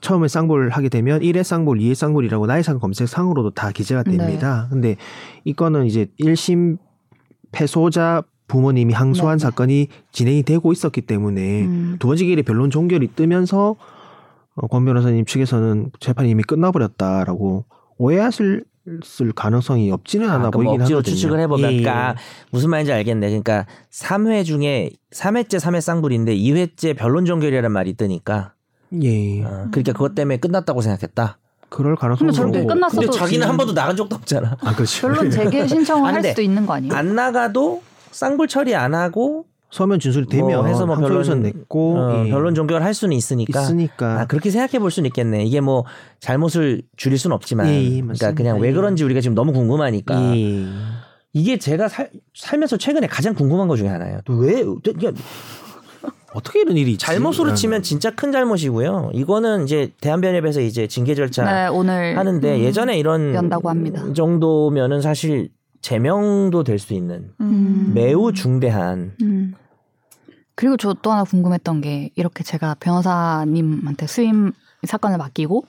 처음에 0.00 0.28
쌍불 0.28 0.70
하게 0.70 0.88
되면 0.88 1.20
1회 1.20 1.42
쌍불, 1.42 1.78
2회 1.78 1.94
쌍불이라고 1.94 2.46
나의 2.46 2.62
사건 2.62 2.80
검색상으로도 2.80 3.50
다 3.50 3.70
기재가 3.70 4.02
네. 4.04 4.16
됩니다. 4.16 4.66
근데 4.70 4.96
이거는 5.44 5.86
이제 5.86 6.06
1심 6.20 6.78
패소자 7.52 8.22
부모님이 8.48 8.92
항소한 8.94 9.38
네. 9.38 9.42
사건이 9.42 9.88
진행이 10.12 10.42
되고 10.44 10.72
있었기 10.72 11.02
때문에 11.02 11.64
음. 11.64 11.96
두 11.98 12.06
번째 12.06 12.24
길에 12.24 12.42
변론 12.42 12.70
종결이 12.70 13.08
뜨면서 13.16 13.76
어, 14.54 14.66
권 14.68 14.84
변호사님 14.84 15.24
측에서는 15.26 15.90
재판이 16.00 16.30
이미 16.30 16.42
끝나버렸다라고 16.42 17.64
오해하실 17.98 18.64
가능성이 19.34 19.90
없지는 19.90 20.30
않아 20.30 20.46
아, 20.46 20.50
보이긴 20.50 20.80
억지로 20.80 20.98
하거든요. 20.98 21.14
추측을 21.14 21.40
해보면, 21.40 21.70
예, 21.72 21.76
예. 21.78 21.80
그러니까 21.82 22.14
무슨 22.52 22.70
말인지 22.70 22.92
알겠네. 22.92 23.26
그러니까 23.28 23.66
3회 23.92 24.44
중에 24.44 24.90
3회째 25.12 25.58
3회 25.58 25.80
쌍불인데 25.80 26.36
2회째 26.36 26.96
변론 26.96 27.24
종결이라는 27.24 27.70
말이 27.72 27.94
뜨니까, 27.94 28.52
예, 29.02 29.42
어, 29.42 29.66
그러니까 29.72 29.92
그것 29.92 30.14
때문에 30.14 30.36
끝났다고 30.36 30.80
생각했다. 30.82 31.38
그럴 31.68 31.96
가능성이 31.96 32.30
근데 32.30 32.36
저렇게. 32.60 32.66
끝났어도 32.66 33.00
근데 33.02 33.18
자기는 33.18 33.42
한 33.42 33.48
지금- 33.52 33.56
번도 33.56 33.72
나간 33.74 33.96
적도 33.96 34.14
없잖아. 34.14 34.56
아 34.60 34.74
그렇죠. 34.76 35.08
결론 35.08 35.30
재개 35.30 35.66
신청을 35.66 36.06
안할 36.08 36.22
돼. 36.22 36.28
수도 36.30 36.42
있는 36.42 36.64
거 36.64 36.74
아니에요? 36.74 36.94
안 36.94 37.14
나가도 37.16 37.82
쌍불 38.16 38.48
처리 38.48 38.74
안 38.74 38.94
하고 38.94 39.44
서면 39.70 40.00
진술이 40.00 40.26
되면 40.26 40.46
뭐 40.46 40.66
해서 40.66 40.86
뭐 40.86 40.96
항소유선 40.96 41.42
변론 41.42 41.52
냈고 41.52 41.98
어, 41.98 42.24
예. 42.24 42.30
변론 42.30 42.54
종결 42.54 42.82
할 42.82 42.94
수는 42.94 43.14
있으니까. 43.14 43.60
있으니까 43.60 44.20
아, 44.20 44.26
그렇게 44.26 44.50
생각해 44.50 44.78
볼 44.78 44.90
수는 44.90 45.08
있겠네. 45.08 45.44
이게 45.44 45.60
뭐 45.60 45.84
잘못을 46.20 46.82
줄일 46.96 47.18
수는 47.18 47.34
없지만, 47.34 47.66
예, 47.68 47.82
예, 47.82 48.00
그러니까. 48.00 48.32
그냥 48.32 48.58
왜 48.58 48.70
예. 48.70 48.72
그런지 48.72 49.04
우리가 49.04 49.20
지금 49.20 49.34
너무 49.34 49.52
궁금하니까. 49.52 50.34
예. 50.34 50.66
이게 51.34 51.58
제가 51.58 51.88
살, 51.88 52.10
살면서 52.34 52.78
최근에 52.78 53.06
가장 53.06 53.34
궁금한 53.34 53.68
것 53.68 53.76
중에 53.76 53.88
하나예요. 53.88 54.20
왜 54.30 54.64
그러니까 54.82 55.12
어떻게 56.32 56.60
이런 56.60 56.76
일이 56.76 56.92
있지? 56.92 57.04
잘못으로 57.04 57.50
아. 57.50 57.54
치면 57.54 57.82
진짜 57.82 58.10
큰 58.10 58.32
잘못이고요. 58.32 59.10
이거는 59.12 59.64
이제 59.64 59.92
대한변협에서 60.00 60.62
이제 60.62 60.86
징계 60.86 61.14
절차 61.14 61.44
네, 61.44 61.66
오늘 61.68 62.16
하는데 62.16 62.60
예전에 62.60 62.98
이런 62.98 63.34
연다고 63.34 63.68
합니다. 63.68 64.02
정도면은 64.14 65.02
사실 65.02 65.50
제명도 65.80 66.64
될 66.64 66.78
수 66.78 66.94
있는 66.94 67.32
음. 67.40 67.92
매우 67.94 68.32
중대한 68.32 69.14
음. 69.22 69.54
그리고 70.54 70.76
저 70.76 70.94
또 71.02 71.12
하나 71.12 71.24
궁금했던 71.24 71.80
게 71.82 72.10
이렇게 72.16 72.42
제가 72.42 72.76
변호사님한테 72.80 74.06
수임 74.06 74.52
사건을 74.84 75.18
맡기고 75.18 75.64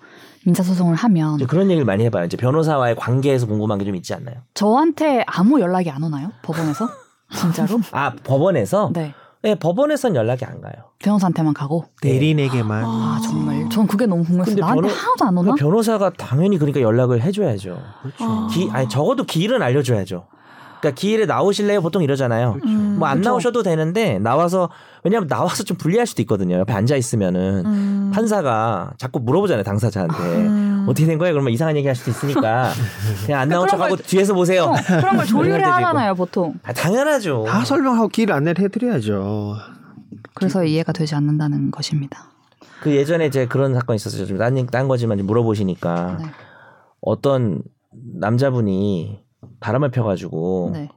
민사 0.45 0.63
소송을 0.63 0.95
하면 0.95 1.35
이제 1.35 1.45
그런 1.45 1.65
얘기를 1.69 1.85
많이 1.85 2.03
해봐요. 2.05 2.25
이제 2.25 2.37
변호사와의 2.37 2.95
관계에서 2.95 3.47
궁금한 3.47 3.79
게 3.79 3.85
좀 3.85 3.95
있지 3.95 4.13
않나요? 4.13 4.37
저한테 4.53 5.23
아무 5.27 5.59
연락이 5.59 5.89
안 5.89 6.03
오나요? 6.03 6.31
법원에서? 6.43 6.87
진짜로? 7.35 7.79
아 7.91 8.13
법원에서 8.23 8.91
네. 8.93 9.13
네, 9.43 9.55
법원에선 9.55 10.15
연락이 10.15 10.45
안 10.45 10.61
가요. 10.61 10.73
변호사한테만 10.99 11.53
가고. 11.53 11.85
대리인에게만 12.01 12.83
아 12.83 13.19
정말. 13.23 13.69
전 13.69 13.85
그게 13.87 14.05
너무 14.05 14.23
궁금했어요. 14.23 14.55
나한테 14.59 14.81
변호- 14.81 14.93
하나도 14.93 15.25
안 15.25 15.37
오나? 15.37 15.51
그 15.53 15.57
변호사가 15.59 16.09
당연히 16.17 16.57
그러니까 16.57 16.81
연락을 16.81 17.21
해줘야죠. 17.21 17.77
그렇죠. 18.01 18.23
아. 18.23 18.47
기, 18.51 18.67
아니 18.71 18.89
적어도 18.89 19.23
기일은 19.25 19.61
알려줘야죠. 19.61 20.25
그러니까 20.79 20.91
기일에 20.99 21.25
나오실래요? 21.25 21.81
보통 21.81 22.03
이러잖아요. 22.03 22.57
음, 22.65 22.95
뭐안 22.99 23.17
그쵸. 23.17 23.29
나오셔도 23.29 23.63
되는데 23.63 24.19
나와서 24.19 24.69
왜냐하면 25.03 25.27
나와서 25.27 25.63
좀 25.63 25.75
불리할 25.77 26.05
수도 26.05 26.21
있거든요. 26.23 26.57
옆에 26.59 26.73
앉아 26.73 26.95
있으면은 26.95 27.65
음. 27.65 28.11
판사가 28.13 28.93
자꾸 28.97 29.19
물어보잖아요 29.19 29.63
당사자한테 29.63 30.15
음. 30.17 30.85
어떻게 30.87 31.05
된 31.07 31.17
거예요? 31.17 31.33
그러면 31.33 31.51
이상한 31.53 31.75
얘기 31.77 31.87
할 31.87 31.95
수도 31.95 32.11
있으니까 32.11 32.71
그냥 33.25 33.41
안 33.41 33.49
나온 33.49 33.65
그런 33.65 33.77
척하고 33.79 33.95
걸- 33.95 34.05
뒤에서 34.05 34.33
보세요. 34.33 34.63
어, 34.65 34.73
그런 34.99 35.17
걸 35.17 35.25
조율해 35.27 35.63
하잖아요 35.63 36.13
보통. 36.15 36.53
아, 36.63 36.71
당연하죠. 36.73 37.45
다 37.47 37.65
설명하고 37.65 38.09
길 38.09 38.31
안내를 38.31 38.63
해드려야죠. 38.65 39.55
그래서 40.35 40.63
이해가 40.63 40.91
되지 40.93 41.15
않는다는 41.15 41.71
것입니다. 41.71 42.29
그 42.81 42.95
예전에 42.95 43.31
제 43.31 43.47
그런 43.47 43.73
사건 43.73 43.95
있었어요. 43.95 44.27
좀 44.27 44.37
딴, 44.37 44.67
딴 44.67 44.87
거지만 44.87 45.17
물어보시니까 45.25 46.17
네. 46.19 46.25
어떤 47.01 47.63
남자분이 48.19 49.19
바람을 49.59 49.91
펴가지고 49.91 50.71
네. 50.73 50.89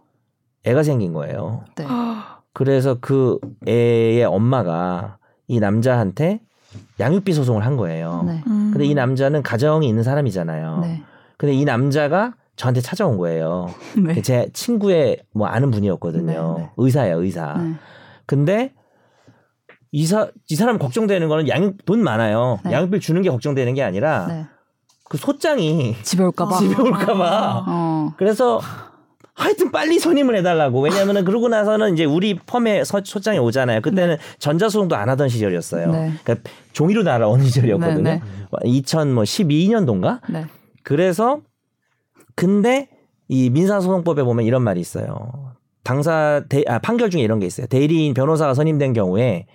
애가 0.65 0.83
생긴 0.83 1.13
거예요. 1.13 1.65
네. 1.77 1.85
그래서 2.53 2.97
그 3.01 3.39
애의 3.69 4.25
엄마가 4.25 5.19
이 5.47 5.61
남자한테 5.61 6.41
양육비 6.99 7.33
소송을 7.33 7.65
한 7.65 7.77
거예요. 7.77 8.23
네. 8.27 8.43
음. 8.47 8.71
근데 8.73 8.85
이 8.87 8.95
남자는 8.95 9.43
가정이 9.43 9.89
있는 9.89 10.03
사람이잖아요. 10.03 10.79
네. 10.81 11.03
근데 11.37 11.55
이 11.55 11.65
남자가 11.65 12.35
저한테 12.57 12.81
찾아온 12.81 13.17
거예요. 13.17 13.69
네. 14.05 14.21
제 14.23 14.49
친구의 14.53 15.23
뭐 15.33 15.47
아는 15.47 15.71
분이었거든요. 15.71 16.55
네, 16.59 16.63
네. 16.65 16.71
의사예요, 16.77 17.23
의사. 17.23 17.55
네. 17.55 17.75
근데 18.27 18.73
이 19.93 20.05
사 20.07 20.29
이 20.49 20.55
사람 20.55 20.79
걱정되는 20.79 21.29
거는 21.29 21.49
양육 21.49 21.85
돈 21.85 22.03
많아요. 22.03 22.59
네. 22.65 22.73
양육비 22.73 23.01
주는 23.01 23.23
게 23.23 23.31
걱정되는 23.31 23.75
게 23.75 23.83
아니라 23.83 24.27
네. 24.29 24.47
그 25.11 25.19
소장이 25.19 25.97
집에 26.05 26.23
올까봐. 26.23 26.59
집에 26.59 26.81
올까봐. 26.81 27.65
어. 27.67 28.15
그래서 28.17 28.61
하여튼 29.35 29.73
빨리 29.73 29.99
선임을 29.99 30.37
해달라고. 30.37 30.81
왜냐하면 30.81 31.25
그러고 31.25 31.49
나서는 31.49 31.95
이제 31.95 32.05
우리 32.05 32.35
펌에 32.39 32.85
서- 32.85 33.01
소장이 33.05 33.41
오잖아요. 33.41 33.81
그때는 33.81 34.19
전자소송도 34.39 34.95
안 34.95 35.09
하던 35.09 35.29
시절이었어요. 35.29 35.91
네. 35.91 36.13
그러니까 36.23 36.49
종이로 36.73 37.03
날아오는 37.03 37.45
시절이었거든요. 37.45 38.03
네, 38.05 38.21
2012년도인가? 38.65 40.21
네. 40.31 40.47
그래서 40.85 41.41
근데 42.37 42.89
이 43.27 43.51
민사소송법에 43.51 44.23
보면 44.23 44.45
이런 44.45 44.63
말이 44.63 44.79
있어요. 44.81 45.55
당사 45.83 46.45
대, 46.49 46.63
아, 46.69 46.79
판결 46.79 47.11
중에 47.11 47.23
이런 47.23 47.41
게 47.41 47.47
있어요. 47.47 47.67
대리인 47.67 48.15
변호사가 48.15 48.55
선임된 48.55 48.93
경우에 48.93 49.47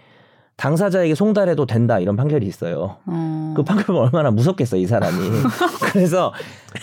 당사자에게 0.58 1.16
송달해도 1.16 1.66
된다 1.66 2.00
이런 2.00 2.16
판결이 2.16 2.46
있어요. 2.46 2.98
어. 3.06 3.54
그 3.56 3.64
판결 3.64 3.96
얼마나 3.98 4.32
무섭겠어 4.32 4.78
이 4.78 4.88
사람이. 4.88 5.18
그래서 5.92 6.34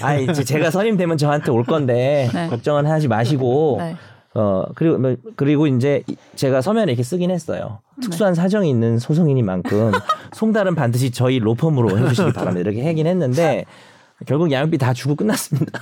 아 0.01 0.15
이제 0.15 0.45
제가 0.45 0.71
선임되면 0.71 1.17
저한테 1.17 1.51
올 1.51 1.65
건데 1.65 2.29
네. 2.35 2.49
걱정은 2.49 2.87
하지 2.87 3.09
마시고 3.09 3.77
네. 3.81 3.97
어 4.35 4.65
그리고 4.75 4.99
뭐, 4.99 5.17
그리고 5.37 5.67
이제 5.67 6.03
제가 6.37 6.61
서면에 6.61 6.93
이렇게 6.93 7.03
쓰긴 7.03 7.31
했어요. 7.31 7.79
특수한 8.03 8.35
사정이 8.35 8.69
있는 8.69 8.99
소송이니만큼 8.99 9.93
송달은 10.33 10.75
반드시 10.75 11.11
저희 11.11 11.39
로펌으로 11.39 11.99
해주시기 11.99 12.33
바랍니다. 12.33 12.69
이렇게 12.71 12.87
하긴 12.87 13.07
했는데 13.07 13.65
결국 14.27 14.53
양육비 14.53 14.79
다 14.79 14.93
주고 14.93 15.17
끝났습니다. 15.17 15.81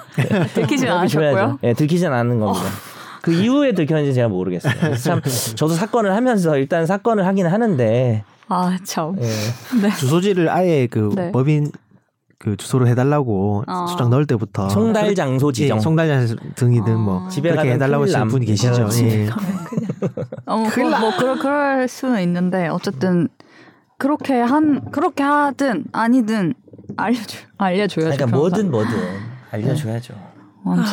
들키진 0.54 0.86
줘야죠. 0.88 0.98
않으셨고요. 0.98 1.58
예, 1.64 1.74
들키진 1.74 2.12
않은 2.12 2.40
겁니다. 2.40 2.64
그 3.22 3.32
이후에 3.32 3.72
들켰는지 3.72 4.14
제가 4.14 4.28
모르겠어요. 4.28 4.97
참 4.97 5.20
저도 5.55 5.74
사건을 5.74 6.14
하면서 6.14 6.56
일단 6.56 6.86
사건을 6.86 7.26
하긴 7.26 7.47
하는데 7.47 8.24
아 8.48 8.78
참. 8.84 9.16
예. 9.20 9.90
주소지를 9.98 10.48
아예 10.48 10.86
그 10.86 11.12
네. 11.14 11.30
법인 11.32 11.70
그 12.38 12.56
주소로 12.56 12.88
해달라고 12.88 13.64
어. 13.68 13.86
수장 13.86 14.09
넣을 14.10 14.26
때부터 14.26 14.70
송달 14.70 15.14
장소 15.14 15.52
지정. 15.52 15.76
예, 15.76 15.80
송달 15.80 16.26
등이든 16.55 16.98
뭐 16.98 17.26
아. 17.26 17.28
집에 17.28 17.51
그렇게 17.51 17.68
가면 17.68 17.74
해달라고 17.74 18.05
하시는 18.05 18.18
남. 18.20 18.28
분이 18.28 18.47
계시죠. 18.47 18.88
예. 19.02 19.28
어, 20.47 20.56
뭐, 20.56 20.98
뭐 21.01 21.16
그럴 21.18 21.38
그럴 21.38 21.86
수는 21.86 22.22
있는데 22.22 22.68
어쨌든 22.68 23.28
그렇게 23.98 24.40
한 24.40 24.90
그렇게 24.90 25.22
하든 25.22 25.84
아니든 25.92 26.55
알려줘 26.97 27.38
알려줘야죠. 27.59 28.16
그러니까. 28.16 28.26
뭐든 28.26 28.70
뭐든 28.70 28.90
알려줘야죠. 29.52 30.14
아무튼 30.64 30.92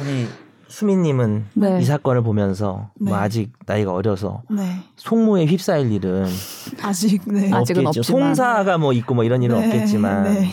우리 0.00 0.28
수민님은 0.74 1.46
네. 1.54 1.78
이 1.80 1.84
사건을 1.84 2.22
보면서 2.22 2.90
네. 2.96 3.10
뭐 3.10 3.18
아직 3.18 3.52
나이가 3.64 3.92
어려서 3.92 4.42
네. 4.50 4.78
속무에 4.96 5.46
휩싸일 5.46 5.92
일은 5.92 6.26
아직 6.82 7.22
네. 7.26 7.52
아직은 7.52 7.86
없겠죠. 7.86 8.00
없지만. 8.00 8.34
송사가 8.34 8.78
뭐 8.78 8.92
있고 8.92 9.14
뭐 9.14 9.22
이런 9.22 9.44
일은 9.44 9.60
네, 9.60 9.66
없겠지만 9.66 10.24
네. 10.24 10.50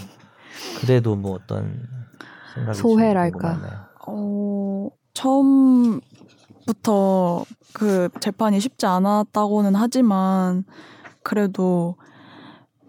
그래도 0.80 1.16
뭐 1.16 1.34
어떤 1.34 1.88
생각이 2.54 2.78
소회랄까. 2.78 3.90
어, 4.06 4.90
처음부터 5.16 6.04
그 7.74 8.10
재판이 8.20 8.60
쉽지 8.60 8.86
않았다고는 8.86 9.74
하지만 9.74 10.66
그래도 11.24 11.96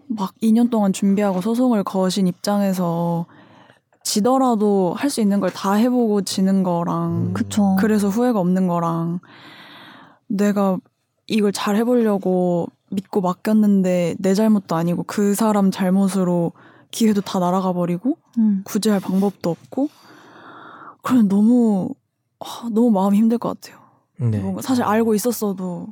막 0.07 0.35
2년 0.43 0.69
동안 0.69 0.93
준비하고 0.93 1.41
소송을 1.41 1.83
거신 1.83 2.27
입장에서 2.27 3.25
지더라도 4.03 4.93
할 4.97 5.09
수 5.09 5.21
있는 5.21 5.39
걸 5.39 5.49
다 5.51 5.73
해보고 5.73 6.21
지는 6.23 6.63
거랑 6.63 7.27
음. 7.29 7.33
그쵸. 7.33 7.75
그래서 7.79 8.09
후회가 8.09 8.39
없는 8.39 8.67
거랑 8.67 9.19
내가 10.27 10.77
이걸 11.27 11.51
잘 11.51 11.75
해보려고 11.77 12.67
믿고 12.91 13.21
맡겼는데 13.21 14.15
내 14.19 14.33
잘못도 14.33 14.75
아니고 14.75 15.03
그 15.03 15.33
사람 15.35 15.71
잘못으로 15.71 16.51
기회도 16.91 17.21
다 17.21 17.39
날아가 17.39 17.73
버리고 17.73 18.17
음. 18.37 18.61
구제할 18.65 18.99
방법도 18.99 19.49
없고 19.49 19.89
그럼 21.01 21.27
너무 21.27 21.89
아, 22.39 22.67
너무 22.71 22.91
마음이 22.91 23.17
힘들 23.17 23.37
것 23.37 23.59
같아요. 23.59 23.81
네. 24.19 24.39
뭔가 24.39 24.61
사실 24.61 24.83
알고 24.83 25.15
있었어도 25.15 25.87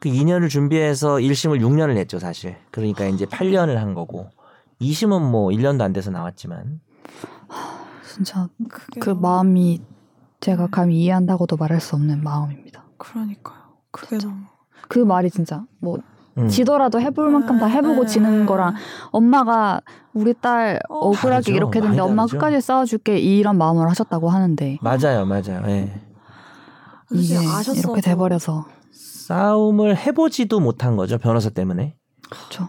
그 0.00 0.08
2년을 0.08 0.48
준비해서 0.48 1.16
1심을 1.16 1.60
6년을 1.60 1.94
냈죠, 1.94 2.18
사실. 2.18 2.56
그러니까 2.70 3.06
이제 3.06 3.24
8년을 3.26 3.76
한 3.76 3.94
거고. 3.94 4.28
2심은 4.80 5.30
뭐 5.30 5.48
1년도 5.48 5.80
안 5.80 5.92
돼서 5.94 6.10
나왔지만. 6.10 6.80
진짜 8.06 8.48
그 9.00 9.10
너무- 9.10 9.20
마음이 9.20 9.82
제가 10.40 10.66
감히 10.68 11.02
이해한다고도 11.02 11.56
말할 11.56 11.80
수 11.80 11.96
없는 11.96 12.22
마음입니다. 12.22 12.84
그러니까요. 12.98 13.58
그게 13.90 14.18
너무 14.18 14.36
그 14.88 14.98
말이 14.98 15.30
진짜 15.30 15.64
뭐 15.80 15.98
음. 16.36 16.48
지더라도 16.48 17.00
해볼 17.00 17.30
만큼 17.30 17.58
다 17.58 17.66
해보고 17.66 18.02
네. 18.02 18.06
지는 18.06 18.44
거랑 18.44 18.74
엄마가 19.12 19.80
우리 20.12 20.34
딸 20.34 20.80
어, 20.88 20.96
억울하게 21.08 21.28
다르죠. 21.30 21.52
이렇게 21.52 21.78
했는데 21.78 21.98
많이 22.00 22.10
엄마. 22.10 22.26
끝까지 22.26 22.60
싸워줄게 22.60 23.18
이런 23.18 23.56
마음을 23.56 23.88
하셨다고 23.88 24.28
하는데 24.30 24.78
맞아요, 24.82 25.24
맞아요. 25.26 25.62
예. 25.68 26.00
이게 27.12 27.36
아셨어도 27.36 27.78
이렇게 27.78 28.00
돼버려서 28.00 28.66
싸움을 28.92 29.96
해보지도 29.96 30.60
못한 30.60 30.96
거죠, 30.96 31.18
변호사 31.18 31.50
때문에. 31.50 31.96
그렇죠. 32.30 32.68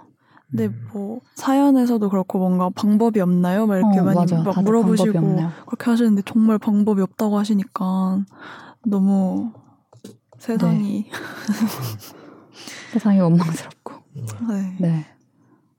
근데 0.49 0.67
뭐 0.93 1.19
사연에서도 1.35 2.07
그렇고 2.09 2.39
뭔가 2.39 2.69
방법이 2.69 3.19
없나요? 3.19 3.65
막 3.67 3.77
이렇게 3.77 3.99
어, 3.99 4.03
많이 4.03 4.19
맞아. 4.19 4.37
막 4.43 4.63
물어보시고. 4.63 5.37
그렇게 5.65 5.89
하시는데 5.91 6.21
정말 6.25 6.57
방법이 6.59 7.01
없다고 7.01 7.37
하시니까 7.37 8.23
너무 8.85 9.51
세상이 10.37 11.09
세상이 12.93 13.19
원망스럽고. 13.19 13.93
네. 14.49 14.75
네. 14.79 15.05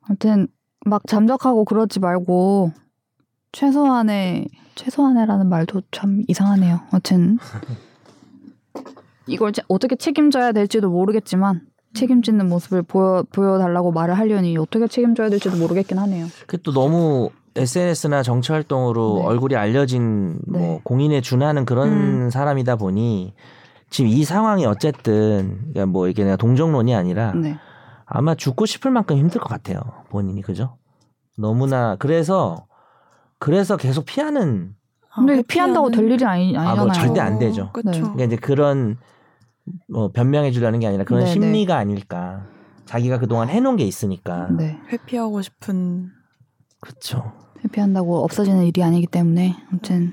아무튼 0.02 0.48
막 0.84 1.02
잠적하고 1.06 1.64
그러지 1.64 2.01
말고 2.01 2.72
최소한의 3.52 4.48
최소한의라는 4.74 5.48
말도 5.48 5.82
참 5.90 6.22
이상하네요. 6.28 6.80
아무튼 6.90 7.38
이걸 9.26 9.52
제- 9.52 9.62
어떻게 9.68 9.97
책임져야 9.97 10.52
될지도 10.52 10.90
모르겠지만 10.90 11.62
책임지는 11.97 12.48
모습을 12.48 12.82
보여 12.82 13.24
보여달라고 13.32 13.93
말을 13.93 14.16
하려니 14.18 14.56
어떻게 14.59 14.86
책임져야 14.86 15.28
될지도 15.31 15.56
모르겠긴 15.56 15.98
하네요. 15.98 16.27
그 16.47 16.59
또 16.62 16.73
너무 16.73 17.31
SNS나 17.56 18.23
정치 18.23 18.52
활동으로 18.52 19.16
네. 19.20 19.24
얼굴이 19.27 19.56
알려진 19.56 20.39
뭐 20.47 20.60
네. 20.60 20.81
공인에 20.85 21.20
준하는 21.23 21.64
그런 21.64 21.89
음. 21.89 22.31
사람이다 22.31 22.77
보니 22.77 23.32
지금 23.89 24.10
이 24.10 24.24
상황이 24.24 24.66
어쨌든 24.66 25.59
그러니까 25.73 25.86
뭐 25.86 26.09
이게 26.09 26.23
내가 26.24 26.36
동정론이 26.36 26.94
아니라 26.94 27.32
네. 27.35 27.56
아마 28.05 28.35
죽고 28.35 28.66
싶을 28.66 28.90
만큼 28.90 29.16
힘들 29.16 29.40
것 29.40 29.48
같아요 29.48 29.81
본인이 30.10 30.43
그죠? 30.43 30.77
너무나 31.39 31.97
그래서 31.98 32.66
그래서 33.39 33.77
계속 33.77 34.05
피하는 34.05 34.74
근데 35.14 35.39
아, 35.39 35.43
피한다고 35.48 35.90
될 35.90 36.10
일이 36.10 36.24
아니, 36.27 36.55
아, 36.59 36.60
아니잖아요. 36.60 36.77
그거 36.77 36.93
절대 36.93 37.20
안 37.20 37.39
되죠. 37.39 37.70
그렇죠. 37.73 37.90
네. 37.90 38.01
그러니까 38.01 38.24
이제 38.24 38.36
그런 38.36 38.98
뭐 39.88 40.10
변명해 40.10 40.51
주려는 40.51 40.80
게 40.80 40.86
아니라 40.86 41.05
그런 41.05 41.24
네, 41.24 41.30
심리가 41.30 41.76
아닐까. 41.76 42.47
자기가 42.84 43.18
그동안 43.18 43.48
해놓은 43.48 43.76
게 43.76 43.84
있으니까. 43.84 44.48
네. 44.56 44.78
회피하고 44.93 45.43
싶은 45.43 46.10
그렇죠. 46.80 47.32
회피한다고 47.64 48.22
없어지는 48.22 48.64
일이 48.64 48.82
아니기 48.82 49.06
때문에 49.06 49.56
아무튼 49.70 50.12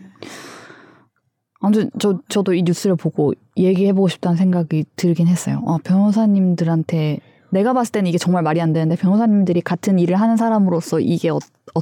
아무튼 1.60 1.90
저 2.00 2.20
저도 2.30 2.54
이 2.54 2.64
뉴스를 2.64 2.96
보고 2.96 3.34
얘기해보고 3.56 4.08
싶다는 4.08 4.38
생각이 4.38 4.86
들긴 4.96 5.28
했어요. 5.28 5.62
어, 5.66 5.78
변호사님들한테 5.78 7.20
내가 7.54 7.74
봤을 7.74 7.92
때는 7.92 8.08
이게 8.10 8.18
정말 8.18 8.42
말이 8.44 8.60
안 8.62 8.74
되는데 8.74 8.96
변호사님들이 8.96 9.62
같은 9.62 10.00
일을 10.00 10.16
하는 10.20 10.38
사람으로서 10.38 11.00
이게 11.00 11.30
어, 11.30 11.40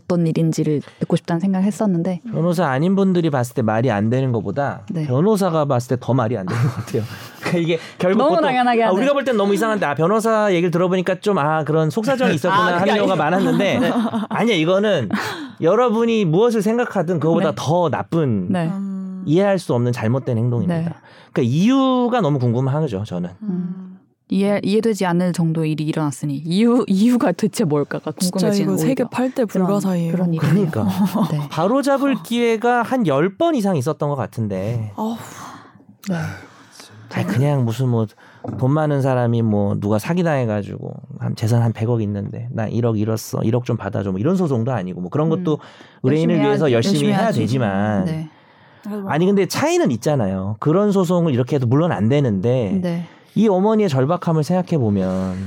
떤 0.08 0.28
일인지를 0.28 0.82
듣고 1.00 1.16
싶다는 1.16 1.40
생각을 1.40 1.66
했었는데 1.66 2.22
변호사 2.32 2.68
아닌 2.68 2.96
분들이 2.96 3.30
봤을 3.30 3.56
때 3.56 3.62
말이 3.62 3.90
안 3.92 4.10
되는 4.10 4.32
것보다 4.32 4.82
네. 4.92 5.06
변호사가 5.08 5.66
봤을 5.66 5.98
때 5.98 6.02
더 6.06 6.14
말이 6.14 6.38
안 6.38 6.46
되는 6.46 6.62
것 6.62 6.70
같아요. 6.76 7.04
그러니까 7.42 7.58
이게 7.60 7.80
결국 7.98 8.18
너무 8.20 8.30
보통 8.36 8.44
당연하게 8.48 8.84
아. 8.84 8.92
우리가 8.92 9.14
볼 9.14 9.24
땐 9.26 9.38
너무 9.38 9.54
이상한데 9.54 9.86
아, 9.86 9.96
변호사 9.96 10.52
얘기를 10.52 10.72
들어보니까 10.72 11.20
좀 11.22 11.38
아 11.38 11.64
그런 11.64 11.90
속사정이 11.90 12.36
있었구나 12.36 12.76
아, 12.76 12.82
하는 12.82 12.96
경우가 12.96 13.16
많았는데 13.16 13.80
아니야 14.30 14.56
이거는 14.56 15.10
여러분이 15.62 16.26
무엇을 16.26 16.62
생각하든 16.62 17.20
그거보다 17.20 17.50
네. 17.52 17.56
더 17.58 17.90
나쁜 17.90 18.48
네. 18.52 18.68
음, 18.68 19.24
이해할 19.26 19.58
수 19.60 19.74
없는 19.74 19.92
잘못된 19.94 20.38
행동입니다. 20.38 20.76
네. 20.76 20.90
그러니까 21.32 21.54
이유가 21.56 22.20
너무 22.22 22.40
궁금하죠 22.40 23.04
저는. 23.06 23.30
음. 23.44 23.91
이해 24.32 24.60
이해되지 24.64 25.06
않을 25.06 25.34
정도의 25.34 25.74
일이 25.74 25.84
일어났으니 25.84 26.38
이유 26.38 26.84
이유가 26.88 27.32
대체 27.32 27.64
뭘까가 27.64 28.14
진짜 28.18 28.32
궁금해지는 28.32 28.74
이거 28.74 28.78
세계 28.82 29.04
8대 29.04 29.48
불가사예요. 29.48 30.12
그런 30.12 30.34
일이 30.34 30.40
그러니까 30.40 30.88
네. 31.30 31.40
바로 31.52 31.84
잡을 31.84 32.16
기회가 32.24 32.82
한 32.82 33.04
10번 33.04 33.56
이상 33.56 33.76
있었던 33.76 34.10
것 34.10 34.16
같은데 34.16 34.94
아우, 34.96 35.16
네. 36.10 36.16
아니, 37.14 37.28
그냥 37.28 37.66
무슨 37.66 37.90
뭐 37.90 38.08
돈 38.58 38.72
많은 38.72 39.02
사람이 39.02 39.42
뭐 39.44 39.76
누가 39.80 40.00
사기당해가지고 40.00 40.94
한 41.20 41.36
재산 41.36 41.62
한 41.62 41.74
100억 41.74 42.02
있는데 42.02 42.48
나 42.52 42.68
1억 42.68 42.98
잃었어 42.98 43.40
1억 43.40 43.66
좀 43.66 43.78
받아줘 43.78 44.12
뭐 44.12 44.20
이런 44.20 44.36
소송도 44.36 44.72
아니고 44.72 45.02
뭐 45.02 45.10
그런 45.10 45.30
것도 45.30 45.60
의뢰인을 46.04 46.36
열심히 46.36 46.48
위해서 46.48 46.68
해야지, 46.68 46.74
열심히, 46.74 47.14
해야. 47.14 47.32
되지만 47.32 48.06
네. 48.06 48.30
막 48.86 49.12
아니 49.12 49.28
근데 49.28 49.46
차이는 49.46 49.92
있잖아요 49.92 50.56
그런 50.60 50.92
소송을 50.92 51.34
이렇게 51.34 51.58
해도 51.58 51.68
물론 51.68 51.92
안 51.92 52.10
되는데 52.10 52.80
네. 52.82 53.06
이 53.36 53.48
어머니의 53.48 53.90
절박함을 53.90 54.44
생각해 54.44 54.78
보면 54.78 55.38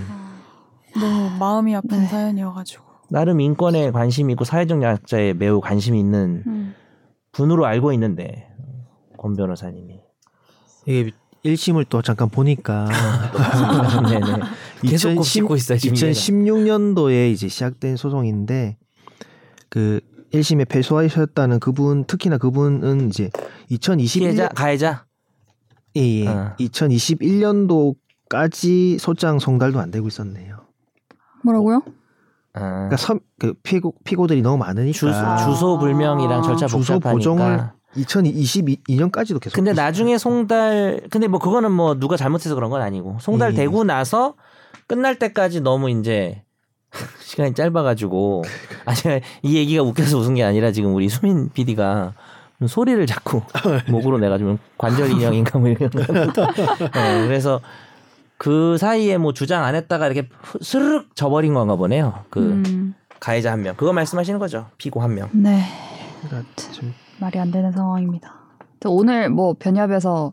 너무 0.98 1.30
마음이 1.38 1.74
아픈 1.74 2.00
네. 2.00 2.06
사연이어가지고. 2.06 2.84
나름 3.10 3.40
인권에 3.40 3.90
관심이 3.90 4.32
있고 4.32 4.44
사회적 4.44 4.82
약자에 4.82 5.34
매우 5.34 5.60
관심이 5.60 5.98
있는 6.00 6.42
음. 6.46 6.74
분으로 7.32 7.66
알고 7.66 7.92
있는데 7.92 8.48
권 9.18 9.36
변호사님이 9.36 10.00
이게 10.86 11.10
1심을 11.44 11.86
또 11.88 12.00
잠깐 12.00 12.30
보니까 12.30 12.88
네네. 14.08 14.24
계속 14.82 15.10
2010 15.10 15.16
곱씹고 15.16 15.56
있어요 15.56 15.78
지금. 15.78 15.94
2016년도에 15.94 17.30
이제 17.30 17.48
시작된 17.48 17.96
소송인데 17.96 18.78
그 19.68 20.00
1심에 20.32 20.66
패소하셨다는 20.68 21.60
그분 21.60 22.04
특히나 22.06 22.38
그분은 22.38 23.08
이제 23.08 23.30
2021년 23.70 24.20
피해자 24.20 24.48
가해자 24.48 25.04
예, 25.96 26.00
예. 26.00 26.26
어. 26.26 26.54
2021년도까지 26.58 28.98
소장 28.98 29.38
송달도 29.38 29.78
안 29.80 29.90
되고 29.90 30.08
있었네요. 30.08 30.58
뭐라고요? 31.42 31.82
아, 32.54 32.60
그러니까 32.60 32.96
섬, 32.96 33.20
그 33.38 33.52
피고 33.62 33.94
피고들이 34.04 34.42
너무 34.42 34.58
많으니까 34.58 34.92
주, 34.92 35.10
주소 35.44 35.78
불명이랑 35.78 36.42
절차 36.42 36.66
주소 36.66 36.78
복잡하니까. 36.78 37.12
보정을 37.12 37.70
2022년까지도 37.96 39.40
계속. 39.40 39.54
근데. 39.56 39.72
나중에 39.72 40.18
송달 40.18 41.02
근데 41.10 41.28
뭐 41.28 41.38
그거는 41.38 41.70
뭐 41.72 41.98
누가 41.98 42.16
잘못해서 42.16 42.54
그런 42.54 42.70
건 42.70 42.82
아니고 42.82 43.18
송달 43.20 43.52
예. 43.52 43.56
되고 43.56 43.84
나서 43.84 44.34
끝날 44.86 45.18
때까지 45.18 45.60
너무 45.60 45.90
이제 45.90 46.42
시간이 47.22 47.54
짧아가지고 47.54 48.44
아니 48.84 49.20
이 49.42 49.56
얘기가 49.56 49.82
웃겨서 49.82 50.18
웃은 50.18 50.34
게 50.34 50.44
아니라 50.44 50.72
지금 50.72 50.94
우리 50.94 51.08
수민 51.08 51.48
PD가 51.50 52.14
소리를 52.66 53.04
자꾸 53.06 53.42
목으로 53.90 54.18
내가지고 54.18 54.58
관절 54.78 55.10
인형인가 55.10 55.58
뭐 55.58 55.68
이런 55.68 55.90
거. 55.90 56.00
네, 56.94 57.26
그래서 57.26 57.60
그 58.38 58.76
사이에 58.78 59.18
뭐 59.18 59.32
주장 59.32 59.64
안 59.64 59.74
했다가 59.74 60.06
이렇게 60.06 60.28
스르륵 60.60 61.14
져버린 61.16 61.54
건가 61.54 61.76
보네요. 61.76 62.14
그 62.30 62.40
음, 62.40 62.94
가해자 63.20 63.52
한 63.52 63.62
명. 63.62 63.74
그거 63.76 63.92
말씀하시는 63.92 64.38
거죠. 64.38 64.66
피고 64.78 65.00
한 65.00 65.14
명. 65.14 65.28
네. 65.32 65.62
좀 66.72 66.94
말이 67.20 67.38
안 67.38 67.50
되는 67.50 67.70
상황입니다. 67.72 68.34
저 68.80 68.90
오늘 68.90 69.28
뭐 69.30 69.54
변협에서 69.58 70.32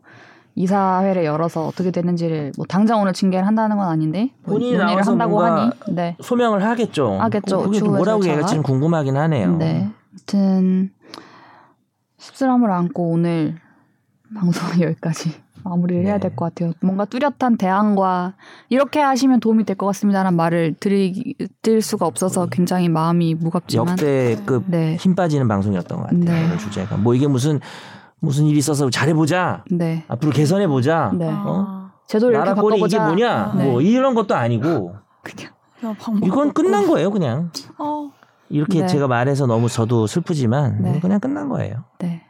이사회를 0.56 1.24
열어서 1.24 1.66
어떻게 1.68 1.92
되는지를 1.92 2.52
뭐 2.58 2.66
당장 2.68 3.02
오늘 3.02 3.14
징계를 3.14 3.48
한다는 3.48 3.78
건 3.78 3.88
아닌데 3.88 4.32
뭐 4.44 4.56
본인이 4.56 4.78
나와서 4.78 5.12
한다고 5.12 5.42
하니 5.42 5.72
네. 5.90 6.18
소명을 6.22 6.64
하겠죠. 6.64 7.14
하겠죠. 7.20 7.64
그게 7.64 7.80
뭐라고 7.82 8.22
절차가. 8.22 8.30
얘기할지는 8.30 8.64
궁금하긴 8.64 9.16
하네요. 9.18 9.56
네. 9.58 9.90
아무튼 10.12 10.92
씁쓸함을 12.22 12.72
안고 12.72 13.10
오늘 13.12 13.56
방송 14.36 14.64
여기까지 14.82 15.34
마무리를 15.64 16.06
해야 16.06 16.14
네. 16.16 16.22
될것 16.22 16.56
같아요. 16.56 16.74
뭔가 16.82 17.06
뚜렷한 17.06 17.58
대안과 17.58 18.34
이렇게 18.70 19.00
하시면 19.00 19.40
도움이 19.40 19.64
될 19.66 19.76
것 19.76 19.86
같습니다라는 19.88 20.36
말을 20.36 20.76
드리, 20.80 21.36
드릴 21.62 21.82
수가 21.82 22.06
없어서 22.08 22.48
굉장히 22.48 22.90
마음이 22.90 23.36
무겁지만 23.36 23.90
역대급 23.90 24.64
네. 24.68 24.96
힘 24.96 25.16
빠지는 25.16 25.48
방송이었던 25.48 25.98
것 25.98 26.04
같아요. 26.06 26.24
네. 26.24 26.46
오늘 26.46 26.58
주제가 26.58 26.98
뭐 26.98 27.14
이게 27.16 27.28
무슨 27.28 27.60
무슨 28.20 28.46
일이 28.46 28.58
있어서 28.60 28.90
잘해보자. 28.90 29.64
네. 29.72 30.04
앞으로 30.08 30.32
개선해보자. 30.32 31.12
네. 31.18 31.28
어? 31.32 31.90
제도를 32.08 32.36
이렇게 32.36 32.50
나라 32.50 32.62
꼴이 32.62 32.78
이게 32.80 32.98
바꿔보자. 32.98 33.08
뭐냐? 33.08 33.54
네. 33.58 33.66
뭐 33.72 33.82
이런 33.82 34.14
것도 34.16 34.36
아니고 34.36 34.96
그냥 35.24 35.52
이건. 36.24 36.54
끝난 36.54 36.88
거예요, 36.88 37.10
그냥. 37.12 37.52
어. 37.78 38.12
이렇게 38.52 38.82
네. 38.82 38.88
제가 38.88 39.08
말해서 39.08 39.46
너무 39.48 39.70
저도 39.70 40.08
슬프지만 40.08 40.82
네. 40.82 41.00
그냥 41.00 41.20
끝난 41.20 41.50
거예요. 41.50 41.86
네. 42.00 42.24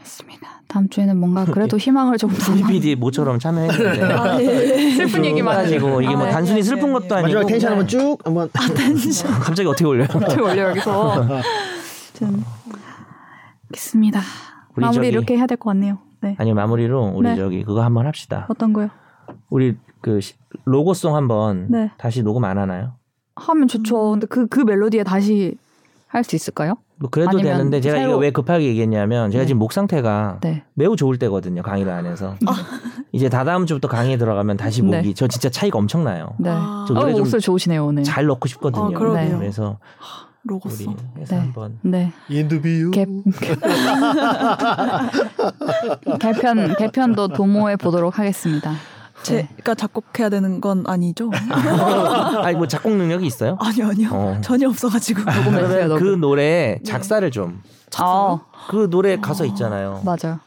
했습니다. 0.00 0.48
다음 0.68 0.88
주에는 0.88 1.16
뭔가 1.18 1.44
그래도 1.44 1.76
희망을 1.78 2.18
좀 2.18 2.30
담아 2.30 2.66
PD 2.68 2.96
모처럼 2.96 3.38
참여했는데 3.38 4.02
아, 4.12 4.40
예. 4.40 4.90
슬픈 4.96 5.24
얘기만 5.24 5.54
가지고 5.54 6.00
이게 6.02 6.14
뭐 6.14 6.26
아, 6.26 6.30
단순히 6.30 6.58
예, 6.58 6.62
슬픈 6.62 6.88
예, 6.88 6.92
것도 6.92 7.06
예. 7.10 7.14
아니고 7.20 7.26
마지막 7.40 7.46
텐션 7.46 7.60
네. 7.60 7.66
한번 7.76 7.86
쭉 7.88 8.18
한번 8.24 8.50
갑자기 9.42 9.68
어떻게 9.68 9.84
올려요? 9.86 10.08
어떻게 10.12 10.40
올려 10.40 10.68
여기서. 10.70 11.12
아무튼 11.12 12.44
알겠습니다. 13.68 14.20
마무리 14.76 14.94
저기- 14.96 15.08
이렇게 15.08 15.36
해야 15.36 15.46
될 15.46 15.56
것 15.56 15.70
같네요. 15.70 15.98
네. 16.20 16.34
아니 16.38 16.52
마무리로 16.54 17.12
우리 17.14 17.28
네. 17.28 17.36
저기 17.36 17.64
그거 17.64 17.82
한번 17.82 18.06
합시다. 18.06 18.46
어떤 18.48 18.72
거요? 18.72 18.88
우리 19.50 19.76
그 20.00 20.20
시- 20.20 20.34
로고송 20.64 21.14
한번 21.16 21.66
네. 21.70 21.90
다시 21.98 22.22
녹음 22.22 22.44
안 22.44 22.58
하나요? 22.58 22.94
하면 23.36 23.68
좋죠. 23.68 24.12
근데 24.12 24.26
그, 24.26 24.46
그 24.46 24.60
멜로디에 24.60 25.02
다시 25.04 25.56
할 26.08 26.22
수 26.22 26.36
있을까요? 26.36 26.76
뭐 26.96 27.10
그래도 27.10 27.36
되는데 27.38 27.80
제가 27.80 27.96
새로- 27.98 28.10
이거 28.10 28.18
왜 28.20 28.30
급하게 28.30 28.66
얘기했냐면 28.66 29.32
제가 29.32 29.42
네. 29.42 29.46
지금 29.48 29.58
목 29.58 29.72
상태가 29.72 30.38
네. 30.42 30.62
매우 30.74 30.94
좋을 30.94 31.18
때거든요 31.18 31.60
강의를 31.62 31.90
안 31.90 32.06
해서 32.06 32.36
이제 33.10 33.28
다다음 33.28 33.66
주부터 33.66 33.88
강의에 33.88 34.16
들어가면 34.16 34.56
다시 34.56 34.80
목이 34.82 35.08
네. 35.08 35.14
저 35.14 35.26
진짜 35.26 35.50
차이가 35.50 35.76
엄청나요 35.80 36.34
네. 36.38 36.50
아, 36.52 36.84
저 36.86 36.94
어, 36.94 36.98
노래 37.00 37.10
좀 37.10 37.22
목소리 37.22 37.40
좋으시네요, 37.42 37.84
오늘. 37.84 38.04
잘 38.04 38.26
넣고 38.26 38.46
싶거든요 38.46 38.84
아, 38.84 38.88
그러게요. 38.90 39.38
그래서 39.40 39.78
우리 40.44 40.54
로고송. 40.54 40.96
해서 41.18 41.34
네. 41.34 41.40
한번 41.40 41.78
네. 41.82 42.12
인두비유 42.28 42.92
개, 42.92 43.06
개편, 46.20 46.76
개편도 46.76 47.28
도모해 47.28 47.74
보도록 47.76 48.18
하겠습니다. 48.20 48.72
네. 49.24 49.48
제가 49.58 49.74
작곡해야 49.74 50.28
되는 50.28 50.60
건 50.60 50.84
아니죠? 50.86 51.30
아니 52.42 52.56
뭐 52.56 52.66
작곡 52.68 52.92
능력이 52.94 53.26
있어요? 53.26 53.56
아니요, 53.60 53.88
아니요. 53.88 54.08
어. 54.12 54.38
전혀 54.42 54.68
없어가지고. 54.68 55.20
녹음해주세요, 55.22 55.68
그러면 55.68 55.88
녹음. 55.88 56.04
그 56.04 56.20
노래 56.20 56.78
작사를 56.84 57.28
좀그 57.30 57.56
아, 57.98 58.40
노래 58.90 59.16
가사 59.18 59.44
있잖아요 59.46 60.02
맞아요. 60.04 60.38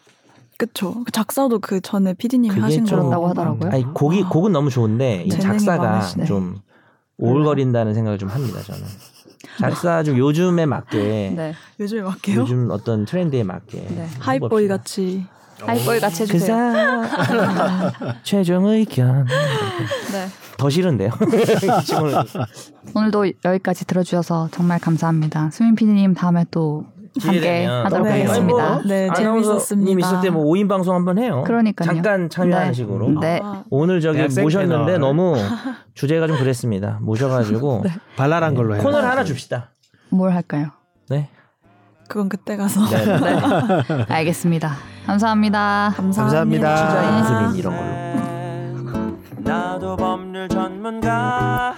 그쵸. 0.57 1.03
그 1.05 1.11
작사도 1.11 1.59
그 1.59 1.81
전에 1.81 2.13
PD님이 2.13 2.49
그게 2.49 2.61
하신 2.61 2.85
좀- 2.85 2.97
그런다고 2.99 3.23
거. 3.23 3.29
하더라고요. 3.29 3.69
아니 3.71 3.83
곡이 3.93 4.23
곡은 4.23 4.51
너무 4.51 4.69
좋은데 4.69 5.23
이 5.25 5.29
작사가 5.29 5.83
많으시네. 5.83 6.25
좀 6.25 6.57
오글거린다는 7.19 7.93
생각을 7.93 8.17
좀 8.17 8.29
합니다 8.29 8.61
저는 8.61 8.81
작사 9.59 10.03
좀 10.03 10.17
요즘에 10.17 10.65
맞게 10.65 11.33
네. 11.35 11.53
요즘에 11.79 12.01
맞게요. 12.01 12.41
요즘 12.41 12.69
어떤 12.71 13.05
트렌드에 13.05 13.43
맞게 13.43 13.79
네. 13.89 14.07
하이보이 14.19 14.67
같이. 14.67 15.25
하이보이 15.65 15.99
같이 15.99 16.25
그 16.25 16.33
해주세요. 16.33 16.55
사 16.55 17.91
최종 18.23 18.65
의견 18.67 19.25
네. 20.11 20.27
더 20.57 20.69
싫은데요 20.69 21.11
오늘도 22.95 23.31
여기까지 23.45 23.85
들어주셔서 23.85 24.49
정말 24.51 24.79
감사합니다. 24.79 25.49
수민 25.51 25.75
PD님 25.75 26.13
다음에 26.13 26.45
또 26.51 26.85
함께. 27.21 27.65
하도록 27.65 28.05
네. 28.05 28.11
하겠습니다. 28.23 28.81
네, 28.85 29.09
재밌었습니다. 29.15 29.99
있을 30.07 30.21
때 30.21 30.29
뭐 30.29 30.45
5인 30.45 30.69
방송 30.69 30.93
한번 30.95 31.17
해요 31.17 31.43
그러니까요. 31.47 31.87
잠깐 31.87 32.29
참여하는 32.29 32.67
네. 32.69 32.73
식으로 32.73 33.19
네. 33.19 33.39
아, 33.43 33.63
오늘 33.71 34.01
저기 34.01 34.19
모셨는데 34.41 34.85
패널. 34.93 34.99
너무 34.99 35.35
주제가 35.95 36.27
좀 36.27 36.37
그랬습니다 36.37 36.99
모셔가지고 37.01 37.83
발랄한 38.17 38.53
걸로 38.53 38.75
해요. 38.75 38.83
코너를 38.83 39.09
하나 39.09 39.23
줍시다 39.23 39.71
뭘 40.09 40.31
할까요? 40.33 40.69
네 41.09 41.29
그건 42.07 42.29
그때 42.29 42.55
가서. 42.55 42.85
네. 42.89 43.05
네. 43.05 44.05
알겠습니다. 44.07 44.75
감사합니다. 45.07 45.93
감사합니다. 45.95 46.75
투자 46.75 47.01
네. 47.01 47.17
인수민 47.17 47.55
이런 47.55 47.73
걸로. 48.85 49.17
나도 49.37 49.95
법률 49.95 50.49
전문가. 50.49 51.73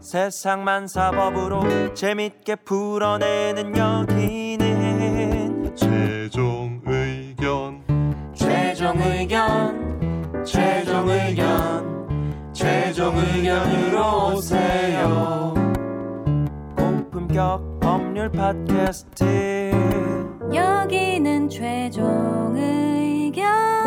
세상만 0.00 0.88
사법으로 0.88 1.92
재밌게 1.94 2.56
풀어내는 2.56 3.76
여기는 3.76 5.76
최종 5.76 6.80
의견. 6.86 7.82
최종 8.34 8.98
의견. 9.02 10.42
최종 10.44 11.08
의견. 11.10 11.92
최종 12.54 13.16
의견으로 13.18 14.36
오세요. 14.36 15.52
고품격 16.76 17.78
법률 17.80 18.30
팟캐스트 18.30 20.21
여기는 20.50 21.48
최종 21.48 22.54
의견 22.56 23.81